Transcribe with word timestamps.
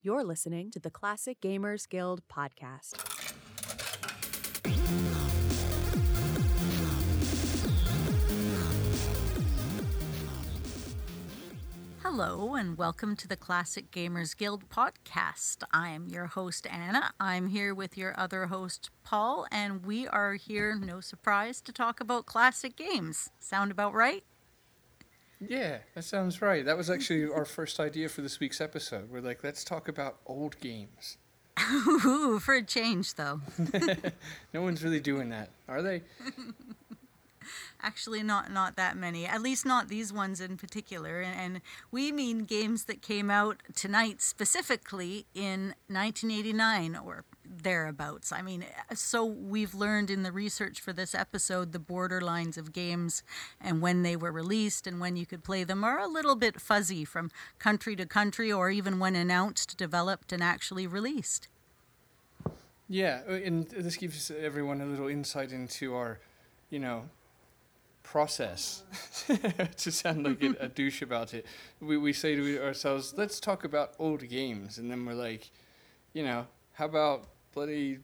You're 0.00 0.22
listening 0.22 0.70
to 0.70 0.78
the 0.78 0.90
Classic 0.90 1.40
Gamers 1.40 1.88
Guild 1.88 2.20
podcast. 2.28 2.94
Hello, 12.00 12.54
and 12.54 12.78
welcome 12.78 13.16
to 13.16 13.26
the 13.26 13.36
Classic 13.36 13.90
Gamers 13.90 14.36
Guild 14.36 14.68
podcast. 14.68 15.64
I 15.72 15.88
am 15.88 16.06
your 16.06 16.26
host, 16.26 16.68
Anna. 16.70 17.10
I'm 17.18 17.48
here 17.48 17.74
with 17.74 17.98
your 17.98 18.14
other 18.16 18.46
host, 18.46 18.90
Paul, 19.02 19.48
and 19.50 19.84
we 19.84 20.06
are 20.06 20.34
here, 20.34 20.76
no 20.76 21.00
surprise, 21.00 21.60
to 21.62 21.72
talk 21.72 21.98
about 22.00 22.24
classic 22.24 22.76
games. 22.76 23.30
Sound 23.40 23.72
about 23.72 23.94
right? 23.94 24.22
Yeah, 25.40 25.78
that 25.94 26.04
sounds 26.04 26.42
right. 26.42 26.64
That 26.64 26.76
was 26.76 26.90
actually 26.90 27.30
our 27.30 27.44
first 27.44 27.78
idea 27.78 28.08
for 28.08 28.22
this 28.22 28.40
week's 28.40 28.60
episode. 28.60 29.10
We're 29.10 29.20
like, 29.20 29.44
let's 29.44 29.62
talk 29.62 29.88
about 29.88 30.16
old 30.26 30.58
games. 30.60 31.16
Ooh, 31.70 32.38
for 32.38 32.54
a 32.54 32.62
change, 32.62 33.14
though. 33.14 33.40
no 34.54 34.62
one's 34.62 34.82
really 34.82 35.00
doing 35.00 35.30
that, 35.30 35.50
are 35.68 35.82
they? 35.82 36.02
Actually, 37.80 38.22
not 38.24 38.50
not 38.50 38.76
that 38.76 38.96
many. 38.96 39.24
At 39.24 39.40
least 39.40 39.64
not 39.64 39.88
these 39.88 40.12
ones 40.12 40.40
in 40.40 40.56
particular. 40.56 41.20
And, 41.20 41.38
and 41.54 41.60
we 41.92 42.10
mean 42.10 42.40
games 42.40 42.84
that 42.84 43.02
came 43.02 43.30
out 43.30 43.62
tonight, 43.74 44.20
specifically 44.20 45.26
in 45.34 45.74
1989 45.86 46.96
or 46.96 47.24
thereabouts. 47.48 48.32
I 48.32 48.42
mean, 48.42 48.64
so 48.94 49.24
we've 49.24 49.74
learned 49.74 50.10
in 50.10 50.22
the 50.22 50.32
research 50.32 50.80
for 50.80 50.92
this 50.92 51.14
episode 51.14 51.72
the 51.72 51.78
borderlines 51.78 52.56
of 52.56 52.72
games 52.72 53.22
and 53.60 53.80
when 53.80 54.02
they 54.02 54.16
were 54.16 54.32
released 54.32 54.86
and 54.86 55.00
when 55.00 55.16
you 55.16 55.26
could 55.26 55.42
play 55.42 55.64
them 55.64 55.84
are 55.84 55.98
a 55.98 56.06
little 56.06 56.36
bit 56.36 56.60
fuzzy 56.60 57.04
from 57.04 57.30
country 57.58 57.96
to 57.96 58.06
country 58.06 58.52
or 58.52 58.70
even 58.70 58.98
when 58.98 59.16
announced, 59.16 59.76
developed, 59.76 60.32
and 60.32 60.42
actually 60.42 60.86
released. 60.86 61.48
Yeah, 62.88 63.20
uh, 63.28 63.32
and 63.32 63.68
this 63.68 63.96
gives 63.96 64.30
everyone 64.30 64.80
a 64.80 64.86
little 64.86 65.08
insight 65.08 65.52
into 65.52 65.94
our, 65.94 66.18
you 66.70 66.78
know, 66.78 67.04
process 68.02 68.82
to 69.76 69.92
sound 69.92 70.24
like 70.24 70.42
a, 70.42 70.54
a 70.60 70.68
douche 70.80 71.02
about 71.02 71.34
it. 71.34 71.44
We, 71.80 71.98
we 71.98 72.14
say 72.14 72.34
to 72.34 72.64
ourselves, 72.64 73.14
let's 73.16 73.38
talk 73.38 73.64
about 73.64 73.92
old 73.98 74.26
games. 74.28 74.78
And 74.78 74.90
then 74.90 75.04
we're 75.04 75.12
like, 75.12 75.50
you 76.14 76.22
know, 76.22 76.46
how 76.72 76.86
about 76.86 77.26
bloody 77.52 77.98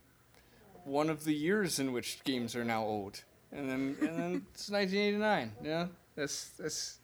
one 0.84 1.09
of 1.09 1.25
the 1.25 1.34
years 1.34 1.78
in 1.78 1.92
which 1.92 2.23
games 2.25 2.55
are 2.55 2.64
now 2.64 2.84
old? 2.84 3.23
And 3.53 3.69
then, 3.69 3.97
and 4.01 4.19
then 4.19 4.47
it's 4.55 4.70
1989. 4.70 5.53
Yeah, 5.62 5.86
that's, 6.17 6.48
that's, 6.51 6.98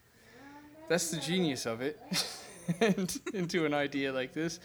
that's 0.88 1.10
the 1.10 1.19
genius 1.19 1.66
of 1.66 1.80
it. 1.80 2.00
and 2.80 3.20
into 3.34 3.64
an 3.64 3.74
idea 3.74 4.12
like 4.12 4.32
this. 4.32 4.60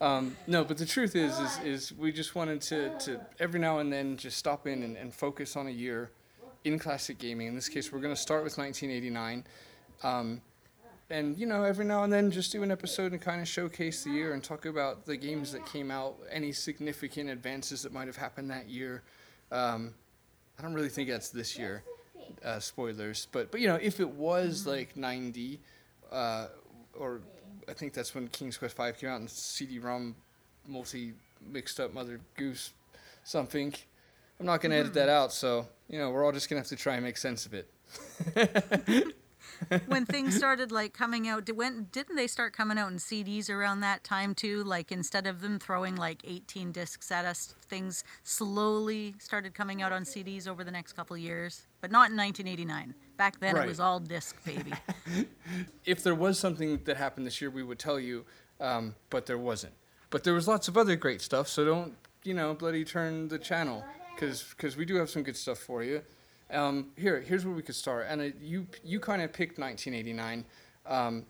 Um, 0.00 0.36
no, 0.46 0.64
but 0.64 0.78
the 0.78 0.86
truth 0.86 1.14
is, 1.14 1.38
is, 1.38 1.58
is 1.58 1.92
we 1.92 2.10
just 2.10 2.34
wanted 2.34 2.62
to, 2.62 2.98
to 3.00 3.20
every 3.38 3.60
now 3.60 3.80
and 3.80 3.92
then 3.92 4.16
just 4.16 4.38
stop 4.38 4.66
in 4.66 4.82
and, 4.82 4.96
and 4.96 5.12
focus 5.12 5.56
on 5.56 5.66
a 5.66 5.70
year 5.70 6.10
in 6.64 6.78
classic 6.78 7.18
gaming. 7.18 7.48
In 7.48 7.54
this 7.54 7.68
case, 7.68 7.92
we're 7.92 8.00
going 8.00 8.14
to 8.14 8.20
start 8.20 8.42
with 8.42 8.56
1989. 8.56 9.44
Um, 10.02 10.40
and, 11.10 11.38
you 11.38 11.46
know, 11.46 11.64
every 11.64 11.84
now 11.84 12.04
and 12.04 12.12
then 12.12 12.30
just 12.30 12.52
do 12.52 12.62
an 12.62 12.70
episode 12.70 13.12
and 13.12 13.20
kind 13.20 13.40
of 13.40 13.48
showcase 13.48 14.04
the 14.04 14.10
year 14.10 14.32
and 14.34 14.42
talk 14.42 14.66
about 14.66 15.06
the 15.06 15.16
games 15.16 15.52
that 15.52 15.66
came 15.66 15.90
out, 15.90 16.16
any 16.30 16.52
significant 16.52 17.30
advances 17.30 17.82
that 17.82 17.92
might 17.92 18.06
have 18.06 18.16
happened 18.16 18.50
that 18.50 18.68
year. 18.68 19.02
Um, 19.50 19.94
I 20.58 20.62
don't 20.62 20.74
really 20.74 20.88
think 20.88 21.08
that's 21.08 21.30
this 21.30 21.58
year, 21.58 21.82
uh, 22.44 22.60
spoilers. 22.60 23.26
But, 23.32 23.50
but, 23.50 23.60
you 23.60 23.68
know, 23.68 23.78
if 23.80 24.00
it 24.00 24.08
was 24.08 24.66
like 24.66 24.96
90, 24.96 25.58
uh, 26.12 26.46
or 26.98 27.20
I 27.68 27.72
think 27.72 27.92
that's 27.92 28.14
when 28.14 28.28
King's 28.28 28.58
Quest 28.58 28.76
V 28.76 28.92
came 28.98 29.10
out 29.10 29.20
and 29.20 29.30
CD-ROM 29.30 30.14
multi 30.66 31.14
mixed 31.40 31.80
up 31.80 31.94
Mother 31.94 32.20
Goose 32.36 32.72
something. 33.24 33.74
I'm 34.38 34.46
not 34.46 34.60
going 34.60 34.70
to 34.70 34.78
edit 34.78 34.94
that 34.94 35.08
out, 35.08 35.32
so 35.32 35.66
you 35.88 35.98
know 35.98 36.10
we're 36.10 36.24
all 36.24 36.32
just 36.32 36.48
going 36.48 36.62
to 36.62 36.66
have 36.66 36.78
to 36.78 36.82
try 36.82 36.94
and 36.94 37.04
make 37.04 37.16
sense 37.16 37.46
of 37.46 37.54
it. 37.54 37.68
when 39.86 40.06
things 40.06 40.36
started 40.36 40.72
like 40.72 40.92
coming 40.94 41.28
out, 41.28 41.48
when 41.54 41.88
didn't 41.92 42.16
they 42.16 42.26
start 42.26 42.52
coming 42.52 42.78
out 42.78 42.90
in 42.90 42.98
CDs 42.98 43.50
around 43.50 43.80
that 43.80 44.04
time 44.04 44.34
too? 44.34 44.62
Like 44.64 44.90
instead 44.92 45.26
of 45.26 45.40
them 45.40 45.58
throwing 45.58 45.96
like 45.96 46.22
18 46.24 46.72
discs 46.72 47.10
at 47.10 47.24
us, 47.24 47.54
things 47.68 48.04
slowly 48.22 49.14
started 49.18 49.54
coming 49.54 49.82
out 49.82 49.92
on 49.92 50.04
CDs 50.04 50.48
over 50.48 50.64
the 50.64 50.70
next 50.70 50.94
couple 50.94 51.16
years, 51.16 51.66
but 51.80 51.90
not 51.90 52.10
in 52.10 52.16
1989. 52.16 52.94
Back 53.16 53.38
then 53.40 53.54
Right. 53.54 53.64
it 53.64 53.68
was 53.68 53.80
all 53.80 54.00
disc, 54.00 54.36
baby. 54.44 54.72
if 55.84 56.02
there 56.02 56.14
was 56.14 56.38
something 56.38 56.80
that 56.84 56.96
happened 56.96 57.26
this 57.26 57.40
year, 57.40 57.50
we 57.50 57.62
would 57.62 57.78
tell 57.78 58.00
you, 58.00 58.24
um, 58.60 58.94
but 59.10 59.26
there 59.26 59.38
wasn't. 59.38 59.74
But 60.10 60.24
there 60.24 60.34
was 60.34 60.48
lots 60.48 60.68
of 60.68 60.76
other 60.76 60.96
great 60.96 61.20
stuff, 61.20 61.48
so 61.48 61.64
don't 61.64 61.94
you 62.24 62.34
know 62.34 62.52
bloody 62.54 62.84
turn 62.84 63.28
the 63.28 63.38
channel 63.38 63.84
because 64.14 64.42
because 64.56 64.76
we 64.76 64.84
do 64.84 64.96
have 64.96 65.08
some 65.08 65.22
good 65.22 65.36
stuff 65.36 65.58
for 65.58 65.82
you. 65.82 66.02
Um, 66.52 66.88
here 66.96 67.20
here's 67.20 67.44
where 67.44 67.54
we 67.54 67.62
could 67.62 67.74
start, 67.74 68.06
and 68.08 68.34
you 68.40 68.66
you 68.84 69.00
kind 69.00 69.22
of 69.22 69.32
picked 69.32 69.58
1989. 69.58 70.44
Um, 70.86 71.26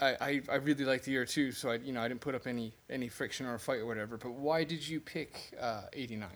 I, 0.00 0.16
I, 0.20 0.42
I 0.50 0.54
really 0.56 0.84
like 0.84 1.04
the 1.04 1.12
year 1.12 1.24
too, 1.24 1.52
so 1.52 1.70
I 1.70 1.76
you 1.76 1.92
know 1.92 2.02
I 2.02 2.08
didn't 2.08 2.20
put 2.20 2.34
up 2.34 2.46
any 2.46 2.72
any 2.90 3.08
friction 3.08 3.46
or 3.46 3.54
a 3.54 3.58
fight 3.58 3.80
or 3.80 3.86
whatever. 3.86 4.16
But 4.16 4.32
why 4.32 4.64
did 4.64 4.86
you 4.86 5.00
pick 5.00 5.54
uh, 5.60 5.82
89? 5.92 6.28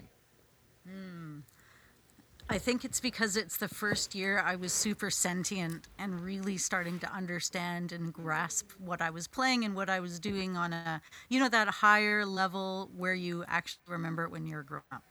I 2.50 2.56
think 2.56 2.82
it's 2.82 2.98
because 2.98 3.36
it's 3.36 3.58
the 3.58 3.68
first 3.68 4.14
year 4.14 4.38
I 4.38 4.56
was 4.56 4.72
super 4.72 5.10
sentient 5.10 5.86
and 5.98 6.18
really 6.18 6.56
starting 6.56 6.98
to 7.00 7.12
understand 7.12 7.92
and 7.92 8.10
grasp 8.10 8.70
what 8.78 9.02
I 9.02 9.10
was 9.10 9.28
playing 9.28 9.66
and 9.66 9.74
what 9.74 9.90
I 9.90 10.00
was 10.00 10.18
doing 10.18 10.56
on 10.56 10.72
a, 10.72 11.02
you 11.28 11.40
know, 11.40 11.50
that 11.50 11.68
higher 11.68 12.24
level 12.24 12.90
where 12.96 13.12
you 13.12 13.44
actually 13.48 13.82
remember 13.86 14.24
it 14.24 14.30
when 14.30 14.46
you're 14.46 14.62
grown 14.62 14.80
up. 14.90 15.02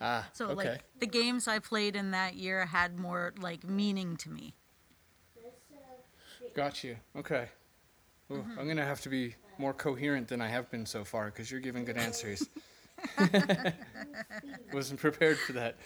Ah, 0.00 0.28
So, 0.32 0.46
okay. 0.50 0.70
like, 0.70 0.84
the 1.00 1.06
games 1.06 1.48
I 1.48 1.58
played 1.58 1.96
in 1.96 2.12
that 2.12 2.34
year 2.34 2.66
had 2.66 2.98
more, 2.98 3.34
like, 3.40 3.64
meaning 3.64 4.16
to 4.18 4.30
me. 4.30 4.54
Got 6.54 6.84
you. 6.84 6.96
Okay. 7.16 7.48
Ooh, 8.30 8.44
I'm 8.58 8.68
gonna 8.68 8.84
have 8.84 9.00
to 9.02 9.08
be 9.08 9.34
more 9.58 9.72
coherent 9.72 10.28
than 10.28 10.40
I 10.40 10.48
have 10.48 10.70
been 10.70 10.86
so 10.86 11.04
far 11.04 11.26
because 11.26 11.50
you're 11.50 11.60
giving 11.60 11.84
good 11.84 11.96
answers. 11.96 12.48
Wasn't 14.72 15.00
prepared 15.00 15.38
for 15.38 15.52
that. 15.54 15.76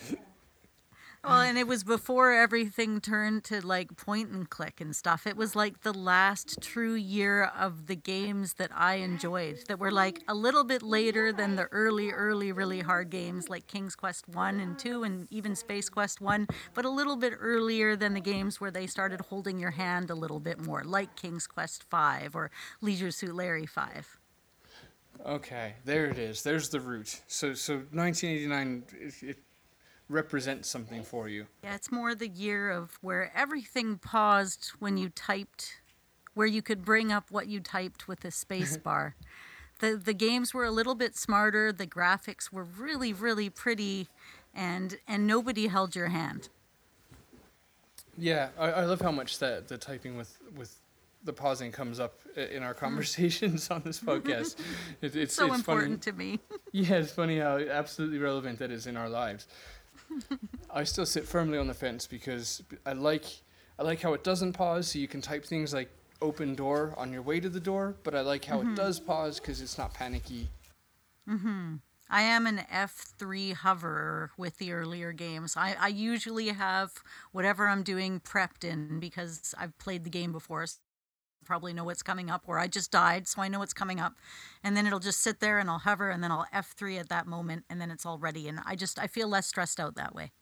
Well, 1.24 1.40
and 1.40 1.56
it 1.56 1.68
was 1.68 1.84
before 1.84 2.32
everything 2.32 3.00
turned 3.00 3.44
to 3.44 3.64
like 3.64 3.96
point 3.96 4.30
and 4.30 4.50
click 4.50 4.80
and 4.80 4.94
stuff. 4.94 5.24
It 5.24 5.36
was 5.36 5.54
like 5.54 5.82
the 5.82 5.92
last 5.92 6.60
true 6.60 6.94
year 6.94 7.44
of 7.56 7.86
the 7.86 7.94
games 7.94 8.54
that 8.54 8.70
I 8.74 8.94
enjoyed 8.94 9.60
that 9.68 9.78
were 9.78 9.92
like 9.92 10.20
a 10.26 10.34
little 10.34 10.64
bit 10.64 10.82
later 10.82 11.32
than 11.32 11.54
the 11.54 11.68
early, 11.70 12.10
early, 12.10 12.50
really 12.50 12.80
hard 12.80 13.10
games 13.10 13.48
like 13.48 13.68
King's 13.68 13.94
Quest 13.94 14.28
1 14.30 14.58
and 14.58 14.76
2 14.76 15.04
and 15.04 15.28
even 15.30 15.54
Space 15.54 15.88
Quest 15.88 16.20
1, 16.20 16.48
but 16.74 16.84
a 16.84 16.90
little 16.90 17.16
bit 17.16 17.34
earlier 17.38 17.94
than 17.94 18.14
the 18.14 18.20
games 18.20 18.60
where 18.60 18.72
they 18.72 18.88
started 18.88 19.20
holding 19.20 19.60
your 19.60 19.70
hand 19.70 20.10
a 20.10 20.16
little 20.16 20.40
bit 20.40 20.60
more, 20.60 20.82
like 20.82 21.14
King's 21.14 21.46
Quest 21.46 21.84
5 21.84 22.34
or 22.34 22.50
Leisure 22.80 23.12
Suit 23.12 23.32
Larry 23.32 23.66
5. 23.66 24.18
Okay, 25.24 25.74
there 25.84 26.06
it 26.06 26.18
is. 26.18 26.42
There's 26.42 26.68
the 26.70 26.80
root. 26.80 27.20
So, 27.28 27.54
so 27.54 27.74
1989, 27.92 28.82
it, 29.00 29.14
it 29.22 29.38
represents 30.08 30.68
something 30.68 31.02
for 31.02 31.28
you. 31.28 31.46
Yeah, 31.62 31.74
it's 31.74 31.90
more 31.90 32.14
the 32.14 32.28
year 32.28 32.70
of 32.70 32.98
where 33.00 33.32
everything 33.34 33.98
paused 33.98 34.72
when 34.78 34.96
you 34.96 35.08
typed, 35.08 35.80
where 36.34 36.46
you 36.46 36.62
could 36.62 36.84
bring 36.84 37.12
up 37.12 37.30
what 37.30 37.46
you 37.46 37.60
typed 37.60 38.08
with 38.08 38.24
a 38.24 38.30
space 38.30 38.76
bar. 38.88 39.16
The 39.80 39.96
the 39.96 40.14
games 40.14 40.54
were 40.54 40.64
a 40.64 40.70
little 40.70 40.94
bit 40.94 41.16
smarter, 41.16 41.72
the 41.72 41.86
graphics 41.86 42.52
were 42.52 42.64
really 42.64 43.12
really 43.12 43.50
pretty 43.50 44.08
and 44.54 44.96
and 45.08 45.26
nobody 45.26 45.66
held 45.66 45.96
your 45.96 46.08
hand. 46.08 46.48
Yeah, 48.16 48.48
I, 48.58 48.70
I 48.70 48.84
love 48.84 49.00
how 49.00 49.10
much 49.10 49.38
that 49.38 49.68
the 49.68 49.78
typing 49.78 50.16
with 50.16 50.38
with 50.54 50.76
the 51.24 51.32
pausing 51.32 51.70
comes 51.70 52.00
up 52.00 52.14
in 52.36 52.62
our 52.62 52.74
mm. 52.74 52.78
conversations 52.78 53.70
on 53.70 53.82
this 53.84 54.00
podcast. 54.00 54.56
It, 55.00 55.16
it's 55.16 55.34
So 55.34 55.46
it's 55.46 55.56
important 55.56 56.04
funny. 56.04 56.12
to 56.12 56.12
me. 56.12 56.40
Yeah, 56.72 56.96
it's 56.96 57.12
funny 57.12 57.38
how 57.38 57.58
absolutely 57.58 58.18
relevant 58.18 58.58
that 58.60 58.70
is 58.70 58.86
in 58.86 58.96
our 58.96 59.08
lives. 59.08 59.46
I 60.70 60.84
still 60.84 61.06
sit 61.06 61.26
firmly 61.26 61.58
on 61.58 61.66
the 61.66 61.74
fence 61.74 62.06
because 62.06 62.62
I 62.86 62.92
like 62.92 63.24
I 63.78 63.82
like 63.82 64.00
how 64.00 64.12
it 64.14 64.24
doesn't 64.24 64.52
pause, 64.52 64.88
so 64.88 64.98
you 64.98 65.08
can 65.08 65.20
type 65.20 65.44
things 65.44 65.72
like 65.72 65.90
open 66.20 66.54
door 66.54 66.94
on 66.96 67.12
your 67.12 67.22
way 67.22 67.40
to 67.40 67.48
the 67.48 67.60
door, 67.60 67.96
but 68.04 68.14
I 68.14 68.20
like 68.20 68.44
how 68.44 68.60
it 68.60 68.64
mm-hmm. 68.64 68.74
does 68.74 69.00
pause 69.00 69.40
because 69.40 69.60
it's 69.60 69.76
not 69.76 69.92
panicky. 69.92 70.48
Mm-hmm. 71.28 71.76
I 72.08 72.22
am 72.22 72.46
an 72.46 72.60
F3 72.70 73.54
hoverer 73.54 74.30
with 74.36 74.58
the 74.58 74.72
earlier 74.72 75.12
games. 75.12 75.56
I, 75.56 75.74
I 75.80 75.88
usually 75.88 76.48
have 76.48 76.92
whatever 77.32 77.68
I'm 77.68 77.82
doing 77.82 78.20
prepped 78.20 78.64
in 78.64 79.00
because 79.00 79.54
I've 79.58 79.76
played 79.78 80.04
the 80.04 80.10
game 80.10 80.30
before. 80.30 80.66
So 80.66 80.78
probably 81.44 81.72
know 81.72 81.84
what's 81.84 82.02
coming 82.02 82.30
up, 82.30 82.42
or 82.46 82.58
I 82.58 82.66
just 82.66 82.90
died, 82.90 83.28
so 83.28 83.42
I 83.42 83.48
know 83.48 83.58
what's 83.58 83.72
coming 83.72 84.00
up. 84.00 84.14
And 84.62 84.76
then 84.76 84.86
it'll 84.86 84.98
just 84.98 85.20
sit 85.20 85.40
there 85.40 85.58
and 85.58 85.68
I'll 85.68 85.78
hover 85.78 86.10
and 86.10 86.22
then 86.22 86.30
I'll 86.30 86.46
F3 86.54 87.00
at 87.00 87.08
that 87.08 87.26
moment 87.26 87.64
and 87.68 87.80
then 87.80 87.90
it's 87.90 88.06
all 88.06 88.18
ready. 88.18 88.48
And 88.48 88.60
I 88.64 88.76
just, 88.76 88.98
I 88.98 89.06
feel 89.06 89.28
less 89.28 89.46
stressed 89.46 89.80
out 89.80 89.94
that 89.96 90.14
way. 90.14 90.32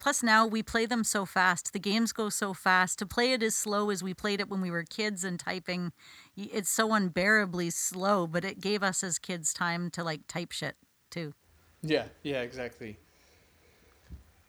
Plus, 0.00 0.22
now 0.22 0.46
we 0.46 0.62
play 0.62 0.86
them 0.86 1.04
so 1.04 1.26
fast. 1.26 1.74
The 1.74 1.78
games 1.78 2.12
go 2.12 2.30
so 2.30 2.54
fast. 2.54 2.98
To 3.00 3.06
play 3.06 3.32
it 3.32 3.42
as 3.42 3.54
slow 3.54 3.90
as 3.90 4.02
we 4.02 4.14
played 4.14 4.40
it 4.40 4.48
when 4.48 4.62
we 4.62 4.70
were 4.70 4.82
kids 4.82 5.24
and 5.24 5.38
typing, 5.38 5.92
it's 6.34 6.70
so 6.70 6.94
unbearably 6.94 7.68
slow. 7.68 8.26
But 8.26 8.46
it 8.46 8.60
gave 8.60 8.82
us 8.82 9.04
as 9.04 9.18
kids 9.18 9.52
time 9.52 9.90
to 9.90 10.02
like 10.02 10.26
type 10.26 10.52
shit 10.52 10.76
too. 11.10 11.34
Yeah, 11.82 12.04
yeah, 12.22 12.40
exactly. 12.40 12.98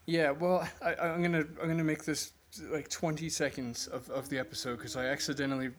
Yeah, 0.06 0.32
well, 0.32 0.68
I, 0.82 0.96
I'm 0.96 1.22
gonna 1.22 1.46
I'm 1.62 1.68
gonna 1.68 1.84
make 1.84 2.06
this 2.06 2.32
like 2.60 2.90
20 2.90 3.30
seconds 3.30 3.88
of, 3.88 4.10
of 4.10 4.30
the 4.30 4.38
episode 4.38 4.78
because 4.78 4.96
I 4.96 5.06
accidentally 5.06 5.72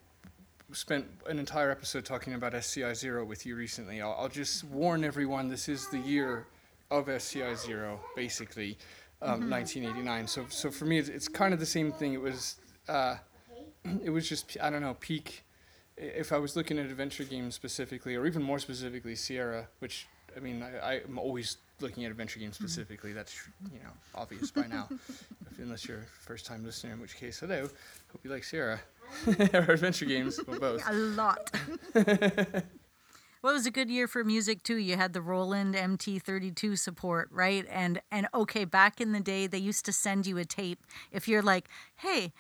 spent 0.73 1.07
an 1.27 1.39
entire 1.39 1.71
episode 1.71 2.05
talking 2.05 2.35
about 2.35 2.55
SCI 2.55 2.95
Zero 2.95 3.25
with 3.25 3.45
you 3.45 3.57
recently. 3.57 4.01
I'll, 4.01 4.17
I'll 4.19 4.29
just 4.29 4.65
warn 4.65 5.05
everyone: 5.05 5.49
this 5.49 5.69
is 5.69 5.89
the 5.89 5.99
year 5.99 6.47
of 6.91 7.09
SCI 7.09 7.55
Zero, 7.55 8.01
basically, 8.17 8.79
um, 9.21 9.51
1989. 9.51 10.27
So 10.27 10.47
so 10.49 10.71
for 10.71 10.85
me, 10.85 10.99
it's, 10.99 11.09
it's 11.09 11.29
kind 11.29 11.53
of 11.53 11.61
the 11.61 11.67
same 11.67 11.93
thing. 11.93 12.15
It 12.15 12.21
was 12.21 12.57
uh, 12.89 13.17
it 14.05 14.11
was 14.11 14.29
just 14.29 14.57
I 14.63 14.71
don't 14.71 14.83
know 14.83 14.95
peak. 14.95 15.45
If 15.97 16.33
I 16.33 16.39
was 16.39 16.57
looking 16.57 16.79
at 16.79 16.87
adventure 16.87 17.25
games 17.25 17.55
specifically, 17.55 18.17
or 18.17 18.27
even 18.27 18.43
more 18.43 18.59
specifically 18.59 19.15
Sierra, 19.15 19.69
which 19.81 20.07
I 20.37 20.41
mean, 20.41 20.63
I, 20.63 21.03
I'm 21.07 21.19
always 21.19 21.59
looking 21.83 22.05
at 22.05 22.11
adventure 22.11 22.39
games 22.39 22.57
mm-hmm. 22.57 22.67
specifically. 22.67 23.13
That's 23.13 23.35
you 23.73 23.81
know 23.81 23.91
obvious 24.15 24.51
by 24.51 24.67
now, 24.67 24.89
if, 24.91 25.59
unless 25.59 25.87
you're 25.87 25.99
a 25.99 26.25
first 26.25 26.47
time 26.47 26.65
listener, 26.65 26.93
in 26.93 27.01
which 27.01 27.17
case, 27.17 27.41
hello, 27.41 27.63
hope 27.63 28.21
you 28.23 28.31
like 28.31 28.45
Sierra 28.45 28.81
or 29.27 29.73
adventure 29.73 30.07
games, 30.07 30.39
or 30.47 30.59
both. 30.59 30.83
A 30.89 30.93
lot. 30.93 31.51
Well, 33.43 33.51
it 33.51 33.57
was 33.57 33.67
a 33.67 33.73
good 33.73 33.91
year 33.91 34.07
for 34.07 34.23
music 34.23 34.63
too. 34.63 34.77
You 34.77 34.97
had 34.97 35.15
the 35.15 35.21
Roland 35.21 35.75
MT32 35.75 36.79
support, 36.79 37.29
right? 37.33 37.67
And 37.69 38.01
and 38.13 38.29
okay, 38.33 38.65
back 38.65 39.01
in 39.01 39.11
the 39.11 39.19
day, 39.19 39.49
they 39.49 39.59
used 39.59 39.85
to 39.87 39.93
send 39.93 40.29
you 40.29 40.39
a 40.39 40.45
tape 40.45 40.87
if 41.11 41.27
you're 41.27 41.43
like, 41.43 41.69
"Hey, 41.97 42.33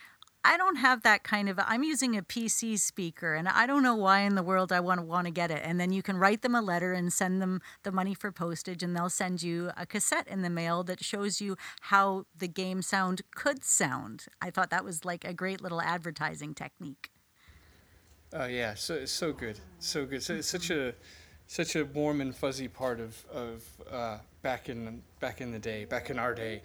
I 0.45 0.57
don't 0.57 0.77
have 0.77 1.03
that 1.03 1.23
kind 1.23 1.49
of. 1.49 1.61
I'm 1.65 1.85
using 1.85 2.17
a 2.17 2.23
PC 2.23 2.79
speaker, 2.79 3.35
and 3.35 3.49
I 3.49 3.67
don't 3.67 3.83
know 3.83 3.95
why 3.95 4.21
in 4.21 4.35
the 4.35 4.43
world 4.43 4.73
I 4.73 4.81
want 4.81 4.99
to 4.99 5.07
want 5.07 5.27
to 5.27 5.31
get 5.31 5.51
it." 5.51 5.63
And 5.65 5.79
then 5.79 5.93
you 5.93 6.03
can 6.03 6.17
write 6.17 6.43
them 6.43 6.55
a 6.55 6.61
letter 6.61 6.93
and 6.93 7.13
send 7.13 7.41
them 7.41 7.61
the 7.85 7.93
money 7.93 8.15
for 8.15 8.33
postage, 8.33 8.83
and 8.83 8.97
they'll 8.97 9.09
send 9.09 9.43
you 9.43 9.71
a 9.77 9.87
cassette 9.87 10.27
in 10.27 10.43
the 10.43 10.51
mail 10.51 10.83
that 10.85 11.05
shows 11.05 11.41
you 11.41 11.57
how 11.83 12.27
the 12.37 12.49
game 12.49 12.83
sound 12.83 13.23
could 13.35 13.63
sound. 13.63 14.27
I 14.41 14.51
thought 14.51 14.71
that 14.71 14.85
was 14.85 15.05
like 15.05 15.25
a 15.25 15.33
great 15.33 15.61
little 15.61 15.81
advertising 15.81 16.55
technique. 16.55 17.11
Oh 18.33 18.47
yeah, 18.47 18.75
so 18.75 19.05
so 19.05 19.33
good, 19.33 19.61
so 19.79 20.07
good. 20.07 20.23
So 20.23 20.35
it's 20.35 20.49
such 20.49 20.71
a 20.71 20.95
such 21.47 21.77
a 21.77 21.85
warm 21.85 22.21
and 22.21 22.35
fuzzy 22.35 22.69
part 22.69 22.99
of 22.99 23.25
of 23.31 23.65
uh, 23.91 24.19
back 24.41 24.69
in 24.69 25.03
back 25.21 25.41
in 25.41 25.53
the 25.53 25.59
day, 25.59 25.85
back 25.85 26.09
in 26.09 26.19
our 26.19 26.35
day, 26.35 26.63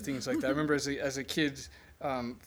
things 0.00 0.26
like 0.26 0.40
that. 0.40 0.48
I 0.48 0.50
remember 0.50 0.74
as 0.74 0.86
a 0.86 1.00
as 1.00 1.16
a 1.16 1.24
kid, 1.24 1.58
um, 2.02 2.38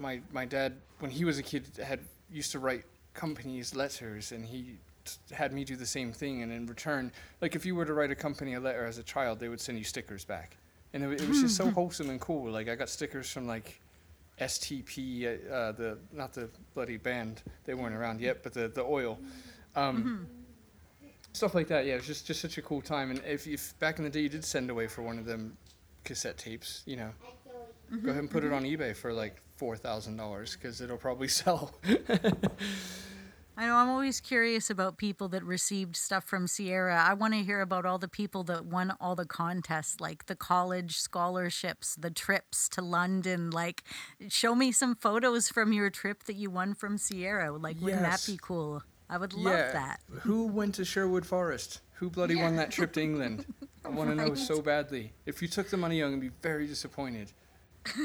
my 0.00 0.20
my 0.32 0.44
dad 0.44 0.74
when 0.98 1.10
he 1.10 1.24
was 1.24 1.38
a 1.38 1.42
kid 1.42 1.64
had 1.82 2.00
used 2.30 2.52
to 2.52 2.58
write 2.58 2.84
companies 3.14 3.74
letters, 3.74 4.32
and 4.32 4.44
he 4.44 4.76
had 5.32 5.52
me 5.52 5.64
do 5.64 5.76
the 5.76 5.86
same 5.86 6.12
thing. 6.12 6.42
And 6.42 6.52
in 6.52 6.66
return, 6.66 7.12
like 7.40 7.54
if 7.54 7.64
you 7.64 7.74
were 7.74 7.84
to 7.84 7.94
write 7.94 8.10
a 8.10 8.14
company 8.14 8.54
a 8.54 8.60
letter 8.60 8.84
as 8.84 8.98
a 8.98 9.02
child, 9.02 9.40
they 9.40 9.48
would 9.48 9.60
send 9.60 9.78
you 9.78 9.84
stickers 9.84 10.24
back, 10.24 10.56
and 10.92 11.02
it, 11.02 11.20
it 11.20 11.28
was 11.28 11.40
just 11.40 11.56
so 11.56 11.70
wholesome 11.70 12.10
and 12.10 12.20
cool. 12.20 12.50
Like 12.50 12.68
I 12.68 12.74
got 12.74 12.88
stickers 12.88 13.30
from 13.30 13.46
like 13.46 13.80
STP, 14.40 15.24
uh, 15.26 15.52
uh, 15.52 15.72
the 15.72 15.98
not 16.12 16.32
the 16.32 16.48
bloody 16.74 16.96
band, 16.96 17.42
they 17.64 17.74
weren't 17.74 17.94
around 17.94 18.20
yet, 18.20 18.42
but 18.42 18.52
the 18.52 18.68
the 18.68 18.82
oil, 18.82 19.18
um, 19.76 20.26
stuff 21.32 21.54
like 21.54 21.68
that. 21.68 21.86
Yeah, 21.86 21.94
it 21.94 21.98
was 21.98 22.06
just 22.06 22.26
just 22.26 22.40
such 22.40 22.58
a 22.58 22.62
cool 22.62 22.80
time. 22.80 23.10
And 23.10 23.20
if, 23.26 23.46
if 23.46 23.78
back 23.78 23.98
in 23.98 24.04
the 24.04 24.10
day 24.10 24.20
you 24.20 24.28
did 24.28 24.44
send 24.44 24.70
away 24.70 24.86
for 24.86 25.02
one 25.02 25.18
of 25.18 25.24
them 25.24 25.56
cassette 26.04 26.38
tapes, 26.38 26.82
you 26.86 26.96
know, 26.96 27.10
Mm-hmm. 27.92 28.04
go 28.04 28.10
ahead 28.10 28.22
and 28.22 28.30
put 28.30 28.44
it 28.44 28.48
mm-hmm. 28.48 28.56
on 28.56 28.64
eBay 28.64 28.94
for 28.96 29.12
like 29.12 29.40
four 29.56 29.76
thousand 29.76 30.16
dollars 30.16 30.56
because 30.56 30.80
it'll 30.80 30.96
probably 30.96 31.28
sell. 31.40 31.74
I 33.60 33.66
know 33.66 33.74
I'm 33.74 33.88
always 33.88 34.20
curious 34.20 34.70
about 34.70 34.98
people 34.98 35.28
that 35.30 35.42
received 35.42 35.96
stuff 35.96 36.22
from 36.22 36.46
Sierra. 36.46 37.04
I 37.04 37.14
want 37.14 37.34
to 37.34 37.42
hear 37.42 37.60
about 37.60 37.84
all 37.86 37.98
the 37.98 38.06
people 38.06 38.44
that 38.44 38.64
won 38.64 38.92
all 39.00 39.16
the 39.16 39.26
contests, 39.26 40.00
like 40.00 40.26
the 40.26 40.36
college 40.36 41.00
scholarships, 41.00 41.96
the 41.96 42.12
trips 42.12 42.68
to 42.68 42.82
London. 42.82 43.50
Like, 43.50 43.82
show 44.28 44.54
me 44.54 44.70
some 44.70 44.94
photos 44.94 45.48
from 45.48 45.72
your 45.72 45.90
trip 45.90 46.22
that 46.24 46.36
you 46.36 46.50
won 46.50 46.72
from 46.72 46.98
Sierra. 46.98 47.50
Like, 47.50 47.80
wouldn't 47.80 48.02
Yes. 48.02 48.26
that 48.26 48.32
be 48.32 48.38
cool? 48.40 48.84
I 49.10 49.18
would 49.18 49.32
love 49.32 49.72
that. 49.72 50.02
Who 50.20 50.46
went 50.46 50.76
to 50.76 50.84
Sherwood 50.84 51.26
Forest? 51.26 51.80
Who 51.94 52.10
bloody 52.10 52.36
won 52.36 52.54
that 52.56 52.70
trip 52.70 52.92
to 52.92 53.02
England? 53.08 53.44
I 53.84 53.88
want 53.88 54.10
to 54.10 54.14
know 54.14 54.34
so 54.36 54.62
badly. 54.62 55.14
If 55.26 55.42
you 55.42 55.48
took 55.48 55.68
the 55.68 55.76
money, 55.76 56.00
I'm 56.00 56.10
gonna 56.10 56.20
be 56.20 56.30
very 56.42 56.68
disappointed. 56.68 57.32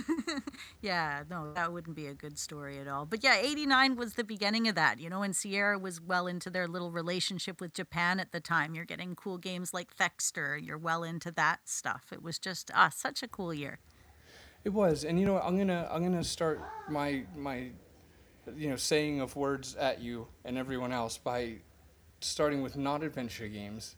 Yeah, 0.81 1.23
no, 1.29 1.53
that 1.53 1.71
wouldn't 1.71 1.95
be 1.95 2.07
a 2.07 2.13
good 2.13 2.37
story 2.37 2.77
at 2.77 2.89
all. 2.89 3.05
But 3.05 3.23
yeah, 3.23 3.37
89 3.37 3.95
was 3.95 4.15
the 4.15 4.23
beginning 4.25 4.67
of 4.67 4.75
that, 4.75 4.99
you 4.99 5.09
know, 5.09 5.21
and 5.21 5.33
Sierra 5.33 5.79
was 5.79 6.01
well 6.01 6.27
into 6.27 6.49
their 6.49 6.67
little 6.67 6.91
relationship 6.91 7.61
with 7.61 7.73
Japan 7.73 8.19
at 8.19 8.33
the 8.33 8.41
time. 8.41 8.75
You're 8.75 8.83
getting 8.83 9.15
cool 9.15 9.37
games 9.37 9.73
like 9.73 9.93
Thexter, 9.93 10.57
you're 10.57 10.77
well 10.77 11.03
into 11.03 11.31
that 11.31 11.61
stuff. 11.69 12.07
It 12.11 12.21
was 12.21 12.37
just 12.37 12.69
ah, 12.75 12.89
such 12.89 13.23
a 13.23 13.29
cool 13.29 13.53
year. 13.53 13.79
It 14.65 14.69
was, 14.69 15.05
and 15.05 15.17
you 15.17 15.25
know, 15.25 15.39
I'm 15.39 15.57
gonna 15.57 15.87
I'm 15.89 16.03
gonna 16.03 16.23
start 16.23 16.59
my 16.89 17.23
my, 17.35 17.69
you 18.55 18.69
know, 18.69 18.75
saying 18.75 19.21
of 19.21 19.37
words 19.37 19.75
at 19.75 20.01
you 20.01 20.27
and 20.43 20.57
everyone 20.57 20.91
else 20.91 21.17
by 21.17 21.59
starting 22.19 22.61
with 22.61 22.75
not 22.75 23.03
adventure 23.03 23.47
games, 23.47 23.95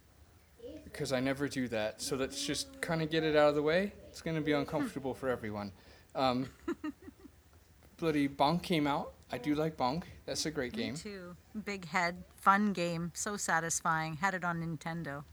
because 0.83 1.11
I 1.11 1.19
never 1.19 1.47
do 1.47 1.67
that. 1.69 1.99
So 1.99 2.15
let's 2.15 2.45
just 2.45 2.79
kind 2.79 3.01
of 3.01 3.09
get 3.09 3.23
it 3.23 3.35
out 3.35 3.49
of 3.49 3.55
the 3.55 3.63
way. 3.63 3.93
It's 4.15 4.21
gonna 4.21 4.39
be 4.39 4.53
uncomfortable 4.53 5.13
for 5.13 5.27
everyone. 5.27 5.73
Um, 6.15 6.47
bloody 7.97 8.29
Bonk 8.29 8.63
came 8.63 8.87
out. 8.87 9.11
I 9.29 9.37
do 9.37 9.55
like 9.55 9.75
Bonk. 9.75 10.03
That's 10.25 10.45
a 10.45 10.51
great 10.51 10.71
game. 10.71 10.93
Me 10.93 10.97
too. 10.99 11.35
Big 11.65 11.85
head, 11.85 12.23
fun 12.37 12.71
game, 12.71 13.11
so 13.13 13.35
satisfying. 13.35 14.15
Had 14.15 14.33
it 14.33 14.45
on 14.45 14.61
Nintendo. 14.63 15.25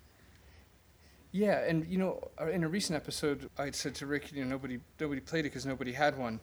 Yeah, 1.30 1.60
and 1.64 1.86
you 1.86 1.96
know, 1.96 2.28
uh, 2.40 2.48
in 2.48 2.64
a 2.64 2.68
recent 2.68 2.96
episode, 2.96 3.48
I 3.56 3.66
had 3.66 3.76
said 3.76 3.94
to 3.94 4.06
Rick, 4.06 4.32
you 4.32 4.42
know, 4.44 4.50
nobody 4.50 4.80
nobody 4.98 5.20
played 5.20 5.40
it 5.46 5.50
because 5.50 5.64
nobody 5.64 5.92
had 5.92 6.18
one. 6.18 6.40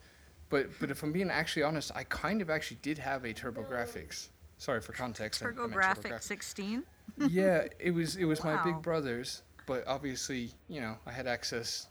But 0.50 0.70
but 0.80 0.90
if 0.92 1.04
I'm 1.04 1.12
being 1.12 1.30
actually 1.30 1.64
honest, 1.64 1.92
I 1.94 2.06
kind 2.06 2.42
of 2.42 2.50
actually 2.50 2.78
did 2.82 2.98
have 3.00 3.26
a 3.26 3.34
TurboGrafx. 3.34 4.30
Sorry 4.60 4.80
for 4.80 4.94
context. 4.94 5.44
I- 5.44 5.48
I 5.48 5.52
meant 5.52 5.74
TurboGrafx 5.74 6.24
16. 6.24 6.84
yeah, 7.28 7.66
it 7.80 7.92
was 7.92 8.16
it 8.16 8.24
was 8.24 8.42
my 8.46 8.56
Wow. 8.56 8.64
big 8.64 8.82
brother's, 8.82 9.44
but 9.66 9.86
obviously, 9.88 10.52
you 10.70 10.80
know, 10.80 10.96
I 11.06 11.12
had 11.12 11.28
access. 11.28 11.88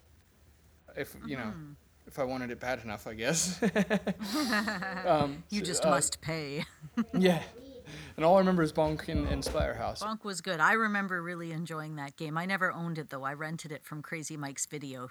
If 0.99 1.17
you 1.27 1.37
know, 1.37 1.45
Mm-hmm. 1.45 1.73
if 2.07 2.19
I 2.19 2.25
wanted 2.25 2.51
it 2.51 2.61
bad 2.61 2.83
enough, 2.85 3.07
I 3.07 3.15
guess. 3.15 3.61
um, 5.07 5.45
You 5.51 5.63
just 5.63 5.85
uh, 5.85 5.91
must 5.91 6.21
pay. 6.21 6.65
Yeah, 7.19 7.43
and 8.17 8.25
all 8.25 8.37
I 8.37 8.41
remember 8.41 8.63
is 8.63 8.73
Bonk 8.73 9.09
and, 9.09 9.27
and 9.29 9.43
Splatterhouse. 9.43 10.01
Bonk 10.03 10.25
was 10.25 10.41
good. 10.41 10.59
I 10.61 10.73
remember 10.73 11.23
really 11.23 11.53
enjoying 11.53 11.97
that 11.97 12.17
game. 12.17 12.37
I 12.37 12.45
never 12.45 12.73
owned 12.73 12.99
it 12.99 13.11
though. 13.11 13.25
I 13.25 13.33
rented 13.35 13.73
it 13.73 13.85
from 13.85 14.03
Crazy 14.03 14.37
Mike's 14.37 14.67
Video. 14.67 15.09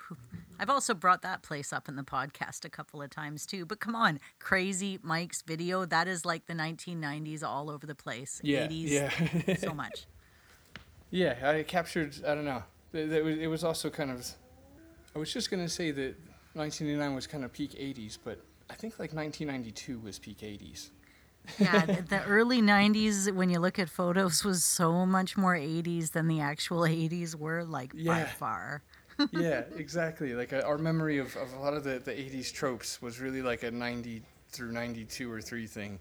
I've 0.60 0.70
also 0.70 0.94
brought 0.94 1.22
that 1.22 1.41
place 1.44 1.72
up 1.72 1.88
in 1.88 1.96
the 1.96 2.03
podcast 2.03 2.65
a 2.65 2.70
couple 2.70 3.01
of 3.01 3.10
times 3.10 3.46
too. 3.46 3.65
But 3.65 3.79
come 3.79 3.96
on, 3.96 4.20
Crazy 4.39 5.00
Mike's 5.01 5.41
Video, 5.41 5.86
that 5.86 6.08
is 6.08 6.25
like 6.25 6.46
the 6.48 6.53
1990s 6.53 7.44
all 7.44 7.70
over 7.70 7.86
the 7.88 7.96
place. 7.96 8.41
Yeah, 8.44 8.67
80s, 8.67 8.89
yeah. 9.48 9.56
so 9.56 9.74
much. 9.74 10.06
Yeah, 11.10 11.36
I 11.41 11.63
captured. 11.63 12.15
I 12.27 12.36
don't 12.36 12.44
know. 12.44 12.63
It, 12.91 13.10
it 13.13 13.24
was. 13.24 13.38
It 13.38 13.48
was 13.48 13.63
also 13.63 13.89
kind 13.89 14.12
of. 14.12 14.29
I 15.18 15.20
was 15.20 15.34
just 15.34 15.50
gonna 15.50 15.68
say 15.68 15.90
that 15.90 16.16
1989 16.54 17.16
was 17.16 17.26
kind 17.26 17.44
of 17.44 17.52
peak 17.52 17.72
80s, 17.72 18.20
but 18.24 18.38
I 18.70 18.76
think 18.76 19.00
like 19.00 19.16
1992 19.16 19.98
was 19.98 20.20
peak 20.20 20.42
80s. 20.42 20.92
Yeah, 21.58 21.86
the, 21.88 22.04
the 22.04 22.24
early 22.26 22.62
90s, 22.62 23.34
when 23.34 23.50
you 23.50 23.58
look 23.60 23.80
at 23.80 23.90
photos, 23.90 24.46
was 24.46 24.64
so 24.64 25.08
much 25.08 25.36
more 25.36 25.56
80s 25.56 26.12
than 26.12 26.28
the 26.28 26.40
actual 26.40 26.82
80s 26.82 27.34
were, 27.34 27.64
like 27.64 27.94
by 27.94 28.00
Yeah. 28.00 28.26
far. 28.26 28.84
yeah, 29.32 29.64
exactly. 29.76 30.36
Like 30.36 30.54
uh, 30.54 30.62
our 30.64 30.78
memory 30.78 31.18
of, 31.18 31.36
of 31.36 31.52
a 31.54 31.60
lot 31.60 31.74
of 31.74 31.84
the, 31.84 31.98
the 31.98 32.12
80s 32.12 32.54
tropes 32.54 33.02
was 33.02 33.20
really 33.20 33.42
like 33.42 33.64
a 33.64 33.72
90 33.72 34.22
through 34.52 34.72
92 34.72 35.32
or 35.32 35.42
three 35.42 35.66
thing. 35.66 35.98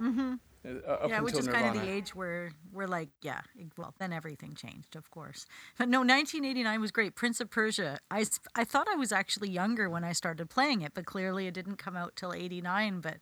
Mm-hmm. 0.00 0.34
Uh, 0.66 1.06
yeah, 1.08 1.20
which 1.20 1.38
is 1.38 1.46
Nirvana. 1.46 1.64
kind 1.64 1.76
of 1.76 1.82
the 1.82 1.90
age 1.90 2.14
where 2.14 2.50
we're 2.72 2.88
like, 2.88 3.10
yeah, 3.22 3.42
well, 3.76 3.94
then 3.98 4.12
everything 4.12 4.54
changed, 4.54 4.96
of 4.96 5.10
course. 5.10 5.46
But 5.78 5.88
no, 5.88 6.00
1989 6.00 6.80
was 6.80 6.90
great. 6.90 7.14
Prince 7.14 7.40
of 7.40 7.50
Persia. 7.50 7.98
I, 8.10 8.26
I 8.54 8.64
thought 8.64 8.88
I 8.88 8.96
was 8.96 9.12
actually 9.12 9.50
younger 9.50 9.88
when 9.88 10.02
I 10.02 10.12
started 10.12 10.50
playing 10.50 10.82
it, 10.82 10.92
but 10.94 11.06
clearly 11.06 11.46
it 11.46 11.54
didn't 11.54 11.76
come 11.76 11.96
out 11.96 12.16
till 12.16 12.32
89. 12.32 13.00
But 13.00 13.18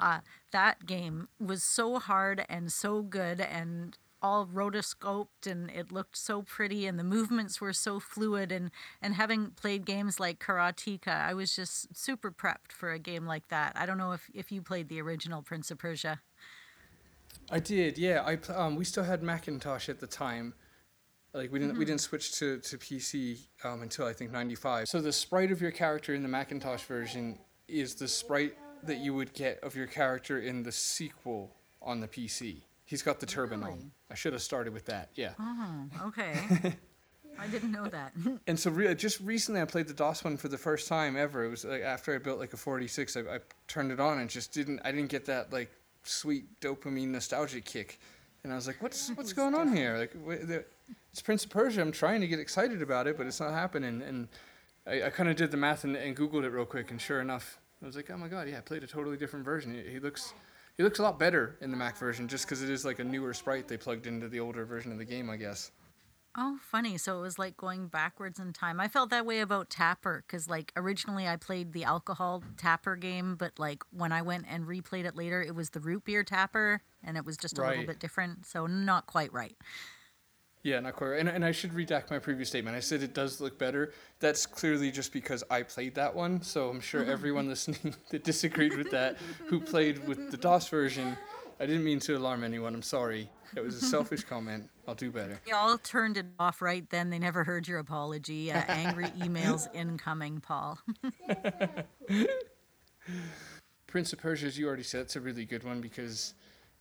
uh, 0.00 0.20
that 0.52 0.86
game 0.86 1.28
was 1.38 1.62
so 1.62 1.98
hard 1.98 2.44
and 2.48 2.72
so 2.72 3.02
good 3.02 3.40
and 3.40 3.98
all 4.20 4.46
rotoscoped 4.46 5.46
and 5.46 5.70
it 5.70 5.92
looked 5.92 6.16
so 6.16 6.42
pretty 6.42 6.86
and 6.86 6.98
the 6.98 7.04
movements 7.04 7.60
were 7.60 7.72
so 7.72 8.00
fluid 8.00 8.50
and 8.50 8.70
and 9.00 9.14
having 9.14 9.50
played 9.52 9.84
games 9.84 10.18
like 10.18 10.40
karateka 10.40 11.06
i 11.06 11.32
was 11.32 11.54
just 11.54 11.96
super 11.96 12.32
prepped 12.32 12.72
for 12.72 12.90
a 12.90 12.98
game 12.98 13.26
like 13.26 13.46
that 13.46 13.72
i 13.76 13.86
don't 13.86 13.96
know 13.98 14.10
if 14.10 14.28
if 14.34 14.50
you 14.50 14.60
played 14.60 14.88
the 14.88 15.00
original 15.00 15.40
prince 15.40 15.70
of 15.70 15.78
persia 15.78 16.20
I 17.50 17.60
did, 17.60 17.98
yeah. 17.98 18.22
I 18.26 18.52
um, 18.52 18.76
we 18.76 18.84
still 18.84 19.04
had 19.04 19.22
Macintosh 19.22 19.88
at 19.88 20.00
the 20.00 20.06
time, 20.06 20.54
Like 21.32 21.50
we 21.52 21.58
didn't 21.58 21.78
we 21.78 21.84
didn't 21.84 22.00
switch 22.00 22.32
to 22.38 22.58
to 22.58 22.78
PC 22.78 23.38
um, 23.64 23.82
until 23.82 24.06
I 24.06 24.12
think 24.12 24.30
'95. 24.32 24.88
So 24.88 25.00
the 25.00 25.12
sprite 25.12 25.50
of 25.50 25.60
your 25.60 25.70
character 25.70 26.14
in 26.14 26.22
the 26.22 26.28
Macintosh 26.28 26.82
version 26.82 27.38
is 27.66 27.94
the 27.94 28.08
sprite 28.08 28.54
that 28.84 28.98
you 28.98 29.14
would 29.14 29.32
get 29.32 29.58
of 29.62 29.74
your 29.76 29.86
character 29.86 30.38
in 30.40 30.62
the 30.62 30.72
sequel 30.72 31.54
on 31.82 32.00
the 32.00 32.08
PC. 32.08 32.62
He's 32.84 33.02
got 33.02 33.20
the 33.20 33.26
turban 33.26 33.60
Really? 33.60 33.72
on. 33.72 33.92
I 34.10 34.14
should 34.14 34.32
have 34.32 34.42
started 34.42 34.72
with 34.72 34.86
that. 34.86 35.10
Yeah. 35.14 35.32
Oh, 35.38 35.84
okay. 36.06 36.34
I 37.40 37.46
didn't 37.46 37.70
know 37.70 37.86
that. 37.86 38.12
And 38.46 38.58
so 38.58 38.70
re- 38.70 38.94
just 38.94 39.20
recently 39.20 39.60
I 39.60 39.64
played 39.64 39.86
the 39.86 39.94
DOS 39.94 40.24
one 40.24 40.36
for 40.36 40.48
the 40.48 40.58
first 40.58 40.88
time 40.88 41.16
ever. 41.16 41.44
It 41.44 41.50
was 41.50 41.64
like 41.64 41.82
after 41.82 42.14
I 42.14 42.18
built 42.18 42.38
like 42.40 42.52
a 42.52 42.56
46, 42.56 43.16
I, 43.16 43.20
I 43.20 43.38
turned 43.68 43.92
it 43.92 44.00
on 44.00 44.18
and 44.18 44.28
just 44.28 44.52
didn't 44.52 44.80
I 44.84 44.90
didn't 44.90 45.10
get 45.10 45.26
that 45.26 45.52
like 45.52 45.70
sweet 46.08 46.60
dopamine 46.60 47.08
nostalgia 47.08 47.60
kick. 47.60 48.00
And 48.44 48.52
I 48.52 48.56
was 48.56 48.66
like, 48.66 48.82
what's 48.82 49.10
what's 49.10 49.32
going 49.32 49.54
on 49.54 49.74
here? 49.74 49.96
Like 49.96 50.12
wh- 50.12 50.46
the, 50.46 50.64
it's 51.10 51.20
Prince 51.20 51.44
of 51.44 51.50
Persia. 51.50 51.80
I'm 51.80 51.92
trying 51.92 52.20
to 52.20 52.28
get 52.28 52.38
excited 52.38 52.82
about 52.82 53.06
it, 53.06 53.16
but 53.16 53.26
it's 53.26 53.40
not 53.40 53.50
happening. 53.50 54.02
And 54.02 54.28
I, 54.86 55.04
I 55.04 55.10
kind 55.10 55.28
of 55.28 55.36
did 55.36 55.50
the 55.50 55.56
math 55.56 55.84
and, 55.84 55.96
and 55.96 56.16
googled 56.16 56.44
it 56.44 56.50
real 56.50 56.64
quick, 56.64 56.90
and 56.90 57.00
sure 57.00 57.20
enough, 57.20 57.58
I 57.82 57.86
was 57.86 57.96
like, 57.96 58.10
oh 58.10 58.16
my 58.16 58.28
god, 58.28 58.48
yeah, 58.48 58.58
I 58.58 58.60
played 58.60 58.84
a 58.84 58.86
totally 58.86 59.16
different 59.16 59.44
version. 59.44 59.74
He, 59.74 59.92
he 59.92 59.98
looks 60.00 60.32
he 60.76 60.82
looks 60.82 61.00
a 61.00 61.02
lot 61.02 61.18
better 61.18 61.56
in 61.60 61.70
the 61.70 61.76
Mac 61.76 61.96
version 61.96 62.28
just 62.28 62.46
because 62.46 62.62
it 62.62 62.70
is 62.70 62.84
like 62.84 63.00
a 63.00 63.04
newer 63.04 63.34
sprite 63.34 63.66
they 63.66 63.76
plugged 63.76 64.06
into 64.06 64.28
the 64.28 64.40
older 64.40 64.64
version 64.64 64.92
of 64.92 64.98
the 64.98 65.04
game, 65.04 65.28
I 65.28 65.36
guess. 65.36 65.72
Oh, 66.36 66.58
funny. 66.62 66.98
So 66.98 67.18
it 67.18 67.22
was 67.22 67.38
like 67.38 67.56
going 67.56 67.88
backwards 67.88 68.38
in 68.38 68.52
time. 68.52 68.80
I 68.80 68.88
felt 68.88 69.10
that 69.10 69.26
way 69.26 69.40
about 69.40 69.70
Tapper 69.70 70.24
because, 70.26 70.48
like, 70.48 70.72
originally 70.76 71.26
I 71.26 71.36
played 71.36 71.72
the 71.72 71.84
alcohol 71.84 72.44
Tapper 72.56 72.96
game, 72.96 73.34
but 73.34 73.58
like 73.58 73.82
when 73.90 74.12
I 74.12 74.22
went 74.22 74.46
and 74.48 74.64
replayed 74.64 75.04
it 75.04 75.16
later, 75.16 75.42
it 75.42 75.54
was 75.54 75.70
the 75.70 75.80
root 75.80 76.04
beer 76.04 76.22
Tapper, 76.22 76.82
and 77.02 77.16
it 77.16 77.24
was 77.24 77.36
just 77.36 77.58
a 77.58 77.62
little 77.62 77.86
bit 77.86 77.98
different. 77.98 78.46
So 78.46 78.66
not 78.66 79.06
quite 79.06 79.32
right. 79.32 79.56
Yeah, 80.62 80.80
not 80.80 80.96
quite 80.96 81.08
right. 81.08 81.20
And, 81.20 81.28
and 81.28 81.44
I 81.44 81.52
should 81.52 81.72
redact 81.72 82.10
my 82.10 82.18
previous 82.18 82.48
statement. 82.48 82.76
I 82.76 82.80
said 82.80 83.02
it 83.02 83.14
does 83.14 83.40
look 83.40 83.58
better. 83.58 83.92
That's 84.20 84.44
clearly 84.44 84.90
just 84.90 85.12
because 85.12 85.44
I 85.50 85.62
played 85.62 85.94
that 85.94 86.14
one. 86.14 86.42
So 86.42 86.68
I'm 86.68 86.80
sure 86.80 87.04
everyone 87.10 87.48
listening 87.48 87.94
that 88.10 88.24
disagreed 88.24 88.76
with 88.76 88.90
that, 88.90 89.16
who 89.46 89.60
played 89.60 90.06
with 90.06 90.30
the 90.30 90.36
DOS 90.36 90.68
version, 90.68 91.16
I 91.60 91.66
didn't 91.66 91.84
mean 91.84 91.98
to 92.00 92.16
alarm 92.16 92.44
anyone. 92.44 92.74
I'm 92.74 92.82
sorry. 92.82 93.28
It 93.56 93.60
was 93.60 93.82
a 93.82 93.86
selfish 93.86 94.24
comment. 94.24 94.68
I'll 94.86 94.94
do 94.94 95.10
better. 95.10 95.40
They 95.44 95.52
all 95.52 95.78
turned 95.78 96.16
it 96.16 96.26
off 96.38 96.62
right 96.62 96.88
then. 96.90 97.10
They 97.10 97.18
never 97.18 97.44
heard 97.44 97.66
your 97.66 97.78
apology. 97.78 98.52
Uh, 98.52 98.62
angry 98.68 99.06
emails 99.18 99.68
incoming, 99.74 100.40
Paul. 100.40 100.78
Prince 103.86 104.12
of 104.12 104.18
Persia, 104.18 104.46
as 104.46 104.58
you 104.58 104.66
already 104.66 104.82
said, 104.82 105.02
it's 105.02 105.16
a 105.16 105.20
really 105.20 105.44
good 105.44 105.64
one 105.64 105.80
because 105.80 106.34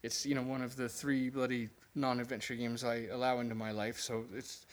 it's 0.03 0.25
you 0.25 0.36
know 0.36 0.43
one 0.43 0.62
of 0.62 0.75
the 0.75 0.89
three 0.89 1.29
bloody 1.29 1.69
non-adventure 1.96 2.55
games 2.55 2.84
I 2.84 3.07
allow 3.12 3.39
into 3.39 3.55
my 3.55 3.72
life. 3.72 4.00
So 4.00 4.25
it's 4.36 4.65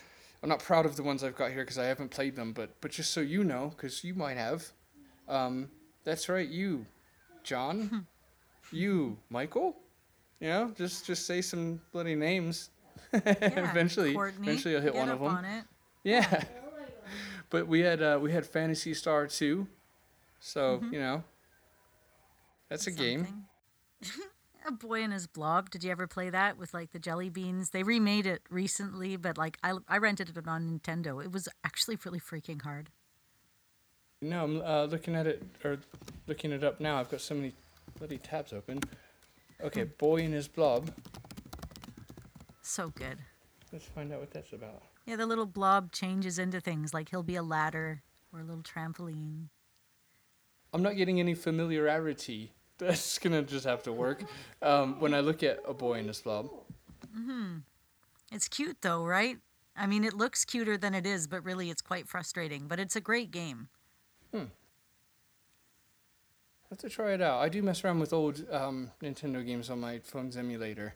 I'm 0.43 0.49
not 0.49 0.59
proud 0.59 0.85
of 0.85 0.97
the 0.97 1.03
ones 1.03 1.25
I've 1.25 1.37
got 1.37 1.53
here 1.53 1.63
because 1.63 1.79
I 1.79 1.87
haven't 1.87 2.11
played 2.11 2.37
them, 2.37 2.53
but 2.53 2.81
but 2.81 2.91
just 2.91 3.13
so 3.13 3.21
you 3.21 3.45
know, 3.45 3.71
because 3.75 4.05
you 4.05 4.15
might 4.15 4.37
have, 4.37 4.71
um, 5.29 5.71
that's 6.03 6.29
right, 6.29 6.49
you, 6.49 6.85
John, 7.45 8.07
you, 8.73 9.17
Michael, 9.31 9.77
you 10.45 10.51
know, 10.51 10.71
just 10.77 11.07
just 11.07 11.25
say 11.27 11.41
some 11.41 11.81
bloody 11.93 12.15
names. 12.15 12.71
Yeah, 13.15 13.71
eventually, 13.71 14.13
Courtney, 14.13 14.49
eventually 14.49 14.75
I'll 14.77 14.83
hit 14.83 14.95
one 14.95 15.09
of 15.09 15.21
them. 15.21 15.29
On. 15.29 15.47
Yeah. 16.03 16.43
but 17.49 17.67
we 17.69 17.81
had 17.81 18.03
uh, 18.03 18.19
we 18.21 18.33
had 18.33 18.45
Phantasy 18.45 18.93
Star 18.93 19.27
2. 19.27 19.67
So, 20.41 20.79
Mm-hmm. 20.79 20.93
you 20.95 21.01
know. 21.01 21.25
That's 22.69 22.87
a 22.89 22.91
game. 22.91 23.47
A 24.67 24.73
boy 24.73 25.03
and 25.03 25.13
his 25.13 25.27
blob. 25.27 25.71
Did 25.71 25.85
you 25.85 25.91
ever 25.91 26.07
play 26.07 26.29
that 26.31 26.57
with 26.59 26.75
like 26.75 26.91
the 26.93 26.99
jelly 26.99 27.29
beans? 27.29 27.71
They 27.71 27.83
remade 27.83 28.27
it 28.27 28.43
recently, 28.51 29.17
but 29.17 29.37
like 29.39 29.59
I, 29.63 29.75
I 29.89 29.99
rented 29.99 30.37
it 30.37 30.49
on 30.49 30.69
Nintendo. 30.69 31.23
It 31.25 31.31
was 31.33 31.49
actually 31.65 31.99
really 32.05 32.19
freaking 32.21 32.63
hard. 32.63 32.89
No, 34.23 34.43
I'm 34.45 34.61
uh, 34.63 34.85
looking 34.87 35.15
at 35.15 35.27
it 35.27 35.43
or 35.65 35.79
looking 36.27 36.51
it 36.51 36.65
up 36.65 36.81
now. 36.81 36.99
I've 36.99 37.11
got 37.11 37.21
so 37.21 37.35
many 37.35 37.53
bloody 37.99 38.17
tabs 38.19 38.53
open. 38.55 38.81
Okay, 39.63 39.83
Hmm. 39.85 39.91
Boy 39.99 40.23
and 40.25 40.35
His 40.35 40.49
Blob. 40.49 40.91
So 42.63 42.91
good. 42.91 43.19
Let's 43.73 43.85
find 43.87 44.13
out 44.13 44.21
what 44.21 44.31
that's 44.31 44.53
about. 44.53 44.83
Yeah, 45.07 45.17
the 45.17 45.27
little 45.27 45.47
blob 45.47 45.93
changes 45.93 46.39
into 46.39 46.61
things 46.61 46.95
like 46.95 47.11
he'll 47.11 47.23
be 47.23 47.37
a 47.37 47.43
ladder 47.43 48.03
or 48.33 48.41
a 48.41 48.45
little 48.45 48.63
trampoline. 48.63 49.49
I'm 50.73 50.83
not 50.83 50.97
getting 50.97 51.21
any 51.21 51.35
familiarity. 51.35 52.53
That's 52.79 53.19
gonna 53.21 53.43
just 53.43 53.65
have 53.67 53.85
to 53.85 53.93
work. 53.93 54.25
Um, 54.61 54.99
when 54.99 55.15
I 55.15 55.21
look 55.21 55.45
at 55.45 55.61
a 55.67 55.73
boy 55.75 55.99
in 55.99 56.09
his 56.09 56.21
blob, 56.21 56.51
Hmm. 57.15 57.59
It's 58.33 58.49
cute 58.49 58.79
though, 58.81 59.05
right? 59.05 59.39
I 59.77 59.87
mean, 59.87 60.03
it 60.05 60.15
looks 60.15 60.45
cuter 60.45 60.77
than 60.77 60.93
it 60.95 61.07
is, 61.07 61.29
but 61.29 61.45
really 61.45 61.71
it's 61.71 61.83
quite 61.83 62.09
frustrating. 62.09 62.67
But 62.67 62.81
it's 62.81 62.97
a 62.97 63.01
great 63.01 63.31
game. 63.31 63.69
I 64.35 64.47
have 66.75 66.91
to 66.91 66.95
try 66.95 67.13
it 67.13 67.23
out. 67.23 67.41
I 67.41 67.49
do 67.49 67.63
mess 67.63 67.85
around 67.85 68.01
with 68.01 68.13
old 68.13 68.45
um, 68.51 68.91
Nintendo 69.03 69.45
games 69.47 69.71
on 69.71 69.81
my 69.81 70.01
phone's 70.01 70.37
emulator. 70.37 70.95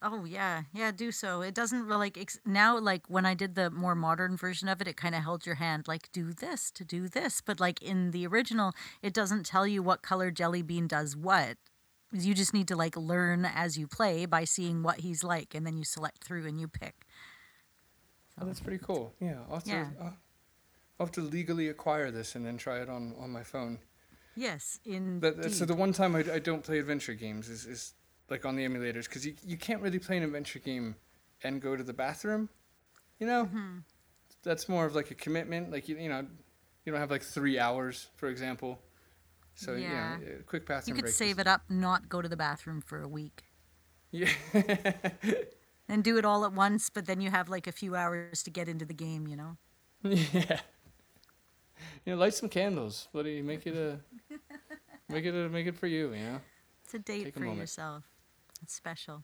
Oh 0.00 0.24
yeah, 0.24 0.64
yeah, 0.72 0.92
do 0.92 1.10
so. 1.10 1.40
It 1.40 1.54
doesn't 1.54 1.86
really 1.86 1.98
like 1.98 2.18
ex- 2.18 2.38
now. 2.44 2.78
Like 2.78 3.02
when 3.08 3.24
I 3.24 3.34
did 3.34 3.54
the 3.54 3.70
more 3.70 3.94
modern 3.94 4.36
version 4.36 4.68
of 4.68 4.80
it, 4.80 4.86
it 4.86 4.96
kind 4.96 5.14
of 5.14 5.22
held 5.22 5.46
your 5.46 5.54
hand, 5.56 5.88
like 5.88 6.12
do 6.12 6.32
this 6.32 6.70
to 6.72 6.84
do 6.84 7.08
this. 7.08 7.40
But 7.40 7.58
like 7.58 7.82
in 7.82 8.10
the 8.10 8.26
original, 8.26 8.72
it 9.02 9.14
doesn't 9.14 9.46
tell 9.46 9.66
you 9.66 9.82
what 9.82 10.02
color 10.02 10.30
Jelly 10.30 10.62
Bean 10.62 10.86
does 10.86 11.16
what. 11.16 11.56
You 12.12 12.34
just 12.34 12.54
need 12.54 12.68
to 12.68 12.76
like 12.76 12.96
learn 12.96 13.44
as 13.44 13.78
you 13.78 13.88
play 13.88 14.26
by 14.26 14.44
seeing 14.44 14.82
what 14.82 15.00
he's 15.00 15.24
like, 15.24 15.54
and 15.54 15.66
then 15.66 15.76
you 15.76 15.84
select 15.84 16.22
through 16.22 16.46
and 16.46 16.60
you 16.60 16.68
pick. 16.68 17.06
Oh, 18.40 18.44
that's 18.44 18.60
pretty 18.60 18.82
cool. 18.84 19.12
Yeah, 19.20 19.38
I'll 19.48 19.56
have, 19.56 19.66
Yeah. 19.66 19.84
To, 19.98 20.04
uh, 20.04 20.10
I'll 21.00 21.06
have 21.06 21.12
to 21.12 21.22
legally 21.22 21.68
acquire 21.68 22.10
this 22.10 22.34
and 22.34 22.44
then 22.44 22.58
try 22.58 22.80
it 22.80 22.88
on, 22.88 23.14
on 23.18 23.30
my 23.30 23.42
phone. 23.42 23.78
Yes, 24.36 24.80
in 24.84 25.20
so 25.50 25.64
the 25.64 25.74
one 25.74 25.92
time 25.92 26.14
I, 26.16 26.24
I 26.34 26.38
don't 26.38 26.62
play 26.62 26.78
adventure 26.78 27.14
games 27.14 27.48
is, 27.48 27.66
is 27.66 27.94
like 28.30 28.44
on 28.44 28.56
the 28.56 28.64
emulators 28.66 29.04
because 29.04 29.24
you, 29.26 29.34
you 29.44 29.56
can't 29.56 29.80
really 29.82 29.98
play 29.98 30.16
an 30.16 30.22
adventure 30.24 30.58
game 30.58 30.96
and 31.42 31.60
go 31.60 31.76
to 31.76 31.82
the 31.82 31.92
bathroom. 31.92 32.48
You 33.20 33.26
know, 33.26 33.44
Mm-hmm. 33.44 33.78
that's 34.42 34.68
more 34.68 34.86
of 34.86 34.94
like 34.94 35.10
a 35.10 35.14
commitment. 35.14 35.70
Like 35.70 35.88
you, 35.88 35.96
you 35.96 36.08
know, 36.08 36.26
you 36.84 36.92
don't 36.92 37.00
have 37.00 37.10
like 37.10 37.22
three 37.22 37.58
hours, 37.58 38.08
for 38.16 38.28
example. 38.28 38.80
So 39.54 39.74
Yeah. 39.74 40.18
you 40.18 40.24
know, 40.26 40.32
quick 40.46 40.68
you 40.86 40.94
could 40.94 41.08
save 41.08 41.36
is- 41.36 41.38
it 41.42 41.46
up, 41.46 41.62
not 41.68 42.08
go 42.08 42.20
to 42.20 42.28
the 42.28 42.36
bathroom 42.36 42.80
for 42.80 43.00
a 43.02 43.08
week. 43.08 43.44
Yeah, 44.10 44.28
and 45.88 46.04
do 46.04 46.16
it 46.18 46.24
all 46.24 46.44
at 46.44 46.52
once, 46.52 46.88
but 46.88 47.06
then 47.06 47.20
you 47.20 47.30
have 47.30 47.48
like 47.48 47.66
a 47.66 47.72
few 47.72 47.96
hours 47.96 48.42
to 48.44 48.50
get 48.50 48.68
into 48.68 48.84
the 48.84 48.94
game, 48.94 49.26
you 49.26 49.36
know? 49.36 49.56
yeah. 50.02 50.60
You 52.04 52.12
know, 52.12 52.18
light 52.18 52.34
some 52.34 52.48
candles. 52.48 53.08
Bloody 53.12 53.40
make 53.40 53.66
it 53.66 53.76
a, 53.76 53.98
make 55.08 55.24
it 55.24 55.34
a, 55.34 55.48
make 55.48 55.66
it 55.66 55.76
for 55.76 55.86
you. 55.86 56.12
You 56.12 56.24
know. 56.24 56.40
It's 56.84 56.94
a 56.94 56.98
date 56.98 57.24
Take 57.24 57.34
for 57.34 57.40
moment. 57.40 57.60
yourself. 57.60 58.04
It's 58.62 58.74
special. 58.74 59.22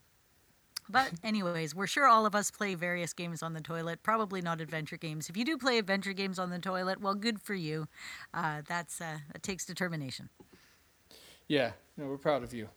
But, 0.89 1.11
anyways, 1.23 1.75
we're 1.75 1.87
sure 1.87 2.07
all 2.07 2.25
of 2.25 2.35
us 2.35 2.51
play 2.51 2.75
various 2.75 3.13
games 3.13 3.43
on 3.43 3.53
the 3.53 3.61
toilet. 3.61 4.03
Probably 4.03 4.41
not 4.41 4.61
adventure 4.61 4.97
games. 4.97 5.29
If 5.29 5.37
you 5.37 5.45
do 5.45 5.57
play 5.57 5.77
adventure 5.77 6.13
games 6.13 6.39
on 6.39 6.49
the 6.49 6.59
toilet, 6.59 7.01
well, 7.01 7.15
good 7.15 7.41
for 7.41 7.53
you. 7.53 7.87
Uh, 8.33 8.61
that's 8.67 8.99
uh, 8.99 9.19
that 9.31 9.43
takes 9.43 9.65
determination. 9.65 10.29
Yeah, 11.47 11.71
no, 11.97 12.07
we're 12.07 12.17
proud 12.17 12.43
of 12.43 12.53
you. 12.53 12.69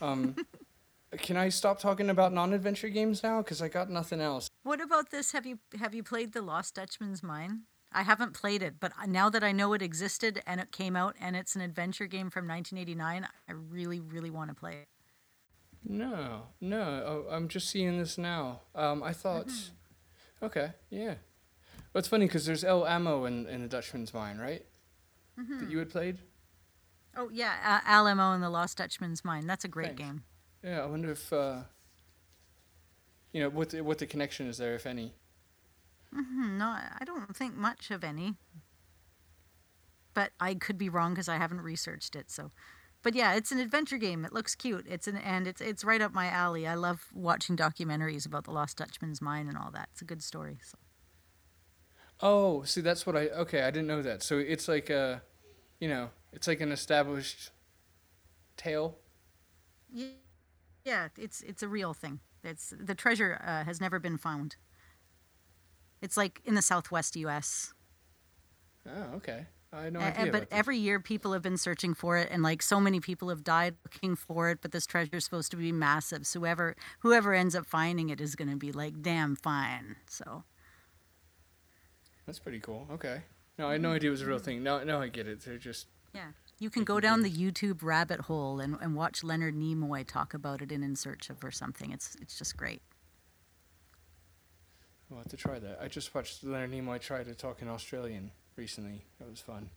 Um, 0.00 0.36
can 1.18 1.36
I 1.36 1.48
stop 1.48 1.78
talking 1.78 2.10
about 2.10 2.32
non-adventure 2.32 2.88
games 2.88 3.22
now? 3.22 3.38
Because 3.38 3.62
I 3.62 3.68
got 3.68 3.88
nothing 3.90 4.20
else. 4.20 4.48
What 4.62 4.80
about 4.80 5.10
this? 5.10 5.32
Have 5.32 5.46
you 5.46 5.58
have 5.78 5.94
you 5.94 6.02
played 6.02 6.32
the 6.32 6.42
Lost 6.42 6.74
Dutchman's 6.74 7.22
Mine? 7.22 7.62
I 7.94 8.02
haven't 8.02 8.32
played 8.32 8.62
it, 8.62 8.74
but 8.80 8.92
now 9.06 9.30
that 9.30 9.44
I 9.44 9.52
know 9.52 9.72
it 9.72 9.82
existed 9.82 10.42
and 10.46 10.60
it 10.60 10.72
came 10.72 10.96
out 10.96 11.14
and 11.20 11.36
it's 11.36 11.54
an 11.54 11.62
adventure 11.62 12.06
game 12.06 12.28
from 12.28 12.48
1989, 12.48 13.26
I 13.48 13.52
really, 13.52 14.00
really 14.00 14.30
want 14.30 14.50
to 14.50 14.54
play 14.54 14.72
it. 14.72 14.88
No, 15.86 16.42
no, 16.60 16.80
oh, 16.80 17.26
I'm 17.30 17.48
just 17.48 17.68
seeing 17.68 17.98
this 17.98 18.18
now. 18.18 18.62
Um, 18.74 19.02
I 19.02 19.12
thought, 19.12 19.52
okay, 20.42 20.72
yeah. 20.90 21.14
Well, 21.92 22.00
it's 22.00 22.08
funny 22.08 22.26
because 22.26 22.46
there's 22.46 22.64
El 22.64 22.86
Ammo 22.86 23.26
in, 23.26 23.46
in 23.46 23.62
the 23.62 23.68
Dutchman's 23.68 24.12
Mine, 24.12 24.38
right? 24.38 24.64
That 25.36 25.70
you 25.70 25.78
had 25.78 25.90
played. 25.90 26.18
Oh 27.16 27.28
yeah, 27.28 27.54
uh, 27.64 27.88
Alamo 27.88 28.32
and 28.32 28.42
the 28.42 28.50
Lost 28.50 28.78
Dutchman's 28.78 29.24
Mine. 29.24 29.46
That's 29.46 29.64
a 29.64 29.68
great 29.68 29.88
Thanks. 29.88 30.02
game. 30.02 30.24
Yeah, 30.62 30.82
I 30.82 30.86
wonder 30.86 31.10
if, 31.10 31.32
uh, 31.32 31.62
you 33.32 33.40
know, 33.40 33.50
what 33.50 33.70
the, 33.70 33.82
what 33.82 33.98
the 33.98 34.06
connection 34.06 34.46
is 34.46 34.58
there, 34.58 34.74
if 34.74 34.86
any. 34.86 35.12
Hmm, 36.14 36.58
No, 36.58 36.66
I 36.66 37.02
don't 37.04 37.36
think 37.36 37.54
much 37.56 37.90
of 37.90 38.04
any. 38.04 38.36
But 40.14 40.32
I 40.40 40.54
could 40.54 40.78
be 40.78 40.88
wrong 40.88 41.12
because 41.12 41.28
I 41.28 41.36
haven't 41.38 41.60
researched 41.60 42.14
it. 42.14 42.30
So, 42.30 42.52
but 43.02 43.14
yeah, 43.14 43.34
it's 43.34 43.50
an 43.50 43.58
adventure 43.58 43.98
game. 43.98 44.24
It 44.24 44.32
looks 44.32 44.54
cute. 44.54 44.86
It's 44.88 45.08
an 45.08 45.16
and 45.16 45.46
it's 45.48 45.60
it's 45.60 45.84
right 45.84 46.00
up 46.00 46.12
my 46.12 46.28
alley. 46.28 46.66
I 46.66 46.74
love 46.74 47.06
watching 47.12 47.56
documentaries 47.56 48.26
about 48.26 48.44
the 48.44 48.52
Lost 48.52 48.76
Dutchman's 48.78 49.20
mine 49.20 49.48
and 49.48 49.58
all 49.58 49.70
that. 49.72 49.88
It's 49.92 50.02
a 50.02 50.04
good 50.04 50.22
story. 50.22 50.58
So. 50.64 50.78
Oh, 52.20 52.62
see, 52.62 52.80
that's 52.80 53.06
what 53.06 53.16
I. 53.16 53.28
Okay, 53.28 53.62
I 53.62 53.70
didn't 53.70 53.88
know 53.88 54.02
that. 54.02 54.22
So 54.22 54.38
it's 54.38 54.68
like 54.68 54.88
a, 54.90 55.22
you 55.80 55.88
know, 55.88 56.10
it's 56.32 56.46
like 56.46 56.60
an 56.60 56.72
established 56.72 57.50
tale. 58.56 58.98
Yeah, 59.92 60.06
yeah, 60.84 61.08
it's 61.18 61.42
it's 61.42 61.62
a 61.62 61.68
real 61.68 61.94
thing. 61.94 62.20
It's 62.42 62.74
the 62.78 62.94
treasure 62.94 63.40
uh, 63.44 63.64
has 63.64 63.80
never 63.80 63.98
been 63.98 64.18
found, 64.18 64.56
It's 66.02 66.16
like 66.16 66.40
in 66.44 66.54
the 66.54 66.62
southwest 66.62 67.16
U.S. 67.16 67.72
Oh, 68.86 69.16
okay. 69.16 69.46
I 69.72 69.90
no 69.90 69.98
idea. 69.98 70.30
but 70.30 70.46
every 70.52 70.78
year 70.78 71.00
people 71.00 71.32
have 71.32 71.42
been 71.42 71.56
searching 71.56 71.94
for 71.94 72.16
it, 72.16 72.28
and 72.30 72.42
like 72.42 72.62
so 72.62 72.78
many 72.78 73.00
people 73.00 73.28
have 73.28 73.42
died 73.42 73.74
looking 73.84 74.14
for 74.14 74.50
it. 74.50 74.58
But 74.62 74.72
this 74.72 74.86
treasure 74.86 75.16
is 75.16 75.24
supposed 75.24 75.50
to 75.50 75.56
be 75.56 75.72
massive, 75.72 76.26
so 76.26 76.40
whoever 76.40 76.76
whoever 77.00 77.34
ends 77.34 77.54
up 77.56 77.66
finding 77.66 78.10
it 78.10 78.20
is 78.20 78.36
going 78.36 78.50
to 78.50 78.56
be 78.56 78.70
like 78.70 79.02
damn 79.02 79.34
fine. 79.34 79.96
So 80.08 80.44
That's 82.26 82.38
pretty 82.38 82.60
cool. 82.60 82.86
Okay. 82.92 83.22
No, 83.58 83.68
I 83.68 83.72
had 83.72 83.82
no 83.82 83.92
idea 83.92 84.10
it 84.10 84.12
was 84.12 84.22
a 84.22 84.26
real 84.26 84.38
thing. 84.38 84.62
Now, 84.62 84.82
now 84.82 85.00
I 85.00 85.08
get 85.08 85.28
it. 85.28 85.44
They're 85.44 85.58
just 85.58 85.86
yeah, 86.14 86.28
you 86.58 86.70
can 86.70 86.84
go 86.84 87.00
down 87.00 87.22
the 87.22 87.30
YouTube 87.30 87.82
rabbit 87.82 88.20
hole 88.22 88.60
and, 88.60 88.76
and 88.80 88.94
watch 88.94 89.24
Leonard 89.24 89.56
Nimoy 89.56 90.06
talk 90.06 90.34
about 90.34 90.62
it 90.62 90.70
in 90.70 90.82
In 90.84 90.94
Search 90.94 91.30
of 91.30 91.42
or 91.44 91.50
something. 91.50 91.90
It's 91.90 92.16
it's 92.20 92.38
just 92.38 92.56
great. 92.56 92.82
I'll 95.10 95.18
have 95.18 95.28
to 95.28 95.36
try 95.36 95.58
that. 95.58 95.78
I 95.80 95.88
just 95.88 96.14
watched 96.14 96.42
Leonard 96.44 96.72
Nimoy 96.72 97.00
try 97.00 97.22
to 97.22 97.34
talk 97.34 97.62
in 97.62 97.68
Australian 97.68 98.30
recently. 98.56 99.04
That 99.20 99.28
was 99.30 99.40
fun. 99.40 99.70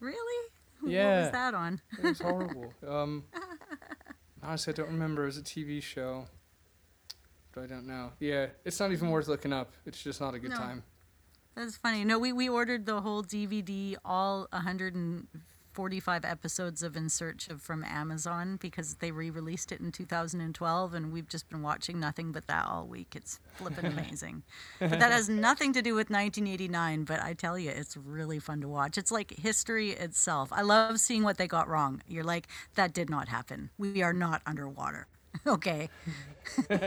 Really? 0.00 0.48
Yeah. 0.86 1.14
What 1.16 1.22
was 1.22 1.32
that 1.32 1.54
on? 1.54 1.80
It 1.98 2.04
was 2.04 2.20
horrible. 2.20 2.72
um, 2.86 3.24
honestly, 4.42 4.74
I 4.74 4.76
don't 4.76 4.88
remember. 4.88 5.22
It 5.22 5.26
was 5.26 5.38
a 5.38 5.42
TV 5.42 5.82
show. 5.82 6.26
But 7.52 7.64
I 7.64 7.66
don't 7.66 7.86
know. 7.86 8.12
Yeah, 8.20 8.48
it's 8.62 8.78
not 8.78 8.92
even 8.92 9.08
worth 9.08 9.26
looking 9.26 9.54
up. 9.54 9.72
It's 9.86 10.02
just 10.02 10.20
not 10.20 10.34
a 10.34 10.38
good 10.38 10.50
No. 10.50 10.56
time. 10.58 10.82
That's 11.56 11.78
funny. 11.78 12.04
No, 12.04 12.18
we, 12.18 12.34
we 12.34 12.50
ordered 12.50 12.84
the 12.84 13.00
whole 13.00 13.22
DVD, 13.24 13.96
all 14.04 14.48
145 15.76 16.24
episodes 16.24 16.82
of 16.82 16.96
In 16.96 17.10
Search 17.10 17.48
of 17.48 17.60
from 17.60 17.84
Amazon 17.84 18.56
because 18.56 18.94
they 18.94 19.10
re 19.10 19.28
released 19.28 19.72
it 19.72 19.80
in 19.80 19.92
2012, 19.92 20.94
and 20.94 21.12
we've 21.12 21.28
just 21.28 21.50
been 21.50 21.60
watching 21.60 22.00
nothing 22.00 22.32
but 22.32 22.46
that 22.46 22.66
all 22.66 22.86
week. 22.86 23.12
It's 23.14 23.40
flippin' 23.56 23.84
amazing. 23.92 24.42
but 24.80 24.98
that 24.98 25.12
has 25.12 25.28
nothing 25.28 25.74
to 25.74 25.82
do 25.82 25.94
with 25.94 26.08
1989, 26.08 27.04
but 27.04 27.20
I 27.22 27.34
tell 27.34 27.58
you, 27.58 27.68
it's 27.68 27.94
really 27.94 28.38
fun 28.38 28.62
to 28.62 28.68
watch. 28.68 28.96
It's 28.96 29.10
like 29.10 29.38
history 29.38 29.90
itself. 29.90 30.50
I 30.50 30.62
love 30.62 30.98
seeing 30.98 31.22
what 31.22 31.36
they 31.36 31.46
got 31.46 31.68
wrong. 31.68 32.00
You're 32.08 32.24
like, 32.24 32.48
that 32.74 32.94
did 32.94 33.10
not 33.10 33.28
happen. 33.28 33.68
We 33.76 34.02
are 34.02 34.14
not 34.14 34.40
underwater. 34.46 35.08
okay. 35.46 35.90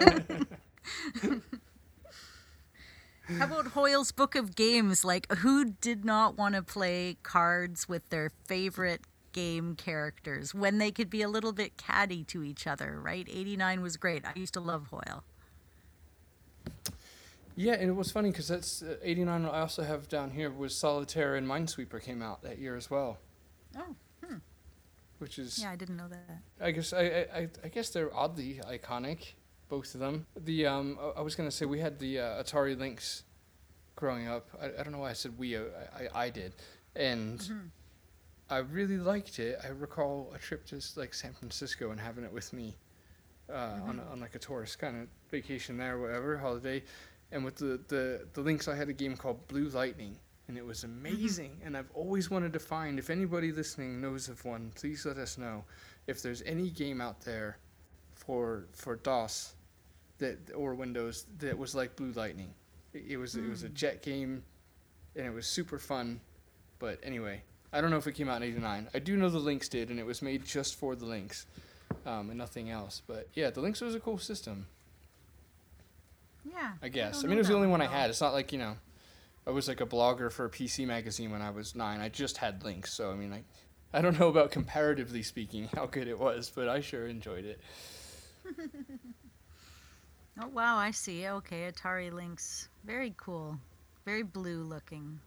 How 3.37 3.45
about 3.45 3.67
Hoyle's 3.67 4.11
Book 4.11 4.35
of 4.35 4.55
Games? 4.55 5.05
Like, 5.05 5.31
who 5.37 5.65
did 5.65 6.03
not 6.03 6.37
want 6.37 6.55
to 6.55 6.63
play 6.63 7.17
cards 7.23 7.87
with 7.87 8.07
their 8.09 8.31
favorite 8.45 9.01
game 9.33 9.75
characters 9.75 10.55
when 10.55 10.79
they 10.79 10.91
could 10.91 11.09
be 11.09 11.21
a 11.21 11.29
little 11.29 11.51
bit 11.51 11.77
catty 11.77 12.23
to 12.25 12.43
each 12.43 12.65
other, 12.65 12.99
right? 12.99 13.27
89 13.29 13.81
was 13.81 13.97
great. 13.97 14.25
I 14.25 14.31
used 14.35 14.53
to 14.55 14.59
love 14.59 14.87
Hoyle. 14.87 15.23
Yeah, 17.55 17.73
and 17.73 17.89
it 17.89 17.93
was 17.95 18.11
funny 18.11 18.31
because 18.31 18.47
that's 18.47 18.81
uh, 18.81 18.95
89. 19.03 19.45
I 19.45 19.59
also 19.59 19.83
have 19.83 20.07
down 20.07 20.31
here 20.31 20.49
was 20.49 20.75
Solitaire 20.75 21.35
and 21.35 21.45
Minesweeper 21.45 22.01
came 22.01 22.21
out 22.21 22.41
that 22.43 22.57
year 22.57 22.75
as 22.75 22.89
well, 22.89 23.17
Oh, 23.77 23.95
which 25.19 25.37
is 25.37 25.59
yeah, 25.61 25.69
I 25.71 25.75
didn't 25.75 25.97
know 25.97 26.07
that. 26.07 26.39
I 26.61 26.71
guess 26.71 26.93
I, 26.93 27.01
I- 27.01 27.49
I 27.63 27.67
guess 27.67 27.89
they're 27.89 28.15
oddly 28.15 28.61
iconic, 28.65 29.33
both 29.69 29.93
of 29.93 29.99
them. 30.01 30.25
The 30.35 30.65
um 30.65 30.97
I- 31.01 31.19
I 31.19 31.21
was 31.21 31.35
gonna 31.35 31.51
say 31.51 31.65
we 31.65 31.79
had 31.79 31.99
the 31.99 32.19
uh, 32.19 32.43
Atari 32.43 32.77
Lynx 32.77 33.23
growing 33.95 34.27
up. 34.27 34.47
I, 34.61 34.65
I 34.79 34.83
don't 34.83 34.91
know 34.91 34.99
why 34.99 35.11
I 35.11 35.13
said 35.13 35.37
we. 35.37 35.57
I 35.57 35.61
I, 35.95 36.25
I 36.25 36.29
did, 36.29 36.53
and 36.95 37.71
I 38.49 38.57
really 38.57 38.97
liked 38.97 39.39
it. 39.39 39.59
I 39.63 39.67
recall 39.67 40.31
a 40.35 40.39
trip 40.39 40.65
to 40.67 40.81
like 40.95 41.13
San 41.13 41.33
Francisco 41.33 41.91
and 41.91 41.99
having 41.99 42.23
it 42.23 42.33
with 42.33 42.51
me 42.51 42.75
uh, 43.49 43.79
on 43.87 43.99
a, 43.99 44.11
on 44.11 44.19
like 44.19 44.35
a 44.35 44.39
tourist 44.39 44.79
kind 44.79 45.01
of 45.01 45.07
vacation 45.29 45.77
there, 45.77 45.95
or 45.97 46.01
whatever 46.01 46.37
holiday. 46.37 46.83
And 47.31 47.45
with 47.45 47.57
the, 47.57 47.79
the 47.87 48.27
the 48.33 48.41
Lynx, 48.41 48.67
I 48.67 48.75
had 48.75 48.89
a 48.89 48.93
game 48.93 49.15
called 49.15 49.47
Blue 49.47 49.69
Lightning, 49.69 50.17
and 50.47 50.57
it 50.57 50.65
was 50.65 50.83
amazing. 50.83 51.61
And 51.63 51.77
I've 51.77 51.91
always 51.93 52.31
wanted 52.31 52.53
to 52.53 52.59
find 52.59 52.97
if 52.97 53.11
anybody 53.11 53.51
listening 53.51 54.01
knows 54.01 54.29
of 54.29 54.43
one, 54.45 54.71
please 54.75 55.05
let 55.05 55.17
us 55.17 55.37
know 55.37 55.63
if 56.07 56.23
there's 56.23 56.41
any 56.41 56.71
game 56.71 57.01
out 57.01 57.21
there 57.21 57.59
for 58.15 58.65
for 58.73 58.95
DOS 58.95 59.53
that 60.19 60.37
or 60.55 60.75
Windows 60.75 61.25
that 61.39 61.57
was 61.57 61.75
like 61.75 61.95
Blue 61.95 62.11
Lightning. 62.11 62.53
It, 62.93 63.03
it 63.09 63.17
was 63.17 63.35
it 63.35 63.47
was 63.47 63.63
a 63.63 63.69
jet 63.69 64.01
game, 64.01 64.43
and 65.15 65.25
it 65.25 65.33
was 65.33 65.47
super 65.47 65.77
fun. 65.77 66.21
But 66.77 66.99
anyway, 67.03 67.41
I 67.73 67.81
don't 67.81 67.91
know 67.91 67.97
if 67.97 68.07
it 68.07 68.13
came 68.13 68.29
out 68.29 68.37
in 68.37 68.43
'89. 68.43 68.89
I 68.93 68.99
do 68.99 69.17
know 69.17 69.29
the 69.29 69.39
Lynx 69.39 69.67
did, 69.67 69.89
and 69.89 69.99
it 69.99 70.05
was 70.05 70.21
made 70.21 70.45
just 70.45 70.75
for 70.75 70.95
the 70.95 71.05
Lynx, 71.05 71.45
um, 72.05 72.29
and 72.29 72.37
nothing 72.37 72.69
else. 72.69 73.01
But 73.05 73.27
yeah, 73.33 73.49
the 73.49 73.61
Lynx 73.61 73.81
was 73.81 73.95
a 73.95 73.99
cool 73.99 74.17
system. 74.17 74.67
Yeah. 76.45 76.71
I 76.81 76.87
guess. 76.89 77.19
I, 77.19 77.21
don't 77.21 77.29
mean, 77.29 77.37
it 77.37 77.41
was 77.41 77.47
the 77.49 77.55
only 77.55 77.67
one 77.67 77.81
I 77.81 77.87
had. 77.87 78.09
It's 78.09 78.21
not 78.21 78.33
like 78.33 78.51
you 78.51 78.59
know, 78.59 78.77
I 79.45 79.51
was 79.51 79.67
like 79.67 79.81
a 79.81 79.85
blogger 79.85 80.31
for 80.31 80.45
a 80.45 80.49
PC 80.49 80.85
magazine 80.85 81.31
when 81.31 81.41
I 81.41 81.49
was 81.49 81.75
nine. 81.75 82.01
I 82.01 82.09
just 82.09 82.37
had 82.37 82.63
Lynx, 82.63 82.93
so 82.93 83.11
I 83.11 83.15
mean, 83.15 83.33
I, 83.33 83.43
I 83.97 84.01
don't 84.01 84.19
know 84.19 84.27
about 84.27 84.51
comparatively 84.51 85.23
speaking 85.23 85.69
how 85.75 85.85
good 85.85 86.07
it 86.07 86.19
was, 86.19 86.51
but 86.53 86.69
I 86.69 86.81
sure 86.81 87.07
enjoyed 87.07 87.45
it. 87.45 87.61
Oh, 90.41 90.47
wow, 90.47 90.77
I 90.77 90.91
see. 90.91 91.27
Okay, 91.27 91.69
Atari 91.71 92.11
Lynx. 92.11 92.69
Very 92.85 93.13
cool. 93.17 93.59
Very 94.05 94.23
blue 94.23 94.63
looking. 94.63 95.19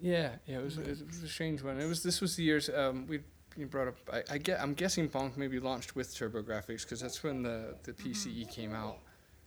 Yeah, 0.00 0.30
yeah, 0.46 0.58
it 0.58 0.64
was, 0.64 0.78
it 0.78 1.06
was 1.06 1.22
a 1.22 1.28
strange 1.28 1.62
one. 1.62 1.80
It 1.80 1.86
was 1.86 2.04
this 2.04 2.20
was 2.20 2.36
the 2.36 2.44
years 2.44 2.70
um, 2.70 3.06
we 3.08 3.20
you 3.56 3.66
brought 3.66 3.88
up. 3.88 3.96
I, 4.12 4.22
I 4.34 4.38
get 4.38 4.60
I'm 4.60 4.74
guessing 4.74 5.08
Bonk 5.08 5.36
maybe 5.36 5.58
launched 5.58 5.96
with 5.96 6.14
TurboGrafx 6.14 6.82
because 6.82 7.00
that's 7.00 7.24
when 7.24 7.42
the 7.42 7.74
the 7.82 7.92
PCE 7.92 8.48
came 8.48 8.72
out, 8.72 8.98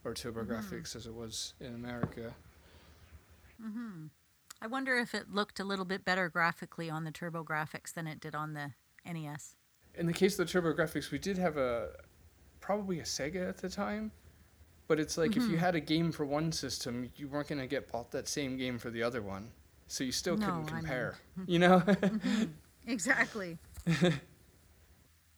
or 0.04 0.14
TurboGrafx 0.14 0.96
as 0.96 1.06
it 1.06 1.14
was 1.14 1.54
in 1.62 1.74
America. 1.74 2.34
Hmm. 3.62 4.08
I 4.62 4.68
wonder 4.68 4.98
if 4.98 5.16
it 5.16 5.34
looked 5.34 5.60
a 5.60 5.64
little 5.64 5.86
bit 5.86 6.04
better 6.04 6.28
graphically 6.30 6.90
on 6.90 7.06
the 7.06 7.12
TurboGrafx 7.12 7.94
than 7.94 8.06
it 8.06 8.20
did 8.20 8.36
on 8.36 8.54
the 8.54 8.72
NES. 9.06 9.56
In 9.96 10.06
the 10.06 10.14
case 10.14 10.38
of 10.38 10.46
the 10.46 10.62
TurboGrafx, 10.62 11.12
we 11.12 11.18
did 11.18 11.38
have 11.38 11.58
a 11.58 11.90
probably 12.62 13.00
a 13.00 13.04
Sega 13.04 13.48
at 13.50 13.58
the 13.58 13.70
time, 13.70 14.12
but 14.88 15.00
it's 15.00 15.18
like 15.18 15.32
Mm-hmm. 15.32 15.42
if 15.46 15.50
you 15.50 15.58
had 15.58 15.76
a 15.76 15.80
game 15.82 16.12
for 16.12 16.26
one 16.26 16.52
system, 16.52 17.12
you 17.18 17.28
weren't 17.28 17.48
gonna 17.50 17.68
get 17.68 17.92
bought 17.92 18.12
that 18.12 18.28
same 18.28 18.58
game 18.58 18.78
for 18.80 18.90
the 18.92 19.04
other 19.04 19.22
one, 19.22 19.52
so 19.88 20.04
you 20.04 20.12
still 20.12 20.38
No, 20.38 20.46
couldn't 20.48 20.66
compare. 20.68 21.18
You 21.48 21.60
know? 21.60 21.84
Exactly. 22.88 23.60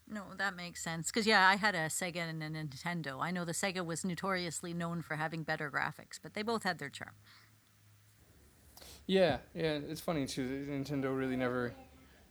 no, 0.08 0.24
that 0.38 0.56
makes 0.56 0.84
sense. 0.84 1.08
Because, 1.12 1.26
yeah, 1.28 1.48
I 1.48 1.56
had 1.56 1.76
a 1.76 1.88
Sega 1.88 2.18
and 2.18 2.44
a 2.44 2.50
Nintendo. 2.50 3.20
I 3.22 3.32
know 3.32 3.46
the 3.46 3.52
Sega 3.54 3.86
was 3.86 4.06
notoriously 4.06 4.74
known 4.74 5.02
for 5.02 5.16
having 5.16 5.44
better 5.44 5.70
graphics, 5.72 6.20
but 6.22 6.34
they 6.34 6.42
both 6.44 6.64
had 6.64 6.80
their 6.80 6.90
charm. 6.90 7.14
Yeah, 9.06 9.38
yeah, 9.54 9.80
it's 9.90 10.02
funny 10.02 10.26
too. 10.26 10.66
Nintendo 10.70 11.16
really 11.18 11.36
never, 11.36 11.74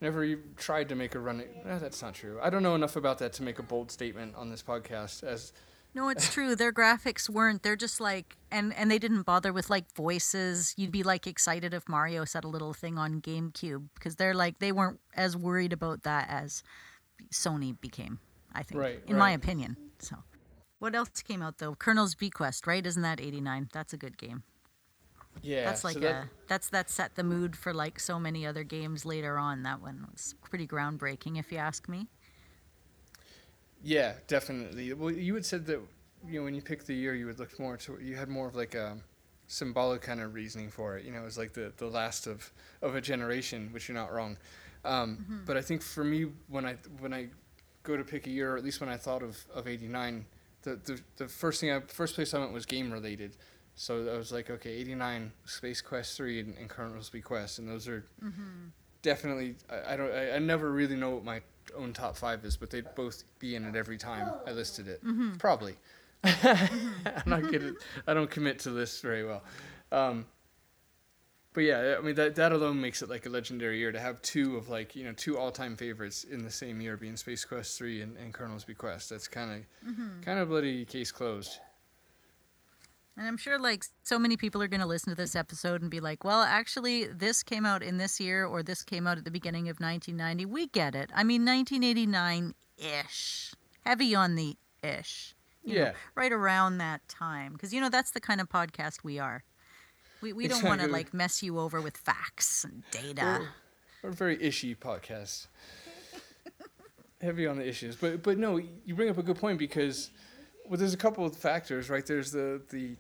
never 0.03 0.37
tried 0.57 0.89
to 0.91 0.95
make 0.95 1.15
a 1.15 1.19
run. 1.21 1.41
Eh, 1.41 1.79
that's 1.79 2.03
not 2.03 2.15
true. 2.15 2.39
I 2.43 2.51
don't 2.51 2.63
know 2.63 2.75
enough 2.75 2.97
about 2.97 3.19
that 3.19 3.33
to 3.35 3.43
make 3.43 3.59
a 3.59 3.63
bold 3.63 3.91
statement 3.91 4.35
on 4.35 4.51
this 4.51 4.63
podcast. 4.63 5.23
As 5.23 5.53
No, 5.95 6.09
it's 6.09 6.33
true. 6.33 6.55
Their 6.57 6.73
graphics 6.73 7.31
weren't. 7.31 7.63
They're 7.63 7.77
just 7.77 8.01
like, 8.01 8.37
and 8.51 8.75
and 8.75 8.91
they 8.91 8.99
didn't 8.99 9.23
bother 9.23 9.53
with 9.53 9.71
like 9.71 9.91
voices. 9.95 10.75
You'd 10.77 10.93
be 10.93 11.03
like 11.03 11.27
excited 11.27 11.73
if 11.73 11.89
Mario 11.89 12.25
said 12.25 12.45
a 12.45 12.49
little 12.49 12.75
thing 12.75 12.99
on 12.99 13.21
GameCube 13.23 13.89
because 13.95 14.17
they're 14.17 14.35
like 14.35 14.59
they 14.59 14.73
weren't 14.73 15.01
as 15.15 15.37
worried 15.37 15.73
about 15.73 16.03
that 16.03 16.29
as 16.29 16.63
Sony 17.33 17.81
became. 17.81 18.19
I 18.55 18.63
think, 18.63 18.81
Right, 18.81 19.03
in 19.07 19.17
my 19.17 19.31
opinion. 19.31 19.79
So, 19.99 20.17
what 20.79 20.95
else 20.95 21.23
came 21.23 21.41
out 21.41 21.57
though? 21.57 21.75
Colonel's 21.75 22.15
Bequest, 22.15 22.67
right? 22.67 22.85
Isn't 22.85 23.03
that 23.03 23.21
'89? 23.21 23.71
That's 23.73 23.95
a 23.95 23.97
good 23.97 24.19
game. 24.19 24.43
Yeah, 25.41 25.65
That's 25.65 25.81
so 25.83 25.89
like 25.89 26.01
that- 26.01 26.25
a 26.25 26.31
that's 26.47 26.69
that 26.71 26.91
set 26.91 27.15
the 27.15 27.25
mood 27.25 27.57
for 27.57 27.73
like 27.73 27.99
so 27.99 28.19
many 28.21 28.47
other 28.47 28.65
games 28.65 29.05
later 29.05 29.39
on. 29.39 29.63
That 29.63 29.81
one 29.81 30.07
was 30.13 30.35
pretty 30.45 30.67
groundbreaking, 30.67 31.39
if 31.39 31.51
you 31.51 31.59
ask 31.59 31.89
me. 31.89 32.09
yeah, 33.83 34.15
definitely. 34.29 34.93
Well, 34.93 35.11
you 35.11 35.35
had 35.35 35.45
said 35.45 35.67
that 35.67 35.81
you 36.29 36.39
know 36.39 36.45
when 36.45 36.55
you 36.55 36.63
picked 36.63 36.87
the 36.87 36.95
year, 36.95 37.15
you 37.15 37.27
would 37.27 37.39
look 37.39 37.59
more 37.59 37.77
to 37.79 37.99
you 38.01 38.17
had 38.17 38.29
more 38.29 38.47
of 38.47 38.55
like 38.55 38.75
a 38.75 38.97
symbolic 39.49 40.03
kind 40.03 40.21
of 40.21 40.35
reasoning 40.35 40.71
for 40.71 40.97
it. 40.97 41.05
You 41.05 41.13
know, 41.13 41.21
it 41.23 41.25
was 41.25 41.39
like 41.39 41.53
the 41.53 41.73
the 41.77 41.87
last 41.87 42.27
of 42.27 42.53
of 42.81 42.95
a 42.95 43.01
generation, 43.01 43.71
which 43.73 43.89
you're 43.89 43.97
not 43.97 44.13
wrong. 44.13 44.37
Um, 44.85 45.43
But 45.47 45.57
I 45.57 45.63
think 45.63 45.83
for 45.83 46.05
me, 46.05 46.27
when 46.49 46.67
I 46.67 46.77
when 47.01 47.13
I 47.15 47.29
go 47.83 47.97
to 47.97 48.05
pick 48.05 48.27
a 48.27 48.31
year, 48.31 48.55
or 48.55 48.57
at 48.57 48.65
least 48.65 48.81
when 48.81 48.91
I 48.91 48.97
thought 48.97 49.23
of 49.23 49.45
of 49.55 49.67
'89, 49.67 50.25
the, 50.63 50.77
the 50.77 51.01
the 51.17 51.29
first 51.29 51.61
thing 51.61 51.71
I 51.73 51.81
first 51.81 52.15
place 52.15 52.35
I 52.35 52.39
went 52.39 52.53
was 52.53 52.67
game 52.67 52.93
related. 52.93 53.37
So 53.75 54.13
I 54.13 54.17
was 54.17 54.33
like, 54.33 54.51
okay, 54.51 54.71
'89, 54.71 55.33
Space 55.47 55.81
Quest 55.81 56.17
three, 56.17 56.41
and, 56.41 56.55
and 56.59 56.69
Colonel's 56.69 57.11
Bequest, 57.11 57.59
and 57.59 57.69
those 57.69 57.89
are 57.89 58.05
mm-hmm. 58.23 58.69
definitely. 59.03 59.57
I, 59.71 59.95
I 59.95 59.97
don't. 59.97 60.13
I, 60.13 60.37
I 60.37 60.39
never 60.39 60.71
really 60.71 60.97
know 60.97 61.11
what 61.11 61.25
my 61.25 61.41
own 61.77 61.93
top 61.93 62.17
five 62.17 62.45
is, 62.45 62.57
but 62.57 62.71
they'd 62.71 62.95
both 62.95 63.25
be 63.39 63.55
in 63.55 63.65
it 63.65 63.77
every 63.77 63.99
time 63.99 64.31
I 64.47 64.51
oh. 64.51 64.55
listed 64.55 64.89
it. 64.89 65.05
Mm-hmm. 65.05 65.35
Probably. 65.35 65.77
I'm 66.25 66.71
not 67.27 67.43
good 67.43 67.63
at, 67.63 67.73
mm-hmm. 67.73 68.01
I 68.11 68.15
don't 68.15 68.31
commit 68.31 68.61
to 68.61 68.71
this 68.71 69.01
very 69.01 69.25
well. 69.25 69.43
Um, 69.91 70.27
but 71.55 71.63
yeah, 71.63 71.97
I 71.99 72.01
mean 72.01 72.15
that 72.15 72.37
that 72.37 72.53
alone 72.53 72.81
makes 72.81 73.03
it 73.03 73.11
like 73.11 73.27
a 73.27 73.29
legendary 73.29 73.79
year 73.79 73.93
to 73.93 74.01
have 74.01 74.23
two 74.23 74.57
of 74.57 74.69
like 74.69 74.97
you 74.97 75.05
know 75.05 75.13
two 75.13 75.39
all 75.39 75.51
time 75.51 75.77
favorites 75.77 76.25
in 76.25 76.43
the 76.43 76.51
same 76.51 76.81
year 76.81 76.97
being 76.97 77.17
Space 77.17 77.45
Quest 77.45 77.77
three 77.77 78.01
and, 78.01 78.17
and 78.17 78.33
Colonel's 78.33 78.65
Bequest. 78.65 79.11
That's 79.11 79.29
kind 79.29 79.51
of 79.87 79.97
kind 80.25 80.39
of 80.39 80.49
bloody 80.49 80.85
case 80.85 81.13
closed. 81.13 81.59
And 83.17 83.27
I'm 83.29 83.37
sure 83.37 83.59
like 83.59 83.85
so 84.05 84.19
many 84.19 84.37
people 84.39 84.63
are 84.63 84.69
going 84.69 84.81
to 84.81 84.87
listen 84.87 85.11
to 85.11 85.17
this 85.17 85.37
episode 85.37 85.83
and 85.83 85.91
be 85.91 86.01
like, 86.01 86.25
well, 86.25 86.41
actually, 86.43 87.05
this 87.05 87.43
came 87.43 87.67
out 87.67 87.83
in 87.83 87.99
this 87.99 88.19
year 88.19 88.47
or 88.47 88.63
this 88.63 88.83
came 88.83 89.07
out 89.07 89.19
at 89.19 89.25
the 89.25 89.31
beginning 89.31 89.69
of 89.69 89.81
1990. 89.81 90.47
We 90.47 90.69
get 90.69 90.95
it. 90.95 91.11
I 91.15 91.23
mean, 91.23 91.45
1989 91.45 92.55
ish. 92.79 93.53
Heavy 93.85 94.15
on 94.15 94.35
the 94.35 94.57
ish. 94.83 95.35
You 95.63 95.75
know, 95.75 95.81
Yeah. 95.83 95.93
right 96.15 96.33
around 96.33 96.79
that 96.79 97.07
time. 97.09 97.53
Because, 97.53 97.75
you 97.75 97.81
know, 97.83 97.91
that's 97.91 98.13
the 98.13 98.21
kind 98.21 98.41
of 98.41 98.49
podcast 98.49 99.05
we 99.05 99.19
are. 99.19 99.45
We, 100.23 100.33
we 100.33 100.49
don't 100.49 100.63
want 100.65 100.81
to 100.81 100.87
like 100.87 101.13
mess 101.13 101.43
you 101.43 101.59
over 101.59 101.81
with 101.81 101.97
facts 101.97 102.65
and 102.65 102.83
data. 102.93 103.47
We're 104.03 104.11
a 104.11 104.13
very 104.13 104.39
ishy 104.39 104.77
podcast. 104.77 105.49
Heavy 107.21 107.47
on 107.47 107.57
the 107.59 107.69
issues, 107.69 107.95
but 107.97 108.23
but 108.23 108.37
no, 108.39 108.57
you 108.85 108.95
bring 108.97 109.09
up 109.09 109.19
a 109.19 109.23
good 109.23 109.39
point 109.39 109.59
because 109.59 110.11
well, 110.73 110.79
there's 110.79 110.95
a 110.95 110.97
couple 110.97 111.27
of 111.27 111.37
factors, 111.37 111.91
right? 111.91 112.07
There's 112.07 112.33
the 112.33 112.63
the 112.71 112.97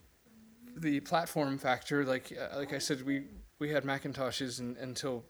the 0.77 1.01
platform 1.01 1.57
factor. 1.57 2.05
Like 2.05 2.31
uh, 2.39 2.59
like 2.59 2.75
I 2.75 2.79
said, 2.79 3.01
we 3.01 3.23
we 3.61 3.71
had 3.71 3.85
Macintoshes 3.85 4.61
and, 4.61 4.77
until 4.77 5.25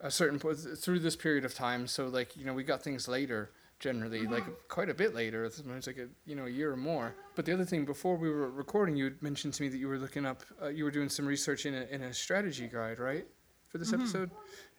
a 0.00 0.08
certain 0.08 0.38
point 0.38 0.56
through 0.78 1.00
this 1.00 1.16
period 1.16 1.44
of 1.44 1.56
time. 1.56 1.88
So 1.88 2.06
like 2.06 2.36
you 2.36 2.44
know 2.44 2.54
we 2.54 2.62
got 2.62 2.80
things 2.84 3.08
later 3.08 3.50
generally, 3.80 4.24
like 4.28 4.44
quite 4.68 4.88
a 4.88 4.94
bit 4.94 5.16
later. 5.16 5.44
It's 5.44 5.58
it's 5.58 5.88
like 5.88 5.98
a 5.98 6.06
you 6.26 6.36
know 6.36 6.46
a 6.46 6.48
year 6.48 6.70
or 6.70 6.76
more. 6.76 7.16
But 7.34 7.44
the 7.44 7.52
other 7.54 7.64
thing, 7.64 7.84
before 7.84 8.16
we 8.16 8.30
were 8.30 8.52
recording, 8.52 8.94
you 8.94 9.02
had 9.06 9.20
mentioned 9.20 9.54
to 9.54 9.62
me 9.64 9.68
that 9.68 9.78
you 9.78 9.88
were 9.88 9.98
looking 9.98 10.24
up, 10.24 10.44
uh, 10.62 10.68
you 10.68 10.84
were 10.84 10.92
doing 10.92 11.08
some 11.08 11.26
research 11.26 11.66
in 11.66 11.74
a 11.74 11.82
in 11.90 12.02
a 12.02 12.14
strategy 12.14 12.68
guide, 12.68 13.00
right, 13.00 13.26
for 13.66 13.78
this 13.78 13.92
episode, 13.92 14.30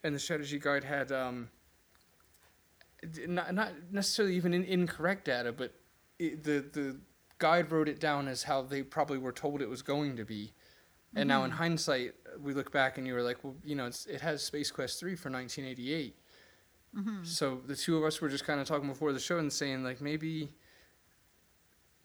and 0.06 0.16
the 0.16 0.20
strategy 0.20 0.60
guide 0.60 0.86
had 0.86 1.12
um. 1.12 1.50
Not, 3.28 3.54
not 3.56 3.72
necessarily 3.94 4.36
even 4.36 4.54
in, 4.54 4.66
incorrect 4.66 5.24
data, 5.24 5.54
but 5.54 5.74
it, 6.20 6.44
the 6.44 6.60
the 6.72 7.00
guide 7.40 7.72
wrote 7.72 7.88
it 7.88 8.00
down 8.00 8.28
as 8.28 8.44
how 8.44 8.62
they 8.62 8.84
probably 8.84 9.18
were 9.18 9.32
told 9.32 9.62
it 9.62 9.70
was 9.70 9.82
going 9.82 10.18
to 10.18 10.26
be. 10.26 10.54
And 11.16 11.28
now 11.28 11.44
in 11.46 11.52
hindsight, 11.52 12.14
we 12.40 12.54
look 12.54 12.72
back 12.72 12.98
and 13.00 13.08
you 13.08 13.14
were 13.16 13.24
like, 13.24 13.44
well, 13.44 13.56
you 13.64 13.76
know, 13.76 13.88
it's, 13.88 14.06
it 14.06 14.22
has 14.22 14.44
Space 14.44 14.70
Quest 14.70 15.00
3 15.00 15.16
for 15.16 15.32
1988. 15.32 16.16
So 17.24 17.62
the 17.66 17.76
two 17.76 17.98
of 17.98 18.04
us 18.04 18.20
were 18.22 18.30
just 18.30 18.46
kind 18.46 18.60
of 18.60 18.68
talking 18.68 18.88
before 18.88 19.12
the 19.14 19.20
show 19.20 19.40
and 19.40 19.52
saying, 19.52 19.84
like, 19.84 20.02
maybe 20.02 20.50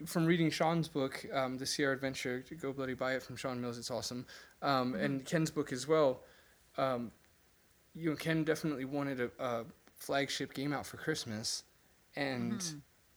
from 0.06 0.24
reading 0.26 0.50
Shawn's 0.50 0.88
book, 0.88 1.24
um, 1.32 1.58
The 1.58 1.66
Sierra 1.66 1.94
Adventure, 1.94 2.44
go 2.60 2.72
bloody 2.72 2.94
buy 2.94 3.14
it 3.14 3.22
from 3.22 3.36
Shawn 3.36 3.60
Mills, 3.60 3.76
it's 3.78 3.90
awesome. 3.90 4.26
Um, 4.62 4.94
And 4.94 5.24
Ken's 5.24 5.50
book 5.50 5.72
as 5.72 5.86
well. 5.88 6.22
Um, 6.76 7.12
you 7.94 8.10
know, 8.10 8.16
Ken 8.16 8.42
definitely 8.44 8.84
wanted 8.84 9.20
a, 9.20 9.30
a 9.38 9.64
flagship 9.96 10.54
game 10.54 10.72
out 10.72 10.86
for 10.86 10.96
Christmas. 10.96 11.64
And 12.16 12.62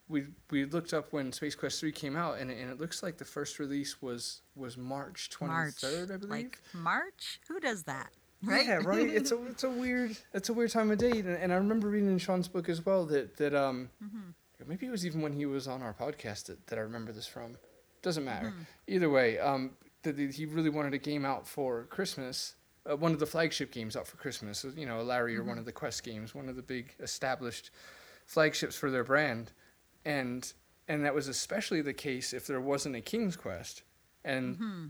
we 0.10 0.26
we 0.52 0.66
looked 0.66 0.94
up 0.94 1.12
when 1.14 1.32
Space 1.32 1.56
Quest 1.56 1.80
3 1.80 1.92
came 1.92 2.16
out, 2.16 2.38
and, 2.40 2.50
it- 2.52 2.58
and 2.60 2.72
it 2.72 2.80
looks 2.80 3.04
like 3.04 3.18
the 3.18 3.26
first 3.26 3.60
release 3.60 4.02
was 4.02 4.42
was 4.56 4.78
March 4.78 5.30
23rd, 5.32 6.12
I 6.14 6.18
believe. 6.18 6.30
Like 6.30 6.62
March? 6.74 7.40
Who 7.48 7.60
does 7.60 7.84
that? 7.84 8.10
Right? 8.44 8.66
Yeah, 8.68 8.76
right. 8.84 9.10
It's 9.10 9.32
a 9.32 9.46
it's 9.50 9.64
a 9.64 9.70
weird 9.70 10.16
it's 10.34 10.50
a 10.50 10.54
weird 10.54 10.72
time 10.72 10.92
of 10.92 10.98
day, 10.98 11.12
and, 11.12 11.28
and 11.30 11.52
I 11.52 11.56
remember 11.56 11.90
reading 11.90 12.10
in 12.10 12.18
Shawn's 12.20 12.48
book 12.48 12.70
as 12.70 12.86
well 12.86 13.06
that 13.08 13.38
that 13.38 13.54
um 13.56 13.90
maybe 14.68 14.86
it 14.88 14.92
was 14.92 15.06
even 15.06 15.22
when 15.22 15.34
he 15.34 15.46
was 15.46 15.68
on 15.68 15.82
our 15.82 15.94
podcast 15.94 16.46
that, 16.46 16.66
that 16.68 16.78
I 16.78 16.82
remember 16.82 17.12
this 17.12 17.28
from. 17.28 17.58
Doesn't 18.02 18.24
matter. 18.26 18.54
Either 18.88 19.10
way, 19.10 19.40
um, 19.40 19.72
that 20.04 20.18
he 20.18 20.46
really 20.46 20.70
wanted 20.70 20.94
a 20.94 20.98
game 20.98 21.26
out 21.26 21.48
for 21.48 21.86
Christmas. 21.86 22.56
Uh, 22.90 22.96
one 22.96 23.12
of 23.12 23.20
the 23.20 23.26
flagship 23.26 23.72
games 23.72 23.96
out 23.98 24.08
for 24.08 24.18
Christmas. 24.18 24.66
You 24.76 24.86
know, 24.86 25.02
Larry 25.02 25.36
or 25.36 25.44
one 25.44 25.58
of 25.58 25.66
the 25.66 25.72
Quest 25.72 26.04
games, 26.04 26.34
one 26.36 26.48
of 26.48 26.56
the 26.56 26.62
big 26.62 26.94
established 27.00 27.72
flagships 28.26 28.76
for 28.76 28.92
their 28.92 29.04
brand, 29.04 29.52
and 30.08 30.54
and 30.88 31.04
that 31.04 31.14
was 31.14 31.28
especially 31.28 31.82
the 31.82 31.94
case 31.94 32.34
if 32.34 32.48
there 32.48 32.62
wasn't 32.62 32.96
a 32.96 33.02
King's 33.02 33.36
Quest, 33.36 33.84
and 34.24 34.56
mm-hmm. 34.56 34.86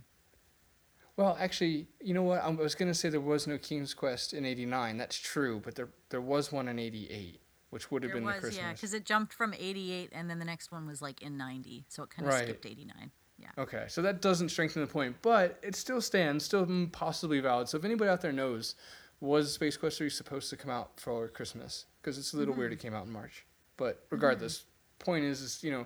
well, 1.17 1.35
actually, 1.39 1.87
you 1.99 2.13
know 2.13 2.21
what? 2.21 2.43
I 2.43 2.49
was 2.49 2.75
gonna 2.75 2.93
say 2.93 3.09
there 3.09 3.19
was 3.19 3.47
no 3.47 3.57
King's 3.57 3.95
Quest 3.95 4.31
in 4.33 4.45
'89. 4.45 4.97
That's 4.97 5.17
true, 5.17 5.59
but 5.65 5.75
there 5.75 5.89
there 6.09 6.21
was 6.21 6.51
one 6.51 6.67
in 6.67 6.77
'88, 6.77 7.41
which 7.71 7.89
would 7.89 8.03
have 8.03 8.11
There 8.11 8.21
been 8.21 8.25
was, 8.25 8.35
the 8.35 8.41
Christmas. 8.41 8.63
yeah, 8.63 8.73
because 8.73 8.93
it 8.93 9.05
jumped 9.05 9.33
from 9.33 9.55
88 9.57 10.09
and 10.13 10.29
then 10.29 10.37
the 10.39 10.45
next 10.45 10.71
one 10.71 10.85
was 10.85 11.01
like 11.01 11.21
in 11.21 11.35
90. 11.35 11.85
So 11.89 12.03
it 12.03 12.11
kind 12.11 12.27
of 12.27 12.33
Right. 12.33 12.43
skipped 12.43 12.65
89. 12.65 13.11
Yeah. 13.39 13.49
Okay, 13.57 13.85
so 13.87 14.01
that 14.01 14.21
doesn't 14.21 14.49
strengthen 14.49 14.81
the 14.81 14.87
point, 14.87 15.17
but 15.21 15.59
it 15.61 15.75
still 15.75 16.01
stands, 16.01 16.45
still 16.45 16.87
possibly 16.91 17.39
valid. 17.39 17.69
So 17.69 17.77
if 17.77 17.85
anybody 17.85 18.09
out 18.09 18.21
there 18.21 18.31
knows, 18.31 18.75
was 19.19 19.53
Space 19.53 19.77
Quest 19.77 19.97
3 19.97 20.09
supposed 20.09 20.49
to 20.49 20.57
come 20.57 20.71
out 20.71 20.99
for 20.99 21.27
Christmas? 21.27 21.85
Because 22.01 22.17
it's 22.17 22.33
a 22.33 22.37
little 22.37 22.55
weird 22.55 22.71
mm-hmm. 22.71 22.79
it 22.79 22.81
came 22.81 22.93
out 22.95 23.05
in 23.05 23.11
March. 23.11 23.45
But 23.77 23.97
mm-hmm. 23.97 24.15
regardless, 24.15 24.65
point 25.07 25.23
is, 25.23 25.41
is 25.41 25.63
you 25.63 25.71
know, 25.71 25.85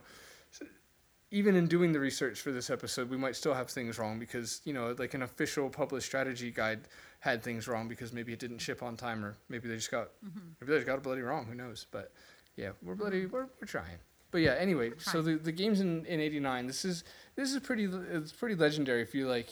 even 1.29 1.55
in 1.55 1.67
doing 1.67 1.91
the 1.93 1.99
research 1.99 2.41
for 2.41 2.51
this 2.51 2.69
episode, 2.69 3.10
we 3.10 3.17
might 3.17 3.36
still 3.36 3.53
have 3.53 3.69
things 3.69 3.99
wrong 3.99 4.19
because 4.19 4.62
you 4.65 4.73
know, 4.73 4.95
like 4.97 5.13
an 5.13 5.21
official 5.21 5.69
published 5.69 6.07
strategy 6.07 6.51
guide 6.51 6.81
had 7.19 7.43
things 7.43 7.67
wrong 7.67 7.88
because 7.88 8.12
maybe 8.12 8.34
it 8.34 8.39
didn't 8.39 8.57
ship 8.57 8.81
on 8.81 8.97
time 8.97 9.23
or 9.23 9.38
maybe 9.47 9.69
they 9.69 9.75
just 9.75 9.91
got 9.91 10.07
mm-hmm. 10.25 10.39
maybe 10.60 10.71
they 10.71 10.77
just 10.79 10.88
got 10.88 10.97
it 10.97 11.03
bloody 11.03 11.21
wrong. 11.21 11.45
Who 11.45 11.55
knows? 11.55 11.86
But 11.91 12.12
yeah, 12.55 12.71
we're 12.81 12.95
bloody 12.95 13.23
mm-hmm. 13.23 13.34
we're, 13.34 13.47
we're 13.60 13.67
trying. 13.67 13.99
But 14.31 14.39
yeah, 14.39 14.55
anyway, 14.57 14.91
so 14.97 15.21
the, 15.21 15.36
the 15.36 15.51
games 15.51 15.81
in, 15.81 16.05
in 16.05 16.19
'89. 16.19 16.67
This 16.67 16.86
is 16.86 17.03
this 17.36 17.53
is 17.53 17.60
pretty 17.60 17.86
it's 17.86 18.31
pretty 18.31 18.55
legendary. 18.55 19.01
If 19.01 19.13
you 19.13 19.27
like, 19.27 19.49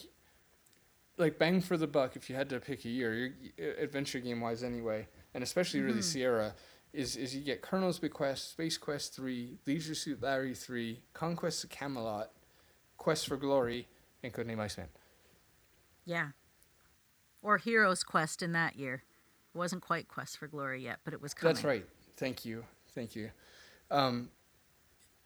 like 1.18 1.38
bang 1.38 1.62
for 1.62 1.78
the 1.78 1.88
buck, 1.88 2.16
if 2.16 2.30
you 2.30 2.36
had 2.36 2.50
to 2.50 2.60
pick 2.60 2.86
a 2.86 2.90
year, 2.90 3.14
your, 3.58 3.74
adventure 3.78 4.20
game 4.20 4.40
wise 4.40 4.64
anyway, 4.64 5.08
and 5.34 5.44
especially 5.44 5.82
really 5.82 6.00
mm-hmm. 6.00 6.02
Sierra, 6.02 6.56
is 6.94 7.16
is 7.16 7.36
you 7.36 7.42
get 7.44 7.62
Colonel's 7.62 8.00
Bequest, 8.00 8.52
Space 8.52 8.78
Quest 8.78 9.16
three, 9.16 9.58
Leisure 9.66 9.96
Suit 9.96 10.22
Larry 10.22 10.56
three, 10.56 11.02
Conquest 11.14 11.64
of 11.64 11.70
Camelot, 11.70 12.32
Quest 12.98 13.28
for 13.28 13.38
Glory, 13.38 13.88
and 14.24 14.34
Codename 14.34 14.60
Iceman. 14.60 14.88
Yeah. 16.06 16.30
Or 17.42 17.58
Heroes 17.58 18.04
Quest 18.04 18.42
in 18.42 18.52
that 18.54 18.76
year. 18.76 19.04
It 19.54 19.58
wasn't 19.58 19.82
quite 19.82 20.08
Quest 20.08 20.38
for 20.38 20.48
Glory 20.48 20.84
yet, 20.84 21.00
but 21.04 21.14
it 21.14 21.22
was 21.22 21.34
coming. 21.34 21.54
That's 21.54 21.64
right. 21.64 21.86
Thank 22.18 22.46
you. 22.46 22.66
Thank 22.94 23.16
you. 23.16 23.30
Um, 23.92 24.30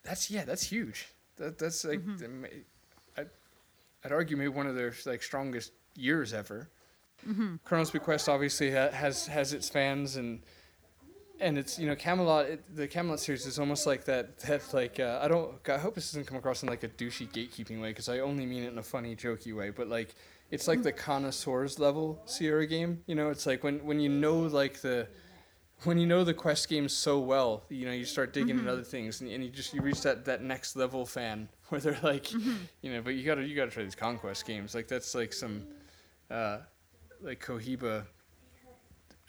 that's 0.04 0.30
yeah. 0.30 0.45
That's 0.45 0.63
huge. 0.63 1.08
That 1.38 1.58
that's 1.58 1.86
like 1.86 2.06
the 2.17 2.28
ma- 2.28 2.47
I'd, 4.04 4.12
argue 4.12 4.36
maybe 4.38 4.49
one 4.49 4.67
of 4.67 4.76
their 4.76 4.93
like 5.06 5.23
strongest 5.23 5.71
years 5.95 6.34
ever. 6.34 6.69
Colonel's 7.63 7.91
Bequest 7.91 8.28
obviously 8.28 8.69
ha- 8.69 8.91
has 8.91 9.28
has 9.28 9.54
its 9.54 9.69
fans 9.69 10.17
and 10.17 10.41
and 11.39 11.58
it's 11.58 11.78
you 11.80 11.88
know 11.88 11.96
Camelot. 11.96 12.46
It, 12.46 12.76
the 12.76 12.88
Camelot 12.88 13.19
series 13.19 13.46
is 13.46 13.60
almost 13.60 13.86
like 13.86 14.06
that. 14.06 14.39
That 14.39 14.74
like 14.74 15.00
uh, 15.00 15.19
I 15.22 15.28
don't. 15.28 15.58
I 15.69 15.78
hope 15.78 15.96
this 15.96 16.12
doesn't 16.12 16.26
come 16.26 16.38
across 16.38 16.63
in 16.63 16.69
like 16.69 16.84
a 16.84 16.89
douchey 16.89 17.28
gatekeeping 17.30 17.82
way 17.82 17.89
because 17.89 18.10
I 18.10 18.19
only 18.19 18.46
mean 18.46 18.63
it 18.63 18.72
in 18.72 18.78
a 18.78 18.84
funny, 18.84 19.15
jokey 19.15 19.56
way. 19.56 19.69
But 19.69 19.88
like 19.88 20.15
it's 20.52 20.67
like 20.67 20.84
the 20.84 20.91
connoisseurs 20.91 21.80
level 21.80 22.22
Sierra 22.26 22.67
game. 22.67 23.04
You 23.08 23.15
know, 23.15 23.30
it's 23.30 23.46
like 23.46 23.63
when 23.63 23.84
when 23.86 24.00
you 24.00 24.10
know 24.10 24.41
like 24.41 24.82
the 24.82 25.08
when 25.86 25.98
you 25.98 26.08
know 26.08 26.24
the 26.24 26.34
quest 26.34 26.69
games 26.69 26.93
so 26.93 27.19
well, 27.19 27.63
you 27.69 27.86
know, 27.86 27.91
you 27.91 28.06
start 28.06 28.34
digging 28.34 28.58
into 28.58 28.72
other 28.72 28.84
things, 28.84 29.22
and, 29.22 29.30
and 29.30 29.43
you 29.43 29.50
just 29.50 29.74
you 29.74 29.82
reach 29.82 30.02
that, 30.02 30.26
that 30.26 30.41
next 30.41 30.76
level 30.76 31.06
fan 31.06 31.50
where 31.69 31.82
they're 31.82 31.98
like, 32.04 32.32
you 32.32 32.93
know, 32.93 33.02
but 33.02 33.15
you 33.15 33.26
gotta 33.26 33.43
you 33.43 33.56
gotta 33.56 33.72
try 33.72 33.84
these 33.84 33.96
conquest 33.96 34.46
games. 34.46 34.76
Like 34.76 34.88
that's 34.88 35.13
like 35.15 35.34
some, 35.34 35.65
uh, 36.30 36.60
like 37.22 37.43
Cohiba. 37.43 38.06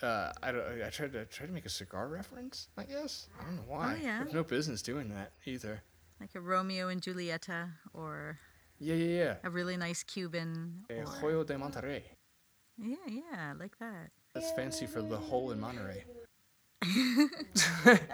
Uh, 0.05 0.33
I 0.43 0.53
don't. 0.53 0.83
I 0.85 0.90
tried 0.90 1.12
to 1.12 1.25
try 1.25 1.47
to 1.47 1.53
make 1.53 1.64
a 1.64 1.71
cigar 1.71 2.09
reference. 2.09 2.69
I 2.77 2.85
guess 2.85 3.29
I 3.40 3.45
don't 3.45 3.57
know 3.57 3.62
why. 3.67 3.99
yeah. 4.03 4.17
I 4.17 4.19
have 4.19 4.35
no 4.35 4.45
business 4.45 4.83
doing 4.83 5.09
that 5.11 5.33
either. 5.47 5.83
Like 6.21 6.35
a 6.35 6.40
Romeo 6.40 6.88
and 6.88 7.01
Julieta 7.01 7.71
or 7.95 8.38
Yeah, 8.79 8.95
yeah, 8.95 9.19
yeah. 9.25 9.35
a 9.45 9.51
really 9.51 9.77
nice 9.77 10.03
Cuban. 10.03 10.85
Or- 10.90 11.05
Hoyo 11.05 11.47
de 11.47 11.55
Monterrey. 11.55 12.03
Yeah, 12.79 12.97
yeah, 13.09 13.55
like 13.59 13.79
that. 13.79 14.11
That's 14.35 14.51
fancy 14.53 14.87
for 14.87 15.01
the 15.01 15.17
hole 15.17 15.53
in 15.53 15.61
Monterey. 15.61 16.05
I 16.83 17.19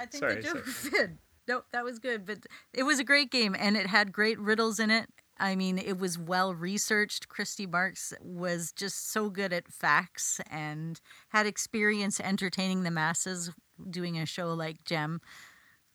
think 0.07 0.14
Sorry, 0.14 0.35
the 0.37 0.42
joke 0.42 0.64
fit. 0.66 1.11
Nope, 1.48 1.64
that 1.72 1.83
was 1.85 1.98
good. 1.98 2.26
But 2.26 2.38
it 2.72 2.85
was 2.85 2.98
a 2.98 3.05
great 3.05 3.31
game 3.31 3.57
and 3.59 3.76
it 3.76 3.87
had 3.87 4.12
great 4.12 4.38
riddles 4.38 4.79
in 4.79 4.90
it. 4.90 5.09
I 5.40 5.57
mean, 5.57 5.79
it 5.79 5.98
was 5.98 6.18
well 6.18 6.55
researched. 6.55 7.29
Christy 7.29 7.66
Marx 7.66 8.12
was 8.20 8.72
just 8.72 9.11
so 9.11 9.31
good 9.31 9.53
at 9.53 9.72
facts 9.72 10.40
and 10.50 11.00
had 11.31 11.46
experience 11.46 12.20
entertaining 12.20 12.83
the 12.85 12.90
masses 12.90 13.50
doing 13.90 14.18
a 14.18 14.26
show 14.26 14.53
like 14.55 14.85
Jem. 14.85 15.20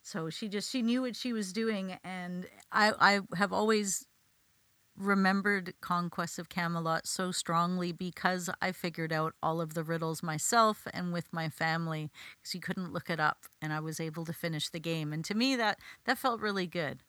So 0.04 0.30
she 0.30 0.50
just 0.50 0.72
she 0.72 0.82
knew 0.82 1.02
what 1.04 1.16
she 1.16 1.34
was 1.34 1.54
doing 1.54 1.98
and 2.04 2.48
I 2.72 2.94
I 3.00 3.38
have 3.38 3.54
always 3.54 4.08
remembered 4.98 5.74
Conquest 5.82 6.40
of 6.40 6.50
Camelot 6.50 7.06
so 7.08 7.32
strongly 7.32 7.92
because 7.92 8.50
I 8.62 8.72
figured 8.72 9.12
out 9.14 9.36
all 9.44 9.62
of 9.62 9.74
the 9.74 9.84
riddles 9.84 10.24
myself 10.24 10.88
and 10.94 11.14
with 11.14 11.34
my 11.34 11.50
family 11.50 12.12
because 12.42 12.56
you 12.56 12.62
couldn't 12.62 12.94
look 12.94 13.10
it 13.10 13.20
up 13.20 13.46
and 13.62 13.74
I 13.74 13.82
was 13.82 14.00
able 14.00 14.26
to 14.26 14.34
finish 14.34 14.70
the 14.70 14.80
game 14.80 15.14
and 15.14 15.26
to 15.26 15.36
me 15.36 15.56
that 15.58 15.80
that 16.06 16.18
felt 16.20 16.42
really 16.42 16.68
good. 16.68 17.04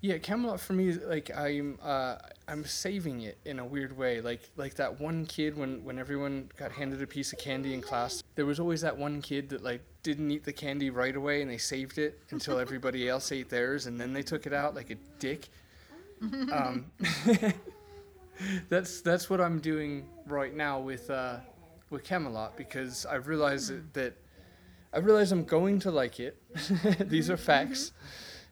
Yeah, 0.00 0.18
Camelot 0.18 0.60
for 0.60 0.74
me, 0.74 0.92
like 0.92 1.30
I'm, 1.36 1.78
uh, 1.82 2.16
I'm 2.46 2.64
saving 2.64 3.22
it 3.22 3.38
in 3.44 3.58
a 3.58 3.64
weird 3.64 3.96
way. 3.96 4.20
Like, 4.20 4.42
like 4.56 4.74
that 4.74 5.00
one 5.00 5.26
kid 5.26 5.56
when 5.56 5.82
when 5.84 5.98
everyone 5.98 6.50
got 6.56 6.70
handed 6.70 7.02
a 7.02 7.06
piece 7.06 7.32
of 7.32 7.38
candy 7.38 7.74
in 7.74 7.80
class, 7.80 8.22
there 8.34 8.46
was 8.46 8.60
always 8.60 8.82
that 8.82 8.96
one 8.96 9.22
kid 9.22 9.48
that 9.48 9.64
like 9.64 9.80
didn't 10.02 10.30
eat 10.30 10.44
the 10.44 10.52
candy 10.52 10.90
right 10.90 11.16
away, 11.16 11.42
and 11.42 11.50
they 11.50 11.58
saved 11.58 11.98
it 11.98 12.20
until 12.30 12.58
everybody 12.58 13.08
else 13.08 13.32
ate 13.32 13.48
theirs, 13.48 13.86
and 13.86 13.98
then 14.00 14.12
they 14.12 14.22
took 14.22 14.46
it 14.46 14.52
out 14.52 14.74
like 14.74 14.90
a 14.90 14.96
dick. 15.18 15.48
um, 16.52 16.86
that's 18.68 19.00
that's 19.00 19.28
what 19.28 19.40
I'm 19.40 19.60
doing 19.60 20.06
right 20.26 20.54
now 20.54 20.78
with 20.78 21.10
uh, 21.10 21.38
with 21.90 22.04
Camelot 22.04 22.56
because 22.56 23.06
I 23.06 23.16
realize 23.16 23.68
that, 23.68 23.94
that 23.94 24.16
I 24.92 24.98
realize 24.98 25.32
I'm 25.32 25.44
going 25.44 25.78
to 25.80 25.90
like 25.90 26.20
it. 26.20 26.40
These 27.00 27.30
are 27.30 27.36
facts. 27.36 27.92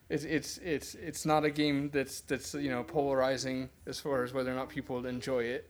It's 0.09 0.23
it's 0.23 0.57
it's 0.59 0.95
it's 0.95 1.25
not 1.25 1.45
a 1.45 1.49
game 1.49 1.89
that's 1.91 2.21
that's 2.21 2.53
you 2.53 2.69
know 2.69 2.83
polarizing 2.83 3.69
as 3.87 3.99
far 3.99 4.23
as 4.23 4.33
whether 4.33 4.51
or 4.51 4.55
not 4.55 4.69
people 4.69 5.05
enjoy 5.05 5.43
it. 5.43 5.69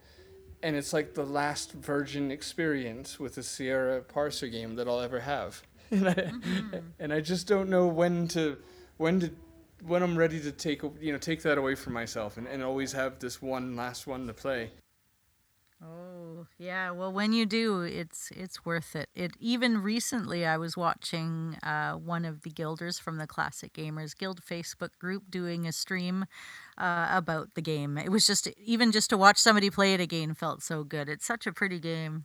And 0.61 0.75
it's 0.75 0.93
like 0.93 1.13
the 1.13 1.25
last 1.25 1.73
virgin 1.73 2.31
experience 2.31 3.19
with 3.19 3.37
a 3.37 3.43
Sierra 3.43 4.01
parser 4.01 4.51
game 4.51 4.75
that 4.75 4.87
I'll 4.87 4.99
ever 4.99 5.19
have. 5.19 5.61
and, 5.91 6.09
I, 6.09 6.31
and 6.99 7.13
I 7.13 7.21
just 7.21 7.47
don't 7.47 7.69
know 7.69 7.87
when 7.87 8.27
to 8.29 8.57
when 8.97 9.19
to 9.21 9.31
when 9.83 10.03
I'm 10.03 10.17
ready 10.17 10.41
to 10.41 10.51
take 10.51 10.81
you 10.99 11.13
know 11.13 11.17
take 11.17 11.41
that 11.43 11.57
away 11.57 11.75
from 11.75 11.93
myself 11.93 12.37
and, 12.37 12.47
and 12.47 12.61
always 12.61 12.91
have 12.91 13.19
this 13.19 13.41
one 13.41 13.75
last 13.75 14.05
one 14.07 14.27
to 14.27 14.33
play. 14.33 14.71
Oh 15.85 16.47
yeah, 16.57 16.91
well 16.91 17.11
when 17.11 17.33
you 17.33 17.45
do, 17.45 17.81
it's 17.81 18.31
it's 18.35 18.65
worth 18.65 18.95
it. 18.95 19.09
It 19.13 19.33
even 19.39 19.81
recently 19.81 20.45
I 20.45 20.57
was 20.57 20.75
watching 20.75 21.57
uh, 21.61 21.93
one 21.93 22.25
of 22.25 22.41
the 22.41 22.49
guilders 22.49 22.97
from 22.97 23.17
the 23.17 23.27
Classic 23.27 23.73
Gamers 23.73 24.17
Guild 24.17 24.41
Facebook 24.41 24.97
group 24.99 25.23
doing 25.29 25.67
a 25.67 25.71
stream 25.71 26.25
uh, 26.77 27.07
about 27.11 27.53
the 27.55 27.61
game. 27.61 27.97
It 27.97 28.09
was 28.09 28.25
just 28.25 28.47
even 28.57 28.91
just 28.91 29.09
to 29.11 29.17
watch 29.17 29.37
somebody 29.37 29.69
play 29.69 29.93
it 29.93 29.99
again 29.99 30.33
felt 30.33 30.63
so 30.63 30.83
good. 30.83 31.09
It's 31.09 31.25
such 31.25 31.45
a 31.45 31.51
pretty 31.51 31.79
game. 31.79 32.23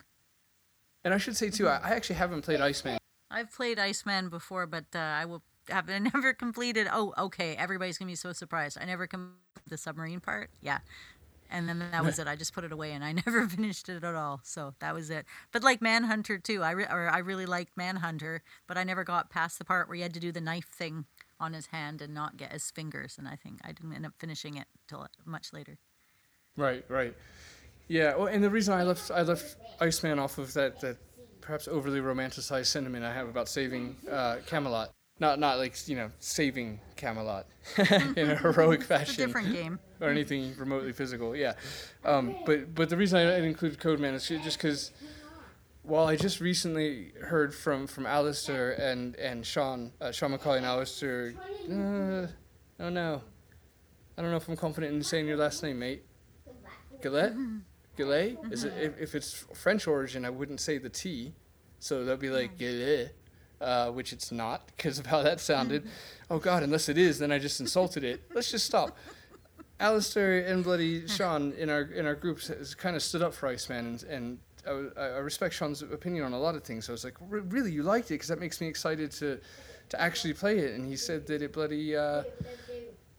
And 1.03 1.13
I 1.13 1.17
should 1.17 1.35
say 1.35 1.49
too, 1.49 1.67
I, 1.67 1.77
I 1.77 1.89
actually 1.91 2.15
haven't 2.15 2.41
played 2.43 2.61
Iceman. 2.61 2.97
I've 3.29 3.51
played 3.51 3.79
Iceman 3.79 4.29
before, 4.29 4.65
but 4.67 4.85
uh, 4.95 4.99
I 4.99 5.25
will 5.25 5.43
have 5.69 5.87
never 6.13 6.33
completed. 6.33 6.87
Oh, 6.91 7.13
okay. 7.17 7.55
Everybody's 7.55 7.97
gonna 7.97 8.11
be 8.11 8.15
so 8.15 8.33
surprised. 8.33 8.77
I 8.79 8.85
never 8.85 9.07
completed 9.07 9.37
the 9.67 9.77
submarine 9.77 10.19
part. 10.19 10.49
Yeah, 10.61 10.79
and 11.51 11.67
then 11.67 11.79
that 11.79 12.03
was 12.03 12.17
it. 12.19 12.27
I 12.27 12.35
just 12.35 12.53
put 12.53 12.63
it 12.63 12.71
away, 12.71 12.93
and 12.93 13.03
I 13.03 13.11
never 13.25 13.47
finished 13.47 13.89
it 13.89 14.03
at 14.03 14.15
all. 14.15 14.41
So 14.43 14.73
that 14.79 14.93
was 14.93 15.09
it. 15.09 15.25
But 15.51 15.63
like 15.63 15.81
Manhunter 15.81 16.37
too, 16.37 16.63
I 16.63 16.71
re- 16.71 16.87
or 16.89 17.09
I 17.09 17.19
really 17.19 17.45
liked 17.45 17.77
Manhunter, 17.77 18.43
but 18.67 18.77
I 18.77 18.83
never 18.83 19.03
got 19.03 19.29
past 19.29 19.59
the 19.59 19.65
part 19.65 19.87
where 19.87 19.95
you 19.95 20.03
had 20.03 20.13
to 20.13 20.19
do 20.19 20.31
the 20.31 20.41
knife 20.41 20.69
thing 20.69 21.05
on 21.39 21.53
his 21.53 21.67
hand 21.67 22.01
and 22.01 22.13
not 22.13 22.37
get 22.37 22.51
his 22.51 22.71
fingers, 22.71 23.17
and 23.17 23.27
I 23.27 23.35
think 23.35 23.59
I 23.63 23.71
didn't 23.71 23.93
end 23.93 24.05
up 24.05 24.13
finishing 24.19 24.55
it 24.57 24.67
till 24.87 25.07
much 25.25 25.53
later. 25.53 25.77
Right, 26.57 26.85
right. 26.87 27.15
Yeah, 27.87 28.15
well, 28.15 28.27
and 28.27 28.43
the 28.43 28.49
reason 28.49 28.73
I 28.73 28.83
left 28.83 29.11
I 29.11 29.21
left 29.23 29.57
Iceman 29.79 30.19
off 30.19 30.37
of 30.37 30.53
that 30.53 30.79
that 30.81 30.97
perhaps 31.41 31.67
overly 31.67 31.99
romanticized 31.99 32.67
sentiment 32.67 33.03
I 33.03 33.13
have 33.13 33.27
about 33.27 33.49
saving 33.49 33.97
uh, 34.09 34.37
Camelot. 34.45 34.91
Not 35.21 35.37
not 35.37 35.59
like 35.59 35.87
you 35.87 35.95
know 35.95 36.09
saving 36.17 36.79
Camelot 36.95 37.45
in 37.77 38.31
a 38.31 38.35
heroic 38.35 38.81
fashion. 38.81 39.03
It's 39.03 39.19
a 39.19 39.25
different 39.27 39.53
game. 39.53 39.79
or 40.01 40.09
anything 40.09 40.55
remotely 40.57 40.93
physical. 40.93 41.35
Yeah, 41.35 41.53
um, 42.03 42.35
but 42.43 42.73
but 42.73 42.89
the 42.89 42.97
reason 42.97 43.19
I 43.19 43.25
didn't 43.25 43.45
include 43.45 43.79
Codeman 43.79 44.15
is 44.15 44.27
just 44.27 44.57
because. 44.57 44.91
Well, 45.83 46.07
I 46.07 46.15
just 46.15 46.41
recently 46.41 47.11
heard 47.21 47.53
from 47.53 47.85
from 47.85 48.07
Alistair 48.07 48.71
and 48.71 49.15
and 49.15 49.45
Sean, 49.45 49.91
uh, 50.01 50.11
Sean 50.11 50.35
McCauley 50.35 50.57
and 50.57 50.65
Alistair. 50.65 51.33
Uh, 51.65 52.27
oh 52.83 52.89
no, 52.89 53.21
I 54.17 54.21
don't 54.23 54.31
know 54.31 54.37
if 54.37 54.47
I'm 54.47 54.57
confident 54.57 54.93
in 54.93 55.03
saying 55.03 55.27
your 55.27 55.37
last 55.37 55.61
name, 55.61 55.77
mate. 55.79 56.03
Gillet? 57.01 57.33
Gillet? 57.95 58.37
Is 58.51 58.63
it 58.63 58.73
if, 58.79 58.99
if 58.99 59.15
it's 59.15 59.45
French 59.53 59.85
origin? 59.85 60.25
I 60.25 60.31
wouldn't 60.31 60.59
say 60.59 60.79
the 60.79 60.89
T, 60.89 61.33
so 61.79 62.05
that'd 62.05 62.19
be 62.19 62.29
like 62.29 62.57
Gillet, 62.57 63.15
uh, 63.61 63.91
which 63.91 64.11
it's 64.13 64.31
not 64.31 64.67
because 64.75 64.99
of 64.99 65.05
how 65.05 65.21
that 65.21 65.39
sounded. 65.39 65.87
oh 66.29 66.39
God, 66.39 66.63
unless 66.63 66.89
it 66.89 66.97
is, 66.97 67.19
then 67.19 67.31
I 67.31 67.39
just 67.39 67.59
insulted 67.59 68.03
it. 68.03 68.23
Let's 68.33 68.51
just 68.51 68.65
stop. 68.65 68.97
Alistair 69.79 70.45
and 70.45 70.63
bloody 70.63 71.07
Sean 71.07 71.53
in 71.53 71.69
our 71.69 71.81
in 71.81 72.05
our 72.05 72.15
groups 72.15 72.47
has 72.47 72.75
kind 72.75 72.95
of 72.95 73.01
stood 73.01 73.21
up 73.23 73.33
for 73.33 73.47
Iceman, 73.47 73.99
and, 74.09 74.37
and 74.65 74.93
I, 74.95 75.01
I 75.01 75.17
respect 75.17 75.55
Sean's 75.55 75.81
opinion 75.81 76.23
on 76.23 76.33
a 76.33 76.39
lot 76.39 76.55
of 76.55 76.63
things. 76.63 76.85
So 76.85 76.91
I 76.91 76.95
was 76.95 77.03
like, 77.03 77.15
"Re- 77.19 77.41
really, 77.41 77.71
you 77.71 77.81
liked 77.81 78.11
it? 78.11 78.15
Because 78.15 78.27
that 78.27 78.39
makes 78.39 78.61
me 78.61 78.67
excited 78.67 79.11
to 79.13 79.39
to 79.89 80.01
actually 80.01 80.33
play 80.33 80.59
it. 80.59 80.75
And 80.75 80.85
he 80.85 80.95
said 80.95 81.27
that 81.27 81.41
it 81.41 81.53
bloody 81.53 81.95
uh, 81.95 82.23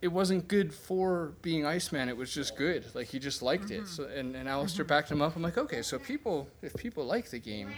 it 0.00 0.08
wasn't 0.08 0.48
good 0.48 0.72
for 0.72 1.34
being 1.42 1.64
Iceman. 1.66 2.08
It 2.08 2.16
was 2.16 2.32
just 2.32 2.56
good. 2.56 2.84
Like 2.94 3.08
he 3.08 3.18
just 3.18 3.42
liked 3.42 3.70
it. 3.70 3.86
So 3.88 4.04
and 4.04 4.36
and 4.36 4.48
Alistair 4.48 4.84
backed 4.84 5.10
him 5.10 5.20
up. 5.20 5.34
I'm 5.36 5.42
like, 5.42 5.58
okay, 5.58 5.82
so 5.82 5.98
people 5.98 6.48
if 6.62 6.74
people 6.74 7.04
like 7.04 7.28
the 7.30 7.38
game, 7.38 7.70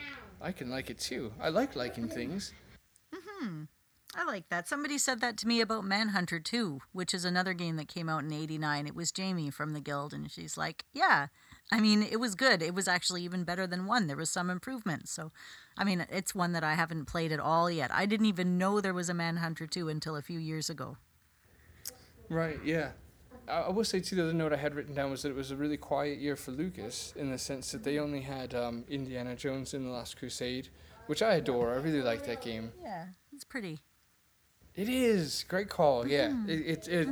I 0.44 0.52
can 0.52 0.68
like 0.68 0.90
it 0.90 0.98
too. 0.98 1.32
I 1.40 1.48
like 1.48 1.74
liking 1.74 2.06
things. 2.06 2.52
Mhm. 3.10 3.68
I 4.14 4.24
like 4.24 4.50
that. 4.50 4.68
Somebody 4.68 4.98
said 4.98 5.20
that 5.22 5.38
to 5.38 5.48
me 5.48 5.62
about 5.62 5.86
Manhunter 5.86 6.38
too, 6.38 6.80
which 6.92 7.14
is 7.14 7.24
another 7.24 7.54
game 7.54 7.76
that 7.76 7.88
came 7.88 8.10
out 8.10 8.24
in 8.24 8.32
89. 8.32 8.86
It 8.86 8.94
was 8.94 9.10
Jamie 9.10 9.50
from 9.50 9.72
the 9.72 9.80
guild 9.80 10.12
and 10.12 10.30
she's 10.30 10.58
like, 10.58 10.84
"Yeah. 10.92 11.28
I 11.72 11.80
mean, 11.80 12.02
it 12.02 12.20
was 12.20 12.34
good. 12.34 12.62
It 12.62 12.74
was 12.74 12.86
actually 12.86 13.22
even 13.22 13.44
better 13.44 13.66
than 13.66 13.86
1. 13.86 14.06
There 14.06 14.18
was 14.18 14.28
some 14.28 14.50
improvement." 14.50 15.08
So, 15.08 15.32
I 15.78 15.84
mean, 15.84 16.06
it's 16.10 16.34
one 16.34 16.52
that 16.52 16.62
I 16.62 16.74
haven't 16.74 17.06
played 17.06 17.32
at 17.32 17.40
all 17.40 17.70
yet. 17.70 17.90
I 17.90 18.04
didn't 18.04 18.26
even 18.26 18.58
know 18.58 18.82
there 18.82 18.92
was 18.92 19.08
a 19.08 19.14
Manhunter 19.14 19.66
2 19.66 19.88
until 19.88 20.14
a 20.14 20.22
few 20.22 20.38
years 20.38 20.68
ago. 20.68 20.98
Right. 22.28 22.62
Yeah. 22.62 22.92
I, 23.48 23.70
will 23.70 23.84
say 23.84 24.00
too. 24.00 24.16
The 24.16 24.24
other 24.24 24.32
note 24.32 24.52
I 24.52 24.56
had 24.56 24.74
written 24.74 24.94
down 24.94 25.10
was 25.10 25.22
that 25.22 25.30
it 25.30 25.36
was 25.36 25.50
a 25.50 25.56
really 25.56 25.76
quiet 25.76 26.18
year 26.18 26.36
for 26.36 26.50
Lucas 26.50 27.12
in 27.16 27.30
the 27.30 27.38
sense 27.38 27.72
that 27.72 27.84
they 27.84 27.98
only 27.98 28.20
had 28.20 28.54
um, 28.54 28.84
Indiana 28.88 29.34
Jones 29.36 29.74
in 29.74 29.84
the 29.84 29.90
Last 29.90 30.16
Crusade, 30.16 30.68
which 31.06 31.22
I 31.22 31.34
adore. 31.34 31.74
I 31.74 31.76
really 31.76 32.02
like 32.02 32.24
that 32.26 32.42
game. 32.42 32.72
Yeah, 32.82 33.06
it's 33.32 33.44
pretty. 33.44 33.80
It 34.74 34.88
is 34.88 35.44
great 35.48 35.68
call. 35.68 36.06
Yeah, 36.06 36.32
it 36.46 36.88
it. 36.88 36.88
it 36.88 37.08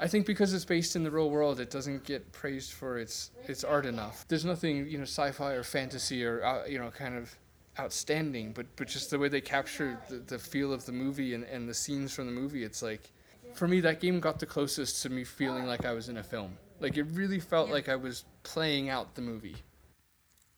I 0.00 0.08
think 0.08 0.26
because 0.26 0.52
it's 0.52 0.64
based 0.64 0.96
in 0.96 1.04
the 1.04 1.10
real 1.10 1.30
world, 1.30 1.60
it 1.60 1.70
doesn't 1.70 2.04
get 2.04 2.30
praised 2.32 2.72
for 2.72 2.98
its 2.98 3.30
its 3.46 3.64
art 3.64 3.86
enough. 3.86 4.26
There's 4.28 4.44
nothing 4.44 4.86
you 4.88 4.98
know 4.98 5.04
sci-fi 5.04 5.52
or 5.52 5.62
fantasy 5.62 6.24
or 6.24 6.44
uh, 6.44 6.66
you 6.66 6.78
know 6.78 6.90
kind 6.90 7.16
of 7.16 7.34
outstanding, 7.78 8.52
but 8.52 8.66
but 8.76 8.88
just 8.88 9.10
the 9.10 9.18
way 9.18 9.28
they 9.28 9.40
capture 9.40 9.98
the, 10.08 10.16
the 10.16 10.38
feel 10.38 10.72
of 10.72 10.84
the 10.84 10.92
movie 10.92 11.34
and, 11.34 11.44
and 11.44 11.68
the 11.68 11.74
scenes 11.74 12.12
from 12.12 12.26
the 12.26 12.32
movie, 12.32 12.64
it's 12.64 12.82
like 12.82 13.10
for 13.54 13.68
me 13.68 13.80
that 13.80 14.00
game 14.00 14.20
got 14.20 14.38
the 14.38 14.46
closest 14.46 15.02
to 15.02 15.08
me 15.10 15.24
feeling 15.24 15.66
like 15.66 15.84
I 15.84 15.92
was 15.92 16.08
in 16.08 16.16
a 16.18 16.22
film. 16.22 16.56
Like 16.80 16.96
it 16.96 17.04
really 17.04 17.40
felt 17.40 17.68
Yeah. 17.68 17.74
like 17.74 17.88
I 17.88 17.96
was 17.96 18.24
playing 18.42 18.88
out 18.88 19.14
the 19.14 19.22
movie. 19.22 19.56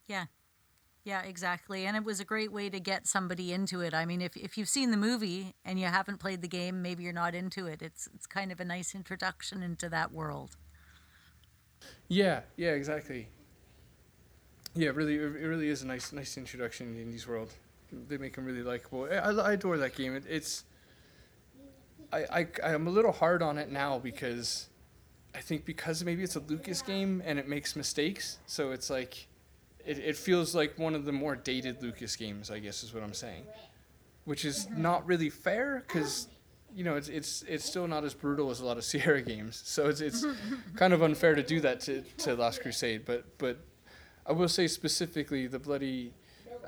Yeah. 0.07 0.27
Yeah, 1.05 1.23
exactly. 1.23 1.87
And 1.87 1.97
it 1.97 2.03
was 2.03 2.19
a 2.19 2.25
great 2.25 2.51
way 2.51 2.69
to 2.69 2.81
get 2.81 3.07
somebody 3.07 3.53
into 3.53 3.81
it. 3.81 3.95
I 3.95 4.05
mean, 4.07 4.21
if, 4.21 4.37
if 4.37 4.59
you've 4.59 4.69
seen 4.69 4.91
the 4.91 4.97
movie 4.97 5.55
and 5.65 5.79
you 5.79 5.87
haven't 5.87 6.19
played 6.19 6.43
the 6.43 6.49
game, 6.49 6.83
maybe 6.83 7.05
you're 7.05 7.13
not 7.13 7.33
into 7.35 7.67
it. 7.67 7.81
It's 7.81 8.09
it's 8.13 8.27
kind 8.27 8.51
of 8.51 8.59
a 8.59 8.65
nice 8.65 8.93
introduction 8.95 9.63
into 9.63 9.89
that 9.91 10.11
world. 10.11 10.57
Yeah, 12.09 12.41
yeah, 12.57 12.71
exactly. 12.73 13.29
Yeah, 14.75 14.91
really, 14.91 15.15
it 15.15 15.47
really 15.47 15.69
is 15.69 15.83
a 15.83 15.87
nice, 15.87 16.13
nice 16.13 16.37
introduction 16.37 16.89
in 16.89 16.95
the 16.95 17.03
Indy's 17.03 17.27
world. 17.27 17.53
They 17.93 18.19
make 18.19 18.35
them 18.35 18.45
really 18.45 18.63
likable. 18.63 19.05
I, 19.11 19.17
I 19.31 19.53
adore 19.53 19.79
that 19.79 19.95
game. 19.95 20.15
It, 20.17 20.25
it's, 20.29 20.65
I, 22.12 22.25
I, 22.31 22.47
I'm 22.64 22.87
a 22.87 22.90
little 22.90 23.12
hard 23.12 23.42
on 23.42 23.59
it 23.59 23.71
now 23.71 23.99
because, 23.99 24.69
I 25.35 25.40
think 25.40 25.64
because 25.64 26.05
maybe 26.05 26.23
it's 26.23 26.37
a 26.37 26.40
Lucas 26.40 26.83
game 26.83 27.23
and 27.25 27.38
it 27.38 27.49
makes 27.49 27.77
mistakes, 27.77 28.38
so 28.47 28.71
it's 28.71 28.90
like, 28.90 29.27
it, 29.85 29.99
it 29.99 30.16
feels 30.16 30.55
like 30.55 30.79
one 30.79 30.95
of 30.95 31.05
the 31.05 31.12
more 31.12 31.37
dated 31.37 31.83
Lucas 31.83 32.16
games. 32.16 32.51
I 32.51 32.59
guess 32.59 32.83
is 32.83 32.92
what 32.92 33.03
I'm 33.03 33.14
saying, 33.14 33.45
which 34.25 34.45
is 34.45 34.66
mm-hmm. 34.66 34.83
not 34.83 35.07
really 35.07 35.31
fair 35.31 35.85
because 35.87 36.29
you 36.77 36.85
know, 36.85 36.97
it's 36.97 37.09
it's 37.09 37.42
it's 37.49 37.64
still 37.64 37.88
not 37.88 38.05
as 38.05 38.12
brutal 38.12 38.51
as 38.51 38.61
a 38.61 38.66
lot 38.66 38.77
of 38.77 38.85
Sierra 38.90 39.23
games. 39.23 39.62
So 39.64 39.88
it's 39.88 40.01
it's 40.01 40.25
kind 40.77 40.92
of 40.92 41.03
unfair 41.03 41.35
to 41.35 41.42
do 41.42 41.61
that 41.61 41.81
to, 41.81 42.03
to 42.19 42.35
Last 42.35 42.61
Crusade. 42.61 43.05
But 43.07 43.38
but 43.38 43.59
I 44.27 44.33
will 44.33 44.49
say 44.49 44.66
specifically 44.66 45.47
the 45.47 45.59
bloody 45.59 46.12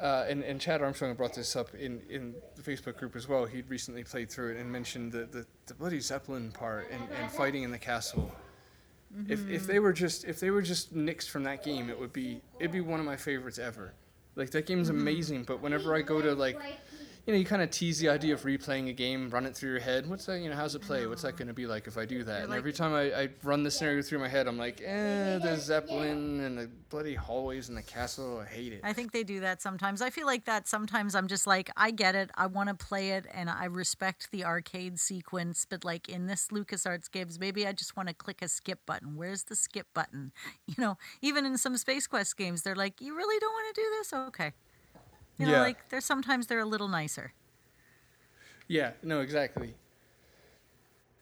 uh, 0.00 0.26
and 0.28 0.42
and 0.42 0.60
Chad 0.60 0.82
Armstrong 0.82 1.14
brought 1.14 1.34
this 1.34 1.56
up 1.56 1.74
in, 1.74 2.00
in 2.08 2.34
the 2.56 2.62
Facebook 2.62 2.96
group 2.96 3.16
as 3.16 3.28
well. 3.28 3.44
He'd 3.46 3.68
recently 3.68 4.04
played 4.04 4.30
through 4.30 4.52
it 4.52 4.60
and 4.60 4.70
mentioned 4.70 5.12
the, 5.12 5.26
the, 5.26 5.46
the 5.66 5.74
bloody 5.74 6.00
Zeppelin 6.00 6.52
part 6.52 6.90
and, 6.90 7.02
and 7.20 7.30
fighting 7.30 7.62
in 7.62 7.70
the 7.70 7.78
castle. 7.78 8.30
If 9.26 9.48
if 9.48 9.66
they 9.66 9.78
were 9.78 9.92
just 9.92 10.24
if 10.24 10.38
they 10.38 10.50
were 10.50 10.62
just 10.62 10.94
nixed 10.94 11.30
from 11.30 11.44
that 11.44 11.64
game, 11.64 11.88
it 11.88 11.98
would 11.98 12.12
be 12.12 12.42
it'd 12.58 12.72
be 12.72 12.80
one 12.82 13.00
of 13.00 13.06
my 13.06 13.16
favorites 13.16 13.58
ever. 13.58 13.94
Like 14.36 14.50
that 14.50 14.66
game's 14.66 14.90
amazing, 14.90 15.44
but 15.44 15.60
whenever 15.62 15.94
I 15.94 16.02
go 16.02 16.20
to 16.20 16.34
like 16.34 16.60
you 17.28 17.34
know, 17.34 17.38
you 17.38 17.44
kind 17.44 17.60
of 17.60 17.70
tease 17.70 17.98
the 17.98 18.08
idea 18.08 18.32
of 18.32 18.40
replaying 18.44 18.88
a 18.88 18.92
game, 18.94 19.28
run 19.28 19.44
it 19.44 19.54
through 19.54 19.72
your 19.72 19.80
head. 19.80 20.08
What's 20.08 20.24
that? 20.24 20.40
You 20.40 20.48
know, 20.48 20.56
how's 20.56 20.74
it 20.74 20.80
play? 20.80 21.06
What's 21.06 21.20
that 21.20 21.36
going 21.36 21.48
to 21.48 21.52
be 21.52 21.66
like 21.66 21.86
if 21.86 21.98
I 21.98 22.06
do 22.06 22.24
that? 22.24 22.40
And 22.40 22.48
like- 22.48 22.56
every 22.56 22.72
time 22.72 22.94
I, 22.94 23.12
I 23.12 23.28
run 23.42 23.62
the 23.62 23.70
scenario 23.70 24.00
through 24.00 24.20
my 24.20 24.28
head, 24.28 24.48
I'm 24.48 24.56
like, 24.56 24.80
eh, 24.82 25.36
the 25.36 25.56
Zeppelin 25.56 26.40
and 26.40 26.56
the 26.56 26.70
bloody 26.88 27.14
hallways 27.14 27.68
and 27.68 27.76
the 27.76 27.82
castle. 27.82 28.38
I 28.40 28.46
hate 28.46 28.72
it. 28.72 28.80
I 28.82 28.94
think 28.94 29.12
they 29.12 29.24
do 29.24 29.40
that 29.40 29.60
sometimes. 29.60 30.00
I 30.00 30.08
feel 30.08 30.24
like 30.24 30.46
that 30.46 30.68
sometimes 30.68 31.14
I'm 31.14 31.28
just 31.28 31.46
like, 31.46 31.68
I 31.76 31.90
get 31.90 32.14
it. 32.14 32.30
I 32.34 32.46
want 32.46 32.70
to 32.70 32.74
play 32.74 33.10
it 33.10 33.26
and 33.34 33.50
I 33.50 33.66
respect 33.66 34.30
the 34.30 34.46
arcade 34.46 34.98
sequence. 34.98 35.66
But 35.68 35.84
like 35.84 36.08
in 36.08 36.28
this 36.28 36.48
LucasArts 36.48 37.10
games, 37.10 37.38
maybe 37.38 37.66
I 37.66 37.72
just 37.72 37.94
want 37.94 38.08
to 38.08 38.14
click 38.14 38.40
a 38.40 38.48
skip 38.48 38.86
button. 38.86 39.16
Where's 39.16 39.42
the 39.42 39.54
skip 39.54 39.88
button? 39.92 40.32
You 40.66 40.74
know, 40.84 40.96
even 41.22 41.44
in 41.44 41.58
some 41.58 41.76
Space 41.76 42.06
Quest 42.06 42.36
games, 42.36 42.62
they're 42.62 42.76
like, 42.76 43.00
you 43.00 43.14
really 43.16 43.38
don't 43.38 43.52
want 43.52 43.74
to 43.74 43.80
do 43.80 43.86
this? 43.98 44.12
Okay. 44.12 44.52
You 45.38 45.46
know, 45.46 45.52
Yeah. 45.52 45.60
like 45.60 45.88
they're 45.88 46.00
sometimes 46.00 46.46
they're 46.48 46.58
a 46.60 46.64
little 46.64 46.88
nicer. 46.88 47.32
Yeah, 48.66 48.92
no, 49.02 49.20
exactly. 49.20 49.74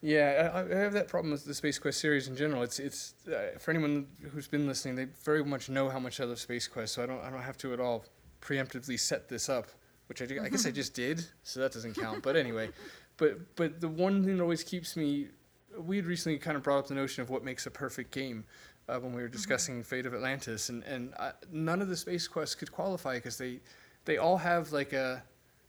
Yeah, 0.02 0.50
I, 0.54 0.60
I 0.60 0.78
have 0.78 0.92
that 0.92 1.08
problem 1.08 1.32
with 1.32 1.44
the 1.44 1.54
Space 1.54 1.78
Quest 1.78 2.00
series 2.00 2.28
in 2.28 2.36
general. 2.36 2.62
It's 2.62 2.78
it's 2.78 3.14
uh, 3.28 3.58
for 3.58 3.70
anyone 3.70 4.06
who's 4.32 4.46
been 4.46 4.66
listening, 4.66 4.94
they 4.94 5.06
very 5.24 5.42
much 5.44 5.68
know 5.68 5.88
how 5.88 5.98
much 5.98 6.20
I 6.20 6.24
love 6.24 6.38
Space 6.38 6.68
Quest, 6.68 6.94
so 6.94 7.02
I 7.02 7.06
don't 7.06 7.20
I 7.22 7.30
don't 7.30 7.42
have 7.42 7.56
to 7.58 7.72
at 7.72 7.80
all 7.80 8.04
preemptively 8.40 8.98
set 9.00 9.28
this 9.28 9.48
up, 9.48 9.66
which 10.08 10.22
I, 10.22 10.26
do- 10.26 10.40
I 10.42 10.48
guess 10.48 10.66
I 10.66 10.70
just 10.82 10.94
did, 10.94 11.24
so 11.42 11.60
that 11.60 11.72
doesn't 11.72 11.94
count. 11.94 12.22
But 12.22 12.36
anyway, 12.36 12.70
but 13.16 13.54
but 13.56 13.80
the 13.80 13.88
one 13.88 14.24
thing 14.24 14.36
that 14.36 14.42
always 14.42 14.62
keeps 14.62 14.96
me, 14.96 15.28
we 15.78 15.96
had 15.96 16.06
recently 16.06 16.38
kind 16.38 16.56
of 16.56 16.62
brought 16.62 16.78
up 16.78 16.86
the 16.88 16.94
notion 16.94 17.22
of 17.22 17.30
what 17.30 17.42
makes 17.44 17.66
a 17.66 17.70
perfect 17.70 18.12
game. 18.12 18.44
Uh, 18.88 19.00
when 19.00 19.12
we 19.12 19.20
were 19.20 19.26
discussing 19.28 19.82
Fate 19.82 20.06
of 20.06 20.14
Atlantis, 20.14 20.68
and 20.68 20.84
and 20.84 21.12
I, 21.18 21.32
none 21.50 21.80
of 21.82 21.88
the 21.88 21.96
space 21.96 22.28
quests 22.28 22.54
could 22.54 22.70
qualify 22.70 23.14
because 23.16 23.36
they, 23.38 23.58
they 24.06 24.16
all 24.16 24.38
have 24.38 24.72
like 24.72 24.92
a, 24.92 25.22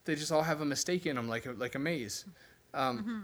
they 0.06 0.16
just 0.16 0.32
all 0.32 0.44
have 0.44 0.62
a 0.62 0.66
mistake 0.66 1.06
in 1.06 1.16
them, 1.16 1.28
like 1.28 1.46
a 1.46 1.52
like 1.52 1.76
a 1.76 1.80
maze. 1.80 2.26
Um, 2.74 3.00
mm-hmm. 3.00 3.20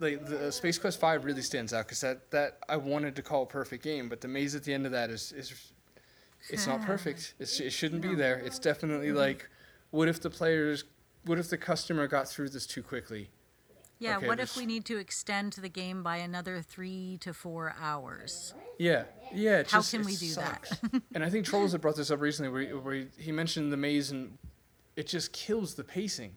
like 0.00 0.24
the 0.24 0.48
uh, 0.48 0.50
Space 0.50 0.78
Quest 0.78 0.98
Five 0.98 1.24
really 1.24 1.42
stands 1.42 1.74
out 1.74 1.86
because 1.86 2.00
that 2.00 2.30
that 2.30 2.58
I 2.68 2.76
wanted 2.76 3.14
to 3.16 3.22
call 3.22 3.42
a 3.42 3.46
perfect 3.46 3.84
game, 3.84 4.08
but 4.08 4.20
the 4.20 4.28
maze 4.28 4.54
at 4.54 4.64
the 4.64 4.72
end 4.72 4.86
of 4.86 4.92
that 4.92 5.10
is 5.10 5.32
is 5.32 5.72
it's 6.50 6.66
not 6.66 6.82
perfect. 6.82 7.34
It's, 7.38 7.60
it 7.60 7.72
shouldn't 7.72 8.02
be 8.02 8.14
there. 8.14 8.38
It's 8.38 8.58
definitely 8.58 9.08
mm-hmm. 9.08 9.16
like, 9.16 9.48
what 9.90 10.08
if 10.08 10.20
the 10.20 10.30
players, 10.30 10.84
what 11.24 11.38
if 11.38 11.50
the 11.50 11.58
customer 11.58 12.06
got 12.06 12.28
through 12.28 12.50
this 12.50 12.66
too 12.66 12.82
quickly? 12.82 13.30
Yeah, 13.98 14.18
Okay, 14.18 14.28
what 14.28 14.38
if 14.38 14.56
we 14.56 14.64
need 14.64 14.84
to 14.86 14.98
extend 14.98 15.54
the 15.54 15.68
game 15.68 16.04
by 16.04 16.18
another 16.18 16.62
three 16.62 17.18
to 17.20 17.34
four 17.34 17.74
hours? 17.80 18.54
Yeah, 18.78 19.04
yeah. 19.34 19.62
How 19.68 19.78
just, 19.78 19.90
can 19.92 20.04
we 20.04 20.16
do 20.16 20.34
that? 20.34 20.78
and 21.14 21.24
I 21.24 21.30
think 21.30 21.46
Trolls 21.46 21.72
had 21.72 21.80
brought 21.80 21.96
this 21.96 22.10
up 22.10 22.20
recently, 22.20 22.50
where, 22.50 22.62
he- 22.62 22.72
where 22.72 23.06
he, 23.18 23.32
mentioned 23.32 23.72
the 23.72 23.76
maze, 23.76 24.10
and 24.10 24.38
it 24.96 25.06
just 25.06 25.32
kills 25.32 25.74
the 25.74 25.84
pacing. 25.84 26.36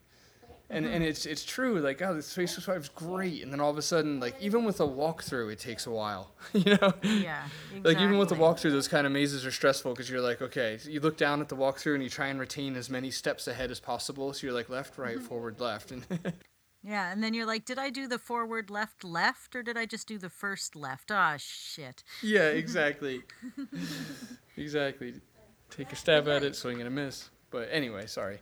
And 0.69 0.85
Mm-hmm. 0.85 0.93
and 0.95 1.03
it's 1.03 1.25
it's 1.25 1.43
true. 1.43 1.81
Like, 1.81 2.01
oh, 2.01 2.13
the 2.15 2.21
Space 2.21 2.55
Five 2.57 2.83
is 2.83 2.87
great, 2.89 3.43
and 3.43 3.51
then 3.51 3.59
all 3.59 3.69
of 3.69 3.77
a 3.77 3.81
sudden, 3.81 4.21
like 4.21 4.35
even 4.39 4.63
with 4.63 4.79
a 4.79 4.87
walkthrough, 4.87 5.51
it 5.51 5.59
takes 5.59 5.85
a 5.85 5.91
while. 5.91 6.31
you 6.53 6.77
know. 6.77 6.93
Yeah, 7.03 7.43
exactly. 7.75 7.81
Like 7.83 7.97
even 8.01 8.17
with 8.17 8.29
the 8.29 8.35
exactly. 8.35 8.69
walkthrough, 8.69 8.73
those 8.73 8.87
kind 8.87 9.05
of 9.05 9.11
mazes 9.11 9.45
are 9.45 9.51
stressful 9.51 9.91
because 9.91 10.09
you're 10.09 10.21
like, 10.21 10.41
okay, 10.41 10.79
you 10.85 11.01
look 11.01 11.17
down 11.17 11.41
at 11.41 11.49
the 11.49 11.57
walkthrough 11.57 11.95
and 11.95 12.01
you 12.03 12.09
try 12.09 12.27
and 12.27 12.39
retain 12.39 12.77
as 12.77 12.89
many 12.89 13.11
steps 13.11 13.49
ahead 13.49 13.69
as 13.69 13.81
possible. 13.81 14.31
So 14.31 14.47
you're 14.47 14.53
like 14.55 14.69
left, 14.69 14.97
right, 14.97 15.17
Mm-hmm. 15.17 15.25
forward, 15.25 15.59
left, 15.59 15.91
and 15.91 16.05
Yeah, 16.83 17.11
and 17.11 17.23
then 17.23 17.33
you're 17.33 17.45
like, 17.45 17.65
did 17.65 17.77
I 17.77 17.91
do 17.91 18.07
the 18.07 18.17
forward 18.17 18.71
left 18.71 19.03
left 19.03 19.55
or 19.55 19.61
did 19.61 19.77
I 19.77 19.85
just 19.85 20.07
do 20.07 20.17
the 20.17 20.29
first 20.29 20.75
left? 20.75 21.11
Ah, 21.11 21.35
shit. 21.37 22.03
yeah, 22.23 22.47
exactly, 22.49 23.21
exactly. 24.57 25.13
Take 25.69 25.91
a 25.93 25.95
stab 25.95 26.27
at 26.27 26.43
it, 26.43 26.55
swing 26.55 26.79
and 26.79 26.87
a 26.87 26.91
miss. 26.91 27.29
But 27.51 27.69
anyway, 27.71 28.07
sorry. 28.07 28.39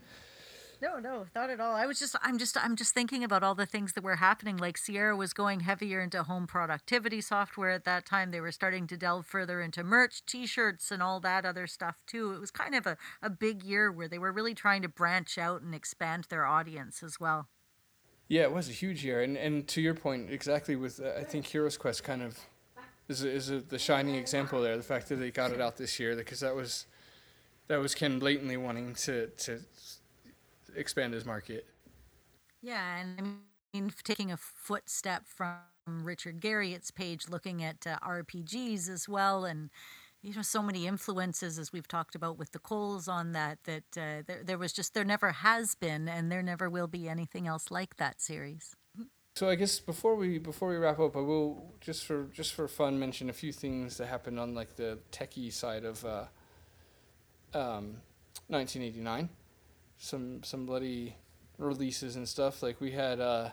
No, 0.82 0.97
no, 0.97 1.25
not 1.36 1.49
at 1.49 1.60
all. 1.60 1.75
I 1.75 1.86
was 1.86 1.99
just, 1.99 2.15
I'm 2.23 2.38
just, 2.38 2.56
I'm 2.56 2.78
just 2.78 2.93
thinking 2.93 3.21
about 3.21 3.43
all 3.43 3.54
the 3.54 3.65
things 3.65 3.93
that 3.93 4.04
were 4.04 4.15
happening. 4.15 4.56
Like 4.56 4.78
Sierra 4.78 5.17
was 5.17 5.34
going 5.34 5.60
heavier 5.60 5.99
into 5.99 6.23
home 6.23 6.47
productivity 6.47 7.19
software 7.19 7.71
at 7.71 7.84
that 7.84 8.06
time. 8.06 8.32
They 8.32 8.39
were 8.39 8.54
starting 8.54 8.88
to 8.88 8.95
delve 8.95 9.25
further 9.25 9.62
into 9.62 9.84
merch, 9.84 10.25
T-shirts, 10.25 10.89
and 10.89 11.04
all 11.04 11.19
that 11.19 11.45
other 11.45 11.67
stuff 11.67 11.97
too. 12.08 12.32
It 12.32 12.39
was 12.39 12.52
kind 12.52 12.75
of 12.75 12.88
a, 12.88 12.95
a 13.21 13.30
big 13.30 13.63
year 13.63 13.91
where 13.91 14.08
they 14.08 14.19
were 14.19 14.32
really 14.32 14.56
trying 14.56 14.82
to 14.84 14.88
branch 14.88 15.38
out 15.38 15.62
and 15.62 15.75
expand 15.75 16.28
their 16.30 16.45
audience 16.45 17.04
as 17.04 17.19
well. 17.19 17.49
Yeah, 18.30 18.44
it 18.44 18.52
was 18.52 18.70
a 18.70 18.72
huge 18.72 19.04
year, 19.04 19.24
and 19.24 19.36
and 19.36 19.68
to 19.70 19.82
your 19.82 19.96
point, 19.96 20.30
exactly. 20.32 20.76
With 20.76 21.02
uh, 21.02 21.20
I 21.20 21.24
think 21.24 21.48
Hero's 21.48 21.78
Quest 21.78 22.04
kind 22.04 22.22
of 22.22 22.39
is 23.08 23.24
is 23.24 23.50
a, 23.50 23.60
the 23.60 23.80
shining 23.80 24.15
example 24.15 24.62
there. 24.62 24.78
The 24.78 24.84
fact 24.84 25.10
that 25.10 25.15
they 25.15 25.32
got 25.32 25.52
it 25.52 25.60
out 25.60 25.78
this 25.78 26.00
year, 26.00 26.15
because 26.15 26.39
that 26.39 26.56
was 26.56 26.86
that 27.68 27.78
was 27.78 27.96
Ken 27.96 28.20
blatantly 28.20 28.56
wanting 28.56 28.94
to 28.94 29.28
to 29.28 29.60
expand 30.76 31.15
his 31.15 31.26
market. 31.26 31.65
Yeah, 32.62 32.98
and 32.98 33.20
I 33.20 33.24
mean, 33.74 33.92
taking 34.04 34.32
a 34.32 34.38
footstep 34.38 35.26
from 35.26 35.58
Richard 35.88 36.39
Garriott's 36.39 36.92
page, 36.92 37.30
looking 37.30 37.63
at 37.63 37.88
uh, 37.88 37.98
RPGs 38.04 38.89
as 38.89 39.10
well, 39.10 39.44
and 39.44 39.72
you 40.21 40.34
know, 40.36 40.41
so 40.41 40.62
many 40.62 40.86
influences 40.86 41.58
as 41.58 41.71
we've 41.71 41.88
talked 41.88 42.15
about 42.15 42.38
with 42.38 42.51
the 42.51 42.60
Coles 42.60 43.08
on 43.08 43.32
that. 43.32 43.60
That 43.63 43.84
uh, 43.97 44.23
there, 44.27 44.43
there 44.43 44.58
was 44.58 44.73
just 44.73 44.93
there 44.93 45.05
never 45.05 45.32
has 45.32 45.75
been, 45.75 46.10
and 46.10 46.32
there 46.32 46.43
never 46.43 46.69
will 46.69 46.88
be 46.88 47.08
anything 47.08 47.47
else 47.47 47.71
like 47.71 47.95
that 47.97 48.21
series. 48.21 48.75
So 49.36 49.47
I 49.47 49.55
guess 49.55 49.79
before 49.79 50.15
we 50.15 50.38
before 50.38 50.69
we 50.69 50.75
wrap 50.75 50.99
up, 50.99 51.15
I 51.15 51.21
will 51.21 51.73
just 51.79 52.05
for 52.05 52.25
just 52.34 52.53
for 52.53 52.67
fun 52.67 52.99
mention 52.99 53.29
a 53.29 53.34
few 53.34 53.53
things 53.53 53.97
that 53.97 54.08
happened 54.08 54.39
on 54.39 54.53
like 54.53 54.75
the 54.75 54.99
techie 55.12 55.53
side 55.53 55.86
of 55.86 56.03
uh, 56.03 56.25
um, 57.53 58.01
1989. 58.47 59.29
Some 59.97 60.43
some 60.43 60.65
bloody 60.65 61.15
releases 61.58 62.17
and 62.17 62.27
stuff. 62.27 62.62
Like 62.62 62.82
we 62.82 62.91
had 62.91 63.21
uh, 63.21 63.51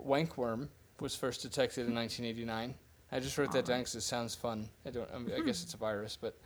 Wankworm 0.00 0.68
was 1.00 1.16
first 1.16 1.42
detected 1.42 1.88
in 1.88 1.94
1989. 1.94 2.74
I 3.14 3.20
just 3.20 3.38
wrote 3.38 3.52
that 3.52 3.64
down 3.64 3.78
because 3.80 3.94
it 3.94 4.00
sounds 4.00 4.34
fun. 4.34 4.68
I 4.84 4.90
don't. 4.90 5.08
I, 5.14 5.18
mean, 5.18 5.34
I 5.34 5.40
guess 5.40 5.62
it's 5.62 5.74
a 5.74 5.76
virus, 5.78 6.18
but 6.20 6.36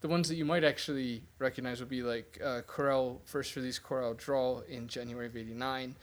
the 0.00 0.08
ones 0.08 0.28
that 0.28 0.36
you 0.36 0.44
might 0.44 0.62
actually 0.64 1.24
recognize 1.38 1.80
would 1.80 1.88
be 1.88 2.02
like 2.02 2.38
uh, 2.42 2.62
Corel 2.66 3.18
first 3.24 3.56
released 3.56 3.82
Corel 3.82 4.16
Draw 4.16 4.60
in 4.68 4.86
January 4.86 5.26
of 5.26 5.36
'89. 5.36 5.96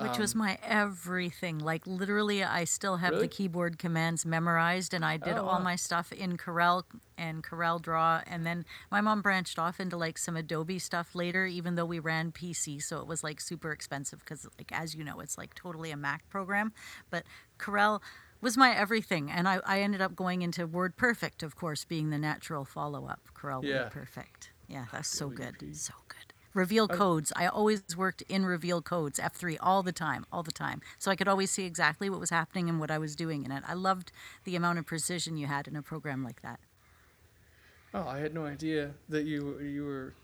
Which 0.00 0.18
was 0.18 0.34
Um, 0.34 0.38
my 0.38 0.58
everything. 0.62 1.58
Like 1.58 1.84
literally, 1.86 2.44
I 2.44 2.64
still 2.64 2.96
have 2.98 3.10
Really? 3.10 3.22
the 3.22 3.28
keyboard 3.28 3.78
commands 3.78 4.24
memorized, 4.24 4.94
and 4.94 5.04
I 5.04 5.16
did 5.16 5.36
Oh, 5.36 5.46
all 5.46 5.58
wow. 5.58 5.64
my 5.64 5.74
stuff 5.76 6.12
in 6.12 6.36
Corel 6.36 6.84
and 7.18 7.42
Corel 7.42 7.82
Draw. 7.82 8.22
And 8.26 8.46
then 8.46 8.64
my 8.90 9.00
mom 9.00 9.20
branched 9.20 9.58
off 9.58 9.80
into 9.80 9.96
like 9.96 10.16
some 10.16 10.36
Adobe 10.36 10.78
stuff 10.78 11.14
later, 11.14 11.44
even 11.44 11.74
though 11.74 11.84
we 11.84 11.98
ran 11.98 12.30
PC, 12.30 12.80
so 12.82 13.00
it 13.00 13.06
was 13.08 13.24
like 13.24 13.40
super 13.40 13.72
expensive 13.72 14.20
because, 14.20 14.46
like 14.58 14.70
as 14.72 14.94
you 14.94 15.02
know, 15.02 15.18
it's 15.20 15.36
like 15.36 15.54
totally 15.54 15.90
a 15.90 15.96
Mac 15.96 16.28
program. 16.30 16.72
But 17.10 17.24
Corel 17.58 18.00
was 18.40 18.56
my 18.56 18.74
everything, 18.74 19.30
and 19.30 19.48
I, 19.48 19.60
I 19.64 19.80
ended 19.80 20.00
up 20.00 20.16
going 20.16 20.42
into 20.42 20.66
Word 20.66 20.96
Perfect, 20.96 21.42
of 21.42 21.56
course, 21.56 21.84
being 21.84 22.10
the 22.10 22.18
natural 22.18 22.64
follow 22.64 23.06
up. 23.06 23.20
Corel 23.34 23.62
Yeah. 23.62 23.84
Word 23.84 23.92
Perfect. 23.92 24.50
Yeah, 24.68 24.86
that's 24.92 25.08
so 25.08 25.28
good, 25.28 25.56
so 25.76 25.94
good. 26.08 26.32
Reveal 26.52 26.88
codes. 26.88 27.32
I 27.36 27.46
always 27.46 27.96
worked 27.96 28.22
in 28.22 28.44
reveal 28.44 28.82
codes, 28.82 29.20
F3, 29.20 29.56
all 29.60 29.82
the 29.84 29.92
time, 29.92 30.26
all 30.32 30.42
the 30.42 30.50
time. 30.50 30.80
So 30.98 31.10
I 31.10 31.16
could 31.16 31.28
always 31.28 31.50
see 31.50 31.64
exactly 31.64 32.10
what 32.10 32.18
was 32.18 32.30
happening 32.30 32.68
and 32.68 32.80
what 32.80 32.90
I 32.90 32.98
was 32.98 33.14
doing 33.14 33.44
in 33.44 33.52
it. 33.52 33.62
I 33.68 33.74
loved 33.74 34.10
the 34.44 34.56
amount 34.56 34.80
of 34.80 34.86
precision 34.86 35.36
you 35.36 35.46
had 35.46 35.68
in 35.68 35.76
a 35.76 35.82
program 35.82 36.24
like 36.24 36.42
that. 36.42 36.58
Oh, 37.94 38.06
I 38.06 38.18
had 38.18 38.34
no 38.34 38.46
idea 38.46 38.92
that 39.08 39.24
you 39.24 39.58
you 39.60 39.84
were 39.84 40.14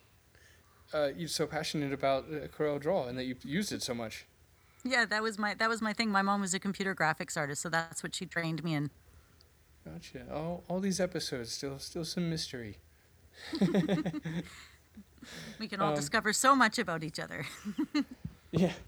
uh, 0.93 1.09
you 1.17 1.27
so 1.27 1.47
passionate 1.47 1.93
about 1.93 2.25
uh, 2.25 2.47
Corel 2.49 2.81
Draw 2.81 3.07
and 3.07 3.19
that 3.19 3.25
you 3.25 3.37
used 3.43 3.73
it 3.73 3.83
so 3.83 3.95
much. 3.95 4.27
Yeah, 4.87 5.05
that 5.07 5.23
was 5.23 5.39
my 5.39 5.55
that 5.55 5.69
was 5.69 5.83
my 5.83 5.93
thing. 5.93 6.11
My 6.11 6.23
mom 6.23 6.41
was 6.41 6.55
a 6.55 6.59
computer 6.61 6.95
graphics 6.95 7.37
artist, 7.37 7.61
so 7.63 7.69
that's 7.69 8.03
what 8.03 8.15
she 8.15 8.25
trained 8.27 8.63
me 8.65 8.75
in. 8.75 8.91
Gotcha. 9.85 10.27
All 10.33 10.63
all 10.69 10.81
these 10.81 11.01
episodes 11.01 11.53
still 11.53 11.79
still 11.79 12.05
some 12.05 12.31
mystery. 12.31 12.79
We 15.59 15.67
can 15.67 15.81
all 15.81 15.89
Um, 15.91 15.97
discover 15.97 16.33
so 16.33 16.55
much 16.55 16.79
about 16.79 17.03
each 17.03 17.19
other. 17.19 17.47
Yeah. 18.53 18.73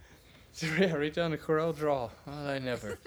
Yeah, 0.61 0.95
right 0.95 1.13
down 1.15 1.31
to 1.33 1.37
Corel 1.39 1.77
Draw. 1.77 2.11
Oh, 2.27 2.49
I 2.49 2.59
never. 2.59 2.99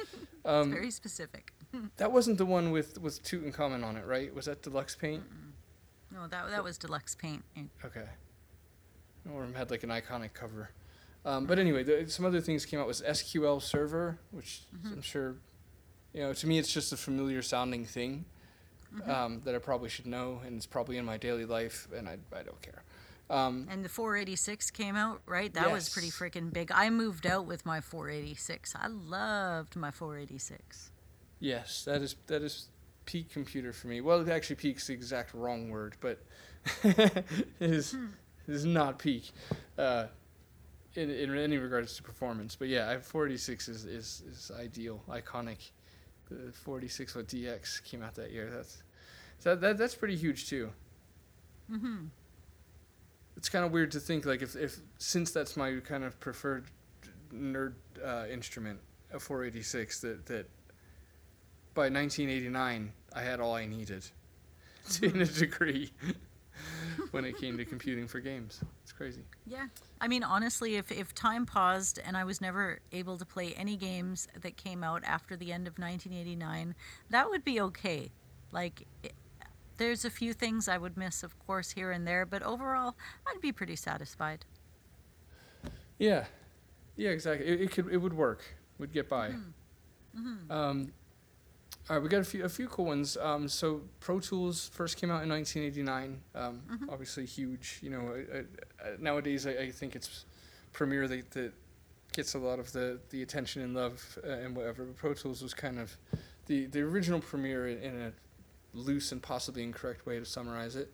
Um, 0.46 0.72
Very 0.72 0.92
specific. 0.92 1.52
that 1.98 2.12
wasn't 2.12 2.38
the 2.38 2.46
one 2.46 2.72
with 2.72 2.98
with 3.02 3.22
Tutankhamun 3.24 3.84
on 3.84 3.98
it, 3.98 4.06
right? 4.06 4.34
Was 4.34 4.46
that 4.46 4.62
Deluxe 4.62 4.96
Paint? 4.96 5.24
No, 6.14 6.28
that 6.28 6.50
that 6.50 6.64
was 6.64 6.78
deluxe 6.78 7.16
paint. 7.16 7.44
Okay. 7.84 8.06
One 9.24 9.44
of 9.44 9.48
them 9.50 9.56
had 9.58 9.70
like 9.72 9.84
an 9.84 9.90
iconic 9.90 10.34
cover. 10.34 10.70
Um, 11.26 11.46
but 11.46 11.60
anyway, 11.60 11.84
the, 11.84 12.10
some 12.10 12.26
other 12.26 12.42
things 12.42 12.66
came 12.66 12.80
out 12.80 12.88
was 12.88 13.02
SQL 13.02 13.62
Server, 13.62 14.18
which 14.32 14.64
I'm 14.86 15.02
sure, 15.02 15.36
you 16.14 16.22
know, 16.22 16.34
to 16.34 16.48
me 16.48 16.58
it's 16.58 16.72
just 16.74 16.92
a 16.94 16.98
familiar 16.98 17.42
sounding 17.42 17.86
thing 17.86 18.26
um, 19.06 19.42
that 19.46 19.54
I 19.56 19.60
probably 19.60 19.90
should 19.90 20.08
know, 20.08 20.42
and 20.46 20.58
it's 20.58 20.66
probably 20.66 20.98
in 20.98 21.06
my 21.06 21.18
daily 21.18 21.46
life, 21.46 21.88
and 21.96 22.10
I, 22.10 22.18
I 22.36 22.42
don't 22.44 22.62
care. 22.62 22.84
Um, 23.30 23.68
And 23.70 23.86
the 23.86 23.90
486 23.90 24.72
came 24.72 24.96
out, 24.98 25.22
right? 25.26 25.54
That 25.54 25.72
was 25.72 25.90
pretty 25.90 26.10
freaking 26.10 26.52
big. 26.52 26.72
I 26.74 26.90
moved 26.90 27.26
out 27.26 27.46
with 27.46 27.66
my 27.66 27.80
486. 27.80 28.74
I 28.76 28.88
loved 28.88 29.76
my 29.78 29.92
486. 29.92 30.92
yes, 31.40 31.84
that 31.86 32.02
is 32.02 32.16
that 32.28 32.42
is 32.42 32.68
peak 33.06 33.30
computer 33.32 33.72
for 33.74 33.88
me. 33.88 34.02
Well, 34.02 34.30
actually, 34.30 34.58
peak's 34.58 34.88
the 34.88 34.94
exact 34.94 35.34
wrong 35.34 35.70
word, 35.70 35.96
but 36.02 36.20
it 36.84 37.26
is 37.62 37.94
it 37.94 38.54
is 38.54 38.66
not 38.66 39.00
peak. 39.00 39.32
Uh, 39.78 40.08
in, 40.96 41.10
in 41.10 41.38
any 41.38 41.58
regards 41.58 41.96
to 41.96 42.04
performance, 42.04 42.56
but 42.56 42.68
yeah, 42.68 42.90
I 42.90 42.98
486 43.00 43.70
is, 43.70 43.86
is, 43.86 44.24
is 44.28 44.52
ideal, 44.60 45.02
iconic. 45.10 45.72
The 46.30 46.52
46 46.52 47.16
with 47.16 47.28
DX 47.28 47.84
came 47.84 48.04
out 48.04 48.16
that 48.16 48.32
year. 48.32 48.50
That's 48.50 48.84
so 49.40 49.56
that 49.56 49.78
that's 49.78 49.96
pretty 49.96 50.16
huge 50.16 50.48
too. 50.48 50.70
Mm-hmm. 51.70 52.06
It's 53.36 53.50
kind 53.50 53.66
of 53.66 53.72
weird 53.72 53.92
to 53.92 54.00
think 54.00 54.26
like 54.26 54.42
if, 54.42 54.56
if 54.56 54.78
since 54.98 55.32
that's 55.32 55.58
my 55.58 55.78
kind 55.84 56.04
of 56.04 56.20
preferred 56.20 56.66
nerd 57.34 57.74
uh, 58.06 58.26
instrument, 58.32 58.80
a 59.12 59.20
486, 59.20 60.00
that 60.02 60.26
that 60.28 60.50
by 61.74 61.84
1989 61.90 62.92
I 63.14 63.22
had 63.22 63.40
all 63.40 63.56
I 63.56 63.66
needed, 63.66 64.06
to 64.92 65.06
in 65.06 65.22
a 65.22 65.26
degree. 65.26 65.92
when 67.12 67.26
it 67.26 67.38
came 67.38 67.58
to 67.58 67.66
computing 67.66 68.08
for 68.08 68.20
games. 68.20 68.62
It's 68.84 68.92
crazy. 68.92 69.22
Yeah. 69.46 69.68
I 70.00 70.08
mean, 70.08 70.24
honestly, 70.24 70.76
if, 70.76 70.92
if 70.92 71.14
time 71.14 71.46
paused 71.46 72.00
and 72.04 72.16
I 72.18 72.24
was 72.24 72.42
never 72.42 72.80
able 72.92 73.18
to 73.18 73.26
play 73.26 73.54
any 73.54 73.76
games 73.76 74.28
that 74.42 74.58
came 74.58 74.84
out 74.84 75.04
after 75.04 75.36
the 75.36 75.52
end 75.52 75.68
of 75.68 75.78
1989, 75.78 76.76
that 77.10 77.30
would 77.30 77.44
be 77.44 77.62
okay. 77.62 78.12
Like, 78.52 78.86
it, 79.04 79.14
there's 79.78 80.06
a 80.06 80.10
few 80.10 80.34
things 80.34 80.68
I 80.68 80.78
would 80.78 80.98
miss, 80.98 81.24
of 81.24 81.38
course, 81.40 81.72
here 81.72 81.92
and 81.92 82.08
there, 82.08 82.26
but 82.26 82.44
overall, 82.44 82.96
I'd 83.28 83.42
be 83.42 83.52
pretty 83.52 83.76
satisfied. 83.76 84.46
Yeah, 85.98 86.26
yeah, 86.96 87.10
exactly. 87.10 87.48
It, 87.48 87.62
it 87.62 87.72
could 87.72 87.88
it 87.92 87.98
would 87.98 88.14
work. 88.14 88.44
We'd 88.78 88.92
get 88.92 89.08
by. 89.10 89.34
Um, 90.50 90.92
all 91.92 91.98
right, 91.98 92.04
we 92.04 92.08
got 92.08 92.22
a 92.22 92.24
few 92.24 92.46
a 92.46 92.50
few 92.50 92.70
cool 92.70 92.86
ones. 92.86 93.18
Um, 93.18 93.50
so 93.50 93.82
Pro 94.00 94.22
Tools 94.22 94.70
first 94.74 94.96
came 94.96 95.12
out 95.12 95.24
in 95.24 95.30
1989. 95.30 96.22
Um, 96.34 96.62
Obviously 96.90 97.26
huge. 97.26 97.80
You 97.82 97.90
know, 97.90 98.24
uh, 98.34 98.38
uh, 98.38 98.92
nowadays 98.98 99.46
I, 99.46 99.52
I 99.52 99.72
think 99.72 99.98
it's 99.98 100.24
Premiere 100.72 101.10
that, 101.10 101.30
that 101.32 101.52
gets 102.14 102.34
a 102.34 102.40
lot 102.40 102.60
of 102.60 102.72
the, 102.72 102.98
the 103.10 103.24
attention 103.24 103.62
and 103.62 103.74
love 103.74 104.18
uh, 104.26 104.30
and 104.30 104.56
whatever. 104.56 104.86
But 104.86 104.96
Pro 104.96 105.14
Tools 105.14 105.44
was 105.44 105.54
kind 105.54 105.80
of 105.80 105.98
the 106.46 106.68
the 106.68 106.80
original 106.80 107.20
Premiere 107.20 107.68
in, 107.68 107.84
in 107.84 108.02
a 108.04 108.14
loose 108.74 109.12
and 109.12 109.22
possibly 109.22 109.62
incorrect 109.62 110.06
way 110.06 110.18
to 110.18 110.24
summarize 110.24 110.78
it. 110.78 110.90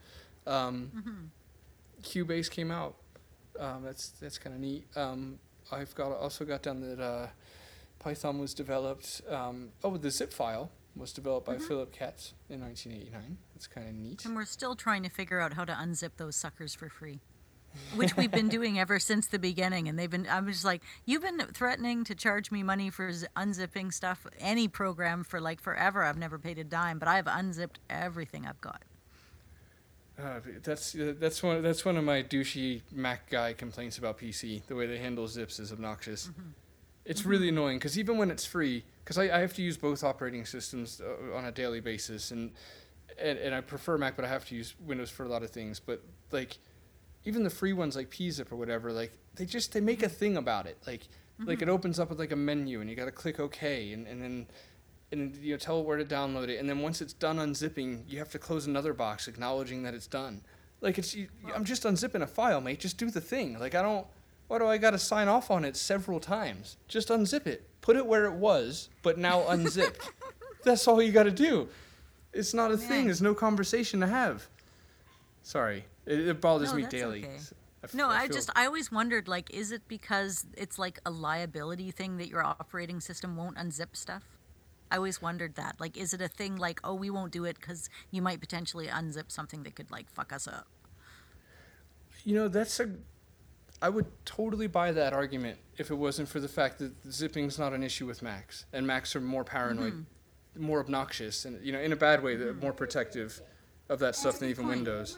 Um, 0.47 1.29
Cubase 2.01 2.49
came 2.49 2.71
out. 2.71 2.95
Um, 3.59 3.83
that's 3.83 4.09
that's 4.19 4.39
kind 4.39 4.55
of 4.55 4.61
neat. 4.61 4.87
Um, 4.95 5.37
I've 5.71 5.93
got 5.93 6.11
also 6.11 6.43
got 6.43 6.63
down 6.63 6.81
that 6.81 6.99
uh, 6.99 7.27
Python 7.99 8.39
was 8.39 8.55
developed. 8.55 9.21
Um, 9.29 9.69
oh, 9.83 9.95
the 9.97 10.09
zip 10.09 10.33
file 10.33 10.71
was 10.97 11.13
developed 11.13 11.45
by 11.45 11.57
Philip 11.57 11.91
Katz 11.91 12.33
in 12.49 12.61
1989. 12.61 13.37
It's 13.55 13.67
kind 13.67 13.87
of 13.87 13.95
neat. 13.95 14.25
And 14.25 14.35
we're 14.35 14.45
still 14.45 14.75
trying 14.75 15.03
to 15.03 15.09
figure 15.09 15.39
out 15.39 15.53
how 15.53 15.65
to 15.65 15.73
unzip 15.73 16.11
those 16.17 16.35
suckers 16.35 16.73
for 16.73 16.89
free. 16.89 17.19
Which 17.95 18.17
we've 18.17 18.31
been 18.31 18.47
doing 18.49 18.79
ever 18.79 18.97
since 18.97 19.27
the 19.27 19.37
beginning, 19.37 19.87
and 19.87 19.99
they've 19.99 20.09
been. 20.09 20.27
I'm 20.29 20.47
just 20.47 20.65
like, 20.65 20.81
you've 21.05 21.21
been 21.21 21.39
threatening 21.53 22.03
to 22.05 22.15
charge 22.15 22.49
me 22.49 22.63
money 22.63 22.89
for 22.89 23.09
unzipping 23.09 23.93
stuff, 23.93 24.25
any 24.39 24.67
program 24.67 25.23
for 25.23 25.39
like 25.39 25.61
forever. 25.61 26.03
I've 26.03 26.17
never 26.17 26.39
paid 26.39 26.57
a 26.57 26.63
dime, 26.63 26.97
but 26.97 27.07
I've 27.07 27.27
unzipped 27.27 27.79
everything 27.87 28.47
I've 28.47 28.59
got. 28.61 28.83
Uh, 30.19 30.39
that's 30.63 30.95
uh, 30.95 31.13
that's 31.19 31.43
one 31.43 31.61
that's 31.61 31.85
one 31.85 31.97
of 31.97 32.03
my 32.03 32.23
douchey 32.23 32.81
Mac 32.91 33.29
guy 33.29 33.53
complaints 33.53 33.99
about 33.99 34.17
PC. 34.17 34.65
The 34.65 34.75
way 34.75 34.87
they 34.87 34.97
handle 34.97 35.27
zips 35.27 35.59
is 35.59 35.71
obnoxious. 35.71 36.31
It's 37.05 37.25
really 37.25 37.49
annoying 37.49 37.77
because 37.77 37.99
even 37.99 38.17
when 38.17 38.31
it's 38.31 38.45
free, 38.45 38.83
because 39.07 39.17
I, 39.17 39.37
I 39.37 39.39
have 39.39 39.53
to 39.53 39.61
use 39.61 39.77
both 39.77 40.03
operating 40.03 40.45
systems 40.45 40.99
uh, 40.99 41.33
on 41.33 41.45
a 41.45 41.51
daily 41.51 41.79
basis, 41.79 42.31
and, 42.31 42.51
and 43.17 43.39
and 43.39 43.55
I 43.55 43.61
prefer 43.61 43.97
Mac, 43.97 44.17
but 44.17 44.25
I 44.25 44.27
have 44.27 44.45
to 44.49 44.55
use 44.55 44.75
Windows 44.85 45.09
for 45.09 45.23
a 45.23 45.29
lot 45.29 45.43
of 45.43 45.49
things. 45.49 45.79
But 45.79 46.03
like, 46.31 46.57
even 47.23 47.43
the 47.43 47.49
free 47.49 47.71
ones 47.71 47.95
like 47.95 48.09
PZip 48.09 48.51
or 48.51 48.57
whatever, 48.57 48.91
like 48.91 49.13
they 49.35 49.45
just 49.45 49.71
they 49.71 49.79
make 49.79 50.03
a 50.03 50.09
thing 50.09 50.35
about 50.35 50.65
it. 50.65 50.77
Like 50.85 51.07
like 51.39 51.61
it 51.61 51.69
opens 51.69 52.01
up 52.01 52.09
with 52.09 52.19
like 52.19 52.33
a 52.33 52.35
menu, 52.35 52.81
and 52.81 52.89
you 52.89 52.97
got 52.97 53.05
to 53.05 53.11
click 53.11 53.39
OK, 53.39 53.93
and 53.93 54.05
and 54.07 54.21
then 54.21 54.47
and 55.13 55.37
you 55.37 55.53
know, 55.53 55.57
tell 55.57 55.79
it 55.79 55.85
where 55.85 55.95
to 55.95 56.03
download 56.03 56.49
it, 56.49 56.59
and 56.59 56.69
then 56.69 56.79
once 56.79 56.99
it's 56.99 57.13
done 57.13 57.37
unzipping, 57.37 58.01
you 58.09 58.19
have 58.19 58.29
to 58.31 58.39
close 58.39 58.67
another 58.67 58.93
box 58.93 59.29
acknowledging 59.29 59.83
that 59.83 59.93
it's 59.93 60.07
done. 60.07 60.41
Like 60.81 60.97
it's, 60.97 61.15
you, 61.15 61.29
I'm 61.55 61.63
just 61.63 61.83
unzipping 61.83 62.23
a 62.23 62.27
file, 62.27 62.59
mate. 62.59 62.81
Just 62.81 62.97
do 62.97 63.09
the 63.09 63.21
thing. 63.21 63.57
Like 63.57 63.73
I 63.73 63.81
don't. 63.81 64.05
Why 64.49 64.59
do 64.59 64.67
I 64.67 64.77
got 64.77 64.91
to 64.91 64.99
sign 64.99 65.29
off 65.29 65.49
on 65.49 65.63
it 65.63 65.77
several 65.77 66.19
times? 66.19 66.75
Just 66.89 67.07
unzip 67.07 67.47
it. 67.47 67.66
Put 67.81 67.95
it 67.95 68.05
where 68.05 68.25
it 68.25 68.33
was, 68.33 68.89
but 69.03 69.17
now 69.17 69.47
unzipped. 69.49 70.09
That's 70.63 70.87
all 70.87 71.01
you 71.01 71.11
got 71.11 71.23
to 71.23 71.31
do. 71.31 71.69
It's 72.33 72.53
not 72.53 72.71
a 72.71 72.77
thing. 72.77 72.99
Yeah. 72.99 73.03
There's 73.05 73.21
no 73.21 73.33
conversation 73.33 73.99
to 74.01 74.07
have. 74.07 74.47
Sorry, 75.43 75.85
it, 76.05 76.19
it 76.27 76.41
bothers 76.41 76.71
No, 76.71 76.77
me 76.79 76.85
daily. 76.87 77.23
okay. 77.23 77.37
I 77.37 77.85
f- 77.85 77.93
No, 77.93 78.09
I 78.09 78.27
feel- 78.27 78.35
just 78.35 78.49
I 78.55 78.65
always 78.65 78.91
wondered 78.91 79.27
like, 79.27 79.49
is 79.53 79.71
it 79.71 79.87
because 79.87 80.45
it's 80.57 80.77
like 80.77 80.99
a 81.05 81.09
liability 81.11 81.91
thing 81.91 82.17
that 82.17 82.27
your 82.27 82.43
operating 82.43 82.99
system 82.99 83.35
won't 83.37 83.55
unzip 83.57 83.95
stuff? 83.95 84.23
I 84.91 84.97
always 84.97 85.21
wondered 85.21 85.55
that. 85.55 85.75
Like, 85.79 85.97
is 85.97 86.13
it 86.13 86.21
a 86.21 86.27
thing 86.29 86.55
like, 86.57 86.79
oh, 86.83 86.93
we 86.93 87.09
won't 87.09 87.31
do 87.31 87.43
it 87.45 87.57
because 87.59 87.89
you 88.11 88.21
might 88.21 88.39
potentially 88.39 88.87
unzip 88.87 89.31
something 89.31 89.63
that 89.63 89.75
could 89.75 89.89
like 89.91 90.09
fuck 90.09 90.31
us 90.33 90.47
up? 90.47 90.67
You 92.23 92.35
know, 92.35 92.47
that's 92.49 92.79
a. 92.79 92.89
I 93.81 93.89
would 93.89 94.07
totally 94.25 94.67
buy 94.67 94.91
that 94.91 95.13
argument 95.13 95.59
if 95.77 95.91
it 95.91 95.95
wasn't 95.95 96.29
for 96.29 96.39
the 96.39 96.47
fact 96.47 96.79
that 96.79 96.91
zipping's 97.11 97.59
not 97.59 97.73
an 97.73 97.83
issue 97.83 98.07
with 98.07 98.21
Macs, 98.21 98.65
and 98.73 98.87
Macs 98.87 99.15
are 99.15 99.21
more 99.21 99.43
paranoid, 99.43 99.93
mm-hmm. 99.93 100.63
more 100.63 100.79
obnoxious, 100.79 101.45
and 101.45 101.63
you 101.63 101.71
know, 101.71 101.79
in 101.79 101.91
a 101.91 101.95
bad 101.95 102.23
way, 102.23 102.35
they're 102.35 102.53
mm-hmm. 102.53 102.61
more 102.61 102.73
protective 102.73 103.39
of 103.89 103.99
that 103.99 104.15
stuff 104.15 104.39
than 104.39 104.49
even 104.49 104.67
Windows. 104.67 105.17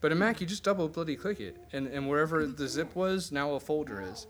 But 0.00 0.12
in 0.12 0.18
Mac, 0.18 0.40
you 0.40 0.46
just 0.46 0.62
double 0.62 0.88
bloody 0.88 1.16
click 1.16 1.40
it, 1.40 1.56
and 1.72 1.88
and 1.88 2.08
wherever 2.08 2.46
the 2.46 2.52
mm-hmm. 2.52 2.66
zip 2.66 2.94
was, 2.94 3.32
now 3.32 3.52
a 3.52 3.60
folder 3.60 4.00
is. 4.00 4.26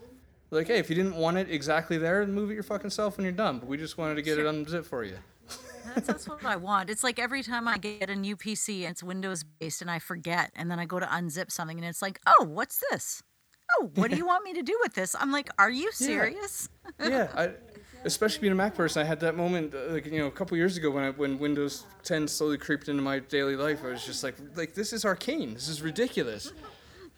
Like, 0.49 0.67
hey, 0.67 0.79
if 0.79 0.89
you 0.89 0.95
didn't 0.95 1.15
want 1.15 1.37
it 1.37 1.51
exactly 1.51 1.97
there, 1.97 2.25
move 2.25 2.49
it 2.51 2.53
your 2.53 2.63
fucking 2.63 2.89
self 2.89 3.17
when 3.17 3.25
you're 3.25 3.33
done. 3.33 3.59
But 3.59 3.67
we 3.67 3.77
just 3.77 3.97
wanted 3.97 4.15
to 4.15 4.21
get 4.21 4.39
it 4.39 4.45
unzipped 4.45 4.87
for 4.87 5.03
you. 5.03 5.17
That's, 5.93 6.07
that's 6.07 6.27
what 6.27 6.45
I 6.45 6.55
want. 6.55 6.89
It's 6.89 7.03
like 7.03 7.19
every 7.19 7.43
time 7.43 7.67
I 7.67 7.77
get 7.77 8.09
a 8.09 8.15
new 8.15 8.37
PC 8.37 8.81
and 8.81 8.91
it's 8.91 9.03
Windows 9.03 9.43
based 9.43 9.81
and 9.81 9.89
I 9.91 9.99
forget, 9.99 10.51
and 10.55 10.69
then 10.69 10.79
I 10.79 10.85
go 10.85 10.99
to 10.99 11.05
unzip 11.05 11.51
something 11.51 11.77
and 11.77 11.85
it's 11.85 12.01
like, 12.01 12.19
oh, 12.25 12.45
what's 12.45 12.81
this? 12.91 13.23
Oh, 13.75 13.91
what 13.95 14.11
do 14.11 14.17
you 14.17 14.25
want 14.25 14.43
me 14.43 14.53
to 14.53 14.61
do 14.63 14.77
with 14.81 14.93
this? 14.93 15.15
I'm 15.19 15.31
like, 15.31 15.49
are 15.57 15.69
you 15.69 15.91
serious? 15.91 16.69
yeah, 17.01 17.27
I, 17.35 17.51
especially 18.05 18.41
being 18.41 18.53
a 18.53 18.55
Mac 18.55 18.75
person, 18.75 19.01
I 19.01 19.05
had 19.05 19.19
that 19.21 19.35
moment, 19.35 19.73
uh, 19.75 19.93
like 19.93 20.05
you 20.05 20.19
know, 20.19 20.27
a 20.27 20.31
couple 20.31 20.55
years 20.57 20.77
ago 20.77 20.89
when 20.91 21.03
I, 21.03 21.09
when 21.11 21.37
Windows 21.39 21.85
10 22.03 22.27
slowly 22.27 22.57
creeped 22.57 22.87
into 22.89 23.01
my 23.01 23.19
daily 23.19 23.55
life. 23.55 23.83
I 23.83 23.87
was 23.89 24.05
just 24.05 24.23
like, 24.23 24.35
like 24.55 24.73
this 24.73 24.93
is 24.93 25.03
arcane. 25.05 25.53
This 25.53 25.67
is 25.67 25.81
ridiculous. 25.81 26.53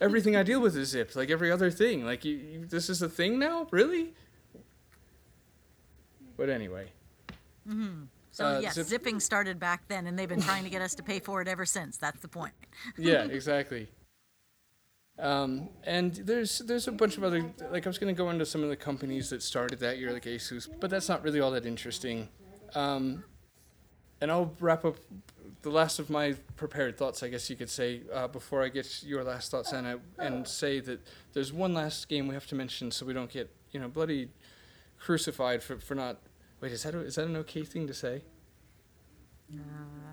Everything 0.02 0.36
I 0.36 0.44
deal 0.44 0.62
with 0.62 0.78
is 0.78 0.90
zipped, 0.90 1.16
like 1.16 1.30
every 1.30 1.52
other 1.52 1.70
thing. 1.70 2.06
Like 2.06 2.24
you, 2.24 2.36
you, 2.38 2.66
this 2.66 2.90
is 2.90 3.02
a 3.02 3.10
thing 3.10 3.38
now, 3.38 3.68
really? 3.72 4.14
But 6.38 6.50
anyway, 6.50 6.88
Hmm. 7.68 8.04
So 8.32 8.46
Uh, 8.46 8.60
yes, 8.62 8.76
zip- 8.76 8.88
zipping 8.88 9.20
started 9.20 9.60
back 9.60 9.88
then, 9.90 10.08
and 10.08 10.18
they've 10.18 10.30
been 10.30 10.42
trying 10.42 10.64
to 10.64 10.70
get 10.70 10.82
us 10.82 10.96
to 10.96 11.04
pay 11.04 11.20
for 11.20 11.42
it 11.42 11.48
ever 11.50 11.66
since. 11.66 11.98
That's 11.98 12.22
the 12.22 12.28
point. 12.30 12.54
yeah, 12.98 13.24
exactly. 13.30 13.90
Um, 15.20 15.70
and 15.84 16.14
there's 16.16 16.60
there's 16.60 16.88
a 16.88 16.94
bunch 16.94 17.18
of 17.18 17.24
other 17.24 17.52
like 17.72 17.86
I 17.86 17.90
was 17.90 17.98
gonna 17.98 18.14
go 18.14 18.30
into 18.30 18.46
some 18.46 18.64
of 18.64 18.70
the 18.70 18.78
companies 18.78 19.30
that 19.32 19.44
started 19.44 19.80
that 19.80 19.98
year, 19.98 20.14
like 20.14 20.24
Asus, 20.24 20.70
but 20.80 20.90
that's 20.90 21.10
not 21.10 21.24
really 21.24 21.42
all 21.42 21.52
that 21.52 21.66
interesting. 21.66 22.30
Um, 22.74 23.26
and 24.22 24.32
I'll 24.32 24.54
wrap 24.60 24.86
up 24.86 24.96
the 25.62 25.70
last 25.70 26.00
of 26.00 26.10
my 26.10 26.36
prepared 26.56 26.98
thoughts, 26.98 27.22
I 27.22 27.28
guess 27.28 27.50
you 27.50 27.56
could 27.56 27.70
say, 27.70 28.02
uh, 28.14 28.28
before 28.28 28.64
I 28.64 28.70
get 28.70 29.04
your 29.04 29.24
last 29.24 29.52
thoughts, 29.52 29.74
Anna, 29.74 30.00
and 30.18 30.48
say 30.48 30.80
that 30.80 31.02
there's 31.34 31.52
one 31.52 31.74
last 31.74 32.08
game 32.08 32.28
we 32.28 32.34
have 32.34 32.48
to 32.48 32.56
mention 32.56 32.92
so 32.92 33.06
we 33.06 33.14
don't 33.14 33.30
get 33.30 33.50
you 33.72 33.80
know 33.80 33.90
bloody 33.90 34.30
crucified 34.98 35.62
for, 35.64 35.78
for 35.78 35.96
not. 35.96 36.18
Wait, 36.62 36.72
is 36.72 36.84
that 36.84 36.96
a, 36.96 37.00
is 37.00 37.16
that 37.16 37.26
an 37.26 37.36
okay 37.38 37.64
thing 37.64 37.88
to 37.88 37.94
say? 37.94 38.22
I 39.52 40.09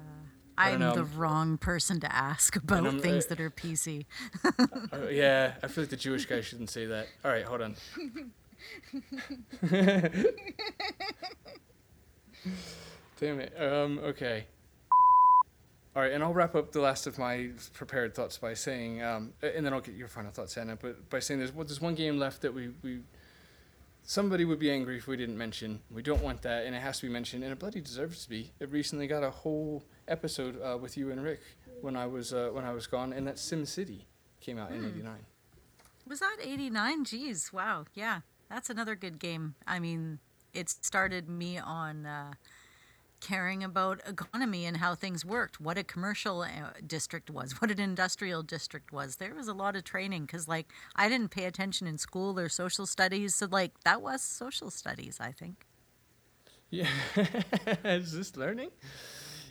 I'm 0.58 0.80
the 0.80 1.04
wrong 1.04 1.58
person 1.58 2.00
to 2.00 2.14
ask 2.14 2.56
about 2.56 3.00
things 3.00 3.26
uh, 3.26 3.28
that 3.30 3.40
are 3.40 3.50
PC. 3.50 4.06
Uh, 4.92 5.08
yeah, 5.08 5.54
I 5.62 5.68
feel 5.68 5.82
like 5.84 5.90
the 5.90 5.96
Jewish 5.96 6.26
guy 6.26 6.40
shouldn't 6.40 6.70
say 6.70 6.86
that. 6.86 7.08
All 7.24 7.30
right, 7.30 7.44
hold 7.44 7.60
on. 7.60 7.74
Damn 13.20 13.40
it. 13.40 13.52
Um, 13.60 13.98
okay. 13.98 14.46
All 15.94 16.02
right, 16.02 16.12
and 16.12 16.22
I'll 16.22 16.34
wrap 16.34 16.54
up 16.54 16.72
the 16.72 16.80
last 16.80 17.06
of 17.06 17.18
my 17.18 17.50
prepared 17.72 18.14
thoughts 18.14 18.38
by 18.38 18.54
saying, 18.54 19.02
um, 19.02 19.32
and 19.42 19.64
then 19.64 19.72
I'll 19.72 19.80
get 19.80 19.94
your 19.94 20.08
final 20.08 20.30
thoughts, 20.30 20.56
Anna. 20.56 20.76
But 20.76 21.08
by 21.10 21.20
saying 21.20 21.40
there's 21.40 21.52
well, 21.52 21.66
there's 21.66 21.80
one 21.80 21.94
game 21.94 22.18
left 22.18 22.42
that 22.42 22.52
we 22.52 22.70
we 22.82 23.00
somebody 24.02 24.44
would 24.44 24.58
be 24.58 24.70
angry 24.70 24.96
if 24.98 25.06
we 25.06 25.16
didn't 25.16 25.38
mention. 25.38 25.80
We 25.90 26.02
don't 26.02 26.22
want 26.22 26.42
that, 26.42 26.66
and 26.66 26.74
it 26.76 26.80
has 26.80 27.00
to 27.00 27.06
be 27.06 27.12
mentioned, 27.12 27.42
and 27.44 27.52
it 27.52 27.58
bloody 27.58 27.80
deserves 27.80 28.24
to 28.24 28.30
be. 28.30 28.52
It 28.60 28.70
recently 28.70 29.06
got 29.06 29.22
a 29.22 29.30
whole 29.30 29.84
episode 30.08 30.60
uh, 30.62 30.76
with 30.78 30.96
you 30.96 31.10
and 31.10 31.22
Rick 31.22 31.40
when 31.80 31.96
I 31.96 32.06
was 32.06 32.32
uh, 32.32 32.50
when 32.52 32.64
I 32.64 32.72
was 32.72 32.86
gone, 32.86 33.12
and 33.12 33.26
that 33.26 33.38
Sim 33.38 33.64
City 33.66 34.06
came 34.40 34.58
out 34.58 34.70
in 34.70 34.84
'89. 34.84 35.14
Was 36.08 36.20
that 36.20 36.36
89? 36.40 37.04
Jeez, 37.04 37.52
wow. 37.52 37.84
Yeah, 37.92 38.20
that's 38.48 38.70
another 38.70 38.94
good 38.94 39.18
game. 39.18 39.56
I 39.66 39.80
mean, 39.80 40.20
it 40.54 40.68
started 40.68 41.28
me 41.28 41.58
on 41.58 42.06
uh, 42.06 42.34
caring 43.20 43.64
about 43.64 44.00
economy 44.06 44.64
and 44.66 44.76
how 44.76 44.94
things 44.94 45.24
worked, 45.24 45.60
what 45.60 45.76
a 45.76 45.82
commercial 45.82 46.42
uh, 46.42 46.70
district 46.86 47.28
was, 47.28 47.60
what 47.60 47.70
an 47.70 47.80
industrial 47.80 48.42
district 48.42 48.92
was. 48.92 49.16
There 49.16 49.34
was 49.34 49.48
a 49.48 49.52
lot 49.52 49.74
of 49.74 49.82
training 49.84 50.26
because, 50.26 50.46
like, 50.46 50.68
I 50.94 51.08
didn't 51.08 51.30
pay 51.30 51.44
attention 51.44 51.86
in 51.86 51.98
school 51.98 52.38
or 52.38 52.48
social 52.48 52.86
studies. 52.86 53.34
So, 53.34 53.48
like, 53.50 53.72
that 53.84 54.00
was 54.00 54.22
social 54.22 54.70
studies, 54.70 55.18
I 55.20 55.32
think. 55.32 55.66
Yeah, 56.70 56.88
is 57.84 58.12
this 58.12 58.36
learning? 58.36 58.70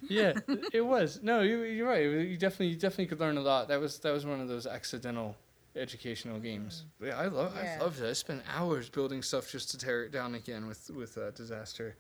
Yeah, 0.10 0.34
it 0.74 0.82
was. 0.82 1.20
No, 1.22 1.42
you, 1.42 1.62
you're 1.64 1.88
right. 1.88 2.04
You 2.04 2.38
definitely, 2.38 2.68
you 2.68 2.76
definitely 2.76 3.08
could 3.08 3.20
learn 3.20 3.38
a 3.38 3.42
lot. 3.42 3.68
That 3.68 3.80
was 3.80 4.00
that 4.00 4.12
was 4.12 4.26
one 4.26 4.40
of 4.40 4.48
those 4.48 4.66
accidental 4.68 5.36
educational 5.76 6.40
games. 6.40 6.86
Yeah, 7.04 7.20
I 7.20 7.28
love, 7.28 7.54
Yeah. 7.56 7.78
I 7.80 7.84
loved 7.84 8.02
it. 8.02 8.10
I 8.10 8.14
spent 8.14 8.44
hours 8.56 8.90
building 8.90 9.22
stuff 9.22 9.52
just 9.52 9.72
to 9.72 9.78
tear 9.78 10.04
it 10.04 10.12
down 10.12 10.36
again 10.36 10.68
with 10.68 10.90
with 10.92 11.18
uh, 11.18 11.32
disaster. 11.32 11.96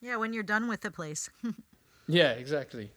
Yeah, 0.00 0.16
when 0.16 0.32
you're 0.32 0.42
done 0.42 0.68
with 0.68 0.80
the 0.82 0.90
place. 0.90 1.30
Yeah, 2.08 2.32
exactly. 2.32 2.90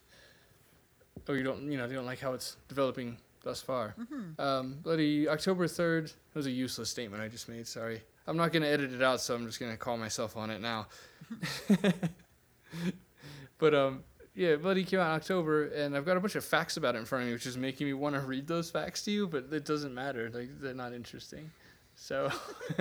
Oh, 1.30 1.34
you 1.34 1.44
don't, 1.44 1.72
you 1.72 1.78
know, 1.78 1.86
you 1.86 1.94
don't 1.94 2.06
like 2.08 2.20
how 2.20 2.34
it's 2.34 2.58
developing 2.68 3.18
thus 3.44 3.62
far. 3.62 3.96
Mm-hmm. 4.00 4.42
Um, 4.42 4.78
bloody 4.82 5.30
October 5.30 5.68
3rd, 5.68 6.06
that 6.06 6.36
was 6.36 6.48
a 6.48 6.52
useless 6.52 6.90
statement 6.90 7.22
I 7.22 7.28
just 7.28 7.48
made, 7.48 7.68
sorry. 7.68 8.02
I'm 8.28 8.36
not 8.36 8.52
going 8.52 8.64
to 8.64 8.68
edit 8.68 8.92
it 8.92 9.04
out, 9.04 9.22
so 9.22 9.36
I'm 9.36 9.46
just 9.46 9.60
going 9.60 9.72
to 9.72 9.78
call 9.78 9.98
myself 9.98 10.36
on 10.36 10.50
it 10.50 10.60
now. 10.60 10.88
but, 13.58 13.74
um, 13.74 14.04
yeah, 14.34 14.58
Bloody 14.58 14.84
came 14.84 15.00
out 15.00 15.12
in 15.12 15.16
October, 15.16 15.68
and 15.68 15.96
I've 15.96 16.06
got 16.06 16.18
a 16.18 16.20
bunch 16.20 16.36
of 16.36 16.44
facts 16.44 16.76
about 16.76 16.96
it 16.96 17.00
in 17.00 17.06
front 17.06 17.24
of 17.24 17.28
me, 17.28 17.34
which 17.34 17.46
is 17.46 17.58
making 17.58 17.88
me 17.88 17.94
want 17.94 18.16
to 18.16 18.22
read 18.22 18.48
those 18.48 18.70
facts 18.70 19.04
to 19.04 19.12
you, 19.12 19.28
but 19.28 19.46
it 19.52 19.66
doesn't 19.66 19.94
matter. 19.94 20.30
Like, 20.30 20.60
they're 20.60 20.74
not 20.74 20.94
interesting. 20.94 21.52
So, 21.96 22.30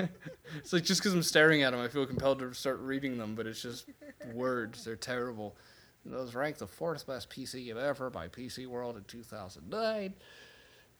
it's 0.56 0.72
like 0.72 0.82
just 0.82 1.00
because 1.00 1.14
I'm 1.14 1.22
staring 1.22 1.62
at 1.62 1.70
them, 1.70 1.80
I 1.80 1.86
feel 1.86 2.04
compelled 2.06 2.40
to 2.40 2.52
start 2.54 2.80
reading 2.80 3.16
them, 3.18 3.36
but 3.36 3.46
it's 3.46 3.62
just 3.62 3.88
words. 4.32 4.84
They're 4.84 4.96
terrible. 4.96 5.56
Those 6.04 6.34
ranked 6.34 6.58
the 6.58 6.66
fourth 6.66 7.06
best 7.06 7.30
PC 7.30 7.64
game 7.66 7.78
ever 7.78 8.10
by 8.10 8.28
PC 8.28 8.66
World 8.66 8.96
in 8.96 9.04
2009. 9.04 10.14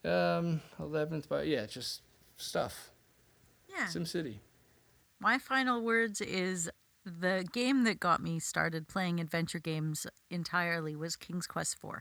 Um, 0.05 0.61
11th 0.81 1.29
by, 1.29 1.43
yeah, 1.43 1.67
just 1.67 2.03
stuff. 2.37 2.91
Yeah. 3.69 3.87
SimCity. 3.87 4.37
My 5.21 5.39
final 5.39 5.83
words 5.83 6.21
is 6.21 6.71
the 7.05 7.47
game 7.53 7.85
that 7.85 8.01
got 8.01 8.23
me 8.23 8.39
started 8.39 8.89
playing 8.89 9.21
adventure 9.21 9.59
games 9.59 10.07
entirely 10.31 10.97
was 10.97 11.17
King's 11.17 11.47
Quest 11.47 11.77
IV. 11.83 12.01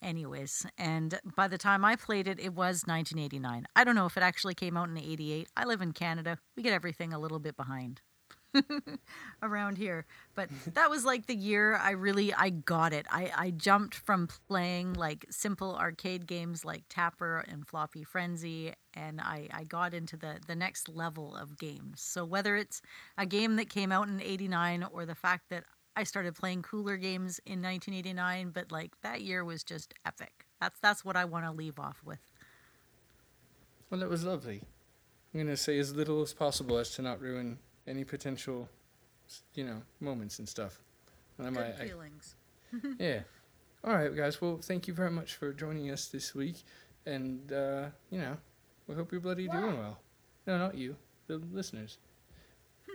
Anyways, 0.00 0.64
and 0.78 1.18
by 1.36 1.48
the 1.48 1.58
time 1.58 1.84
I 1.84 1.96
played 1.96 2.28
it, 2.28 2.38
it 2.38 2.54
was 2.54 2.84
1989. 2.86 3.66
I 3.74 3.84
don't 3.84 3.96
know 3.96 4.06
if 4.06 4.16
it 4.16 4.22
actually 4.22 4.54
came 4.54 4.76
out 4.76 4.88
in 4.88 4.96
88. 4.96 5.48
I 5.56 5.64
live 5.64 5.82
in 5.82 5.92
Canada. 5.92 6.38
We 6.56 6.62
get 6.62 6.72
everything 6.72 7.12
a 7.12 7.18
little 7.18 7.40
bit 7.40 7.56
behind 7.56 8.00
around 9.42 9.78
here. 9.78 10.06
But 10.34 10.48
that 10.74 10.90
was 10.90 11.04
like 11.04 11.26
the 11.26 11.34
year 11.34 11.76
I 11.76 11.92
really 11.92 12.32
I 12.32 12.50
got 12.50 12.92
it. 12.92 13.06
I, 13.10 13.30
I 13.36 13.50
jumped 13.50 13.94
from 13.94 14.28
playing 14.48 14.94
like 14.94 15.26
simple 15.30 15.76
arcade 15.76 16.26
games 16.26 16.64
like 16.64 16.84
Tapper 16.88 17.44
and 17.48 17.66
Floppy 17.66 18.04
Frenzy 18.04 18.72
and 18.94 19.20
I, 19.20 19.48
I 19.52 19.64
got 19.64 19.94
into 19.94 20.16
the, 20.16 20.36
the 20.46 20.56
next 20.56 20.88
level 20.88 21.36
of 21.36 21.58
games. 21.58 22.00
So 22.00 22.24
whether 22.24 22.56
it's 22.56 22.82
a 23.16 23.26
game 23.26 23.56
that 23.56 23.68
came 23.68 23.92
out 23.92 24.08
in 24.08 24.20
89 24.20 24.86
or 24.92 25.06
the 25.06 25.14
fact 25.14 25.50
that 25.50 25.64
I 25.96 26.04
started 26.04 26.34
playing 26.34 26.62
cooler 26.62 26.96
games 26.96 27.40
in 27.44 27.60
1989, 27.60 28.50
but 28.50 28.70
like 28.70 28.92
that 29.02 29.22
year 29.22 29.44
was 29.44 29.64
just 29.64 29.94
epic. 30.06 30.46
That's 30.60 30.78
that's 30.80 31.04
what 31.04 31.16
I 31.16 31.24
want 31.24 31.44
to 31.44 31.52
leave 31.52 31.78
off 31.78 32.02
with. 32.04 32.20
Well, 33.90 34.00
that 34.00 34.08
was 34.08 34.24
lovely. 34.24 34.62
I'm 35.32 35.40
going 35.40 35.46
to 35.48 35.56
say 35.56 35.78
as 35.78 35.94
little 35.94 36.22
as 36.22 36.32
possible 36.32 36.78
as 36.78 36.90
to 36.92 37.02
not 37.02 37.20
ruin 37.20 37.58
any 37.88 38.04
potential, 38.04 38.68
you 39.54 39.64
know, 39.64 39.82
moments 40.00 40.38
and 40.38 40.48
stuff. 40.48 40.80
And 41.38 41.46
I 41.46 41.50
might, 41.50 41.74
I, 41.80 41.88
feelings. 41.88 42.36
yeah. 42.98 43.20
All 43.84 43.94
right, 43.94 44.14
guys. 44.14 44.40
Well, 44.40 44.58
thank 44.62 44.86
you 44.86 44.94
very 44.94 45.10
much 45.10 45.34
for 45.36 45.52
joining 45.52 45.90
us 45.90 46.08
this 46.08 46.34
week. 46.34 46.64
And, 47.06 47.50
uh, 47.52 47.86
you 48.10 48.18
know, 48.18 48.36
we 48.86 48.94
hope 48.94 49.12
you're 49.12 49.20
bloody 49.20 49.48
doing 49.48 49.78
well. 49.78 49.98
No, 50.46 50.58
not 50.58 50.76
you, 50.76 50.96
the 51.26 51.40
listeners. 51.52 51.98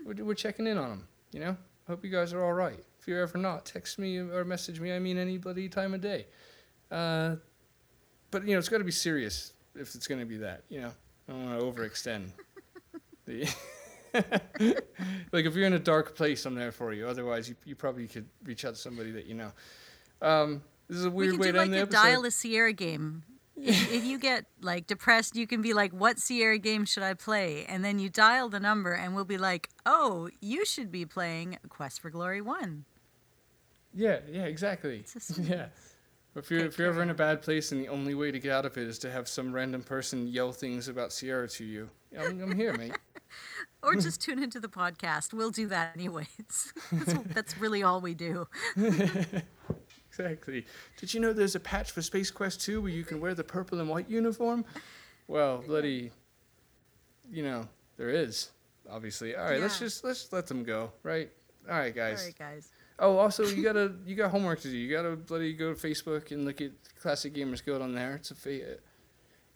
We're, 0.05 0.23
we're 0.23 0.33
checking 0.35 0.67
in 0.67 0.77
on 0.77 0.89
them, 0.89 1.07
you 1.31 1.39
know? 1.39 1.57
Hope 1.87 2.03
you 2.03 2.09
guys 2.09 2.33
are 2.33 2.43
all 2.43 2.53
right. 2.53 2.79
If 2.99 3.07
you're 3.07 3.21
ever 3.21 3.37
not, 3.37 3.65
text 3.65 3.99
me 3.99 4.17
or 4.17 4.45
message 4.45 4.79
me. 4.79 4.93
I 4.93 4.99
mean, 4.99 5.17
any 5.17 5.37
bloody 5.37 5.67
time 5.67 5.93
of 5.93 6.01
day. 6.01 6.27
Uh, 6.91 7.35
but, 8.31 8.45
you 8.45 8.53
know, 8.53 8.59
it's 8.59 8.69
got 8.69 8.77
to 8.77 8.83
be 8.83 8.91
serious 8.91 9.53
if 9.75 9.95
it's 9.95 10.07
going 10.07 10.19
to 10.19 10.25
be 10.25 10.37
that, 10.37 10.63
you 10.69 10.81
know? 10.81 10.91
I 11.27 11.31
don't 11.31 11.45
want 11.45 11.59
to 11.59 11.65
overextend. 11.65 12.31
the 13.25 13.47
like, 15.32 15.45
if 15.45 15.55
you're 15.55 15.68
in 15.68 15.74
a 15.74 15.80
dark 15.80 16.16
place, 16.16 16.45
I'm 16.45 16.55
there 16.55 16.72
for 16.72 16.93
you. 16.93 17.07
Otherwise, 17.07 17.49
you, 17.49 17.55
you 17.66 17.76
probably 17.76 18.07
could 18.07 18.28
reach 18.43 18.66
out 18.66 18.76
to 18.76 18.80
somebody 18.80 19.11
that 19.11 19.26
you 19.26 19.34
know. 19.34 19.51
Um, 20.22 20.61
this 20.88 20.97
is 20.97 21.05
a 21.05 21.11
weird 21.11 21.32
could 21.32 21.39
way 21.39 21.47
do 21.47 21.51
to 21.53 21.57
like 21.57 21.66
end 21.66 21.74
the 21.74 21.80
episode. 21.80 22.01
dial 22.01 22.26
a 22.26 22.32
Sierra 22.32 22.74
game. 22.74 23.24
If, 23.55 23.93
if 23.93 24.03
you 24.03 24.18
get 24.18 24.45
like 24.61 24.88
depressed, 24.88 25.36
you 25.36 25.45
can 25.45 25.61
be 25.61 25.76
like, 25.76 25.91
"What 25.91 26.18
Sierra 26.18 26.57
game 26.57 26.86
should 26.86 27.03
I 27.03 27.14
play?" 27.14 27.66
And 27.70 27.86
then 27.86 27.99
you 27.99 28.09
dial 28.09 28.49
the 28.49 28.59
number, 28.59 28.93
and 28.93 29.14
we'll 29.14 29.26
be 29.26 29.38
like, 29.38 29.70
"Oh, 29.86 30.28
you 30.41 30.66
should 30.66 30.91
be 30.91 31.05
playing 31.05 31.59
Quest 31.70 32.01
for 32.01 32.09
Glory 32.09 32.41
One." 32.41 32.86
Yeah, 33.93 34.20
yeah, 34.28 34.45
exactly. 34.45 35.05
Yeah. 35.39 35.68
If 36.36 36.49
you're 36.49 36.66
if 36.66 36.80
you're 36.80 36.88
ever 36.88 37.03
in 37.03 37.11
a 37.11 37.14
bad 37.14 37.43
place 37.43 37.72
and 37.72 37.80
the 37.80 37.89
only 37.89 38.16
way 38.16 38.32
to 38.32 38.39
get 38.39 38.51
out 38.51 38.66
of 38.66 38.76
it 38.76 38.88
is 38.88 38.97
to 38.99 39.11
have 39.11 39.28
some 39.28 39.53
random 39.53 39.84
person 39.84 40.28
yell 40.28 40.51
things 40.51 40.88
about 40.88 41.14
Sierra 41.14 41.47
to 41.49 41.64
you, 41.64 41.91
I'm, 42.20 42.41
I'm 42.41 42.55
here, 42.55 42.74
mate. 42.74 42.97
Or 43.82 43.95
just 43.95 44.22
tune 44.22 44.41
into 44.41 44.61
the 44.61 44.70
podcast. 44.70 45.34
We'll 45.34 45.51
do 45.51 45.68
that 45.68 45.93
anyways. 45.95 46.74
That's, 46.93 47.14
that's 47.34 47.57
really 47.57 47.84
all 47.84 47.99
we 47.99 48.14
do. 48.14 48.47
Exactly. 50.07 50.68
Did 50.97 51.11
you 51.11 51.20
know 51.20 51.34
there's 51.34 51.55
a 51.55 51.59
patch 51.59 51.89
for 51.89 52.03
Space 52.03 52.30
Quest 52.30 52.61
2 52.61 52.82
where 52.82 52.91
you 52.91 53.03
can 53.03 53.20
wear 53.20 53.34
the 53.34 53.43
purple 53.43 53.80
and 53.80 53.89
white 53.89 54.07
uniform? 54.07 54.64
Well, 55.28 55.64
bloody, 55.66 56.11
you 57.32 57.41
know, 57.41 57.68
there 57.97 58.09
is, 58.09 58.51
obviously. 58.88 59.36
All 59.36 59.43
right, 59.43 59.59
let's 59.59 59.80
just 59.80 60.03
let's 60.03 60.32
let 60.32 60.45
them 60.45 60.64
go, 60.64 60.91
right? 61.01 61.32
All 61.68 61.80
right, 61.80 61.95
guys. 61.95 62.20
All 62.20 62.26
right, 62.26 62.38
guys. 62.38 62.70
Oh, 62.99 63.18
also, 63.18 63.43
you 63.43 63.64
gotta 63.64 63.93
you 64.05 64.16
got 64.16 64.30
homework 64.30 64.61
to 64.61 64.68
do. 64.68 64.78
You 64.78 64.95
gotta 64.95 65.16
bloody 65.16 65.51
go 65.53 65.74
to 65.74 65.88
Facebook 65.88 66.32
and 66.32 66.45
look 66.45 66.61
at 66.61 66.72
Classic 67.01 67.34
Gamers 67.34 67.66
Guild 67.66 67.82
on 67.82 67.95
there. 67.95 68.14
It's 68.14 68.30
a 68.30 68.36
fa- 68.36 68.78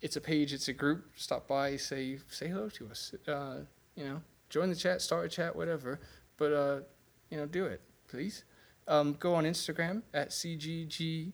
it's 0.00 0.16
a 0.16 0.20
page. 0.20 0.52
It's 0.52 0.68
a 0.68 0.72
group. 0.72 1.10
Stop 1.16 1.48
by, 1.48 1.76
say 1.76 2.18
say 2.28 2.48
hello 2.48 2.68
to 2.70 2.88
us. 2.88 3.14
Uh, 3.26 3.60
you 3.94 4.04
know, 4.04 4.20
join 4.48 4.68
the 4.70 4.76
chat, 4.76 5.02
start 5.02 5.26
a 5.26 5.28
chat, 5.28 5.54
whatever. 5.54 6.00
But 6.36 6.52
uh, 6.52 6.80
you 7.30 7.38
know, 7.38 7.46
do 7.46 7.64
it, 7.66 7.80
please. 8.08 8.44
Um, 8.86 9.16
go 9.18 9.34
on 9.34 9.44
Instagram 9.44 10.02
at 10.14 10.30
cgg. 10.30 11.28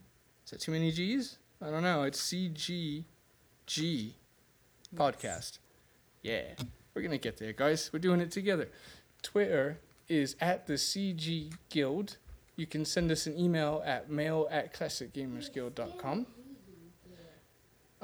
Is 0.44 0.50
that 0.50 0.60
too 0.60 0.72
many 0.72 0.90
G's? 0.90 1.38
I 1.62 1.70
don't 1.70 1.82
know. 1.82 2.02
It's 2.02 2.20
cgg 2.20 3.04
podcast. 4.94 5.58
Yeah, 6.22 6.54
we're 6.94 7.02
gonna 7.02 7.18
get 7.18 7.38
there, 7.38 7.52
guys. 7.52 7.90
We're 7.92 7.98
doing 7.98 8.20
it 8.20 8.30
together. 8.30 8.68
Twitter 9.22 9.78
is 10.08 10.36
at 10.40 10.66
the 10.66 10.74
CG 10.74 11.52
Guild. 11.70 12.18
You 12.56 12.66
can 12.66 12.84
send 12.84 13.10
us 13.10 13.26
an 13.26 13.38
email 13.38 13.82
at 13.84 14.10
mail 14.10 14.46
at 14.50 14.72
classicgamersguild.com. 14.74 16.26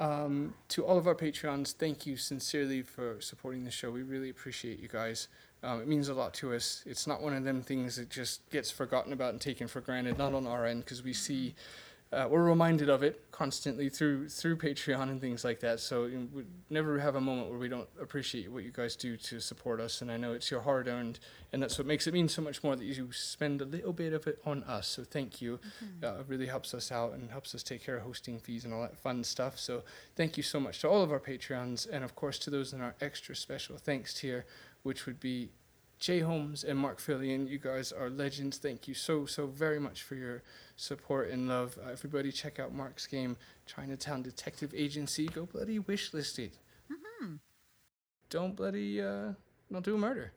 Um, 0.01 0.55
to 0.69 0.83
all 0.83 0.97
of 0.97 1.05
our 1.05 1.13
Patreons, 1.13 1.73
thank 1.73 2.07
you 2.07 2.17
sincerely 2.17 2.81
for 2.81 3.21
supporting 3.21 3.65
the 3.65 3.69
show. 3.69 3.91
We 3.91 4.01
really 4.01 4.31
appreciate 4.31 4.79
you 4.79 4.87
guys. 4.87 5.27
Um, 5.61 5.79
it 5.79 5.87
means 5.87 6.09
a 6.09 6.15
lot 6.15 6.33
to 6.35 6.55
us. 6.55 6.81
It's 6.87 7.05
not 7.05 7.21
one 7.21 7.35
of 7.35 7.43
them 7.43 7.61
things 7.61 7.97
that 7.97 8.09
just 8.09 8.49
gets 8.49 8.71
forgotten 8.71 9.13
about 9.13 9.33
and 9.33 9.39
taken 9.39 9.67
for 9.67 9.79
granted, 9.79 10.17
not 10.17 10.33
on 10.33 10.47
our 10.47 10.65
end, 10.65 10.85
because 10.85 11.03
we 11.03 11.13
see, 11.13 11.53
uh, 12.13 12.27
we're 12.29 12.43
reminded 12.43 12.89
of 12.89 13.03
it 13.03 13.31
constantly 13.31 13.87
through 13.87 14.27
through 14.27 14.57
Patreon 14.57 15.03
and 15.03 15.21
things 15.21 15.45
like 15.45 15.61
that. 15.61 15.79
So 15.79 16.05
you 16.05 16.19
know, 16.19 16.27
we 16.33 16.43
never 16.69 16.99
have 16.99 17.15
a 17.15 17.21
moment 17.21 17.49
where 17.49 17.57
we 17.57 17.69
don't 17.69 17.87
appreciate 18.01 18.51
what 18.51 18.63
you 18.63 18.71
guys 18.71 18.97
do 18.97 19.15
to 19.15 19.39
support 19.39 19.79
us. 19.79 20.01
And 20.01 20.11
I 20.11 20.17
know 20.17 20.33
it's 20.33 20.51
your 20.51 20.59
hard 20.61 20.87
earned, 20.89 21.19
and 21.53 21.63
that's 21.63 21.77
what 21.77 21.87
makes 21.87 22.07
it 22.07 22.13
mean 22.13 22.27
so 22.27 22.41
much 22.41 22.63
more 22.63 22.75
that 22.75 22.83
you 22.83 23.11
spend 23.13 23.61
a 23.61 23.65
little 23.65 23.93
bit 23.93 24.11
of 24.11 24.27
it 24.27 24.39
on 24.45 24.63
us. 24.63 24.87
So 24.87 25.03
thank 25.03 25.41
you. 25.41 25.59
Uh, 26.03 26.19
it 26.19 26.25
really 26.27 26.47
helps 26.47 26.73
us 26.73 26.91
out 26.91 27.13
and 27.13 27.31
helps 27.31 27.55
us 27.55 27.63
take 27.63 27.83
care 27.83 27.97
of 27.97 28.03
hosting 28.03 28.39
fees 28.39 28.65
and 28.65 28.73
all 28.73 28.81
that 28.81 28.97
fun 28.97 29.23
stuff. 29.23 29.57
So 29.57 29.83
thank 30.15 30.35
you 30.35 30.43
so 30.43 30.59
much 30.59 30.81
to 30.81 30.89
all 30.89 31.01
of 31.01 31.11
our 31.11 31.19
Patreons, 31.19 31.87
and 31.89 32.03
of 32.03 32.15
course 32.15 32.37
to 32.39 32.49
those 32.49 32.73
in 32.73 32.81
our 32.81 32.95
extra 32.99 33.35
special 33.35 33.77
thanks 33.77 34.13
tier, 34.13 34.45
which 34.83 35.05
would 35.05 35.19
be 35.19 35.51
Jay 36.01 36.19
Holmes 36.19 36.63
and 36.63 36.79
Mark 36.79 36.99
Fillion. 36.99 37.47
You 37.47 37.59
guys 37.59 37.91
are 37.91 38.09
legends. 38.09 38.57
Thank 38.57 38.87
you 38.87 38.95
so, 38.95 39.27
so 39.27 39.45
very 39.45 39.79
much 39.79 40.01
for 40.01 40.15
your 40.15 40.41
support 40.75 41.29
and 41.29 41.47
love. 41.47 41.77
Uh, 41.77 41.91
everybody, 41.91 42.31
check 42.31 42.59
out 42.59 42.73
Mark's 42.73 43.05
game, 43.05 43.37
Chinatown 43.67 44.23
Detective 44.23 44.73
Agency. 44.75 45.27
Go 45.27 45.45
bloody 45.45 45.79
wishlist 45.79 46.39
it. 46.39 46.57
Don't 48.31 48.55
bloody, 48.55 48.99
uh, 48.99 49.33
don't 49.71 49.85
do 49.85 49.93
a 49.93 49.97
murder. 49.99 50.31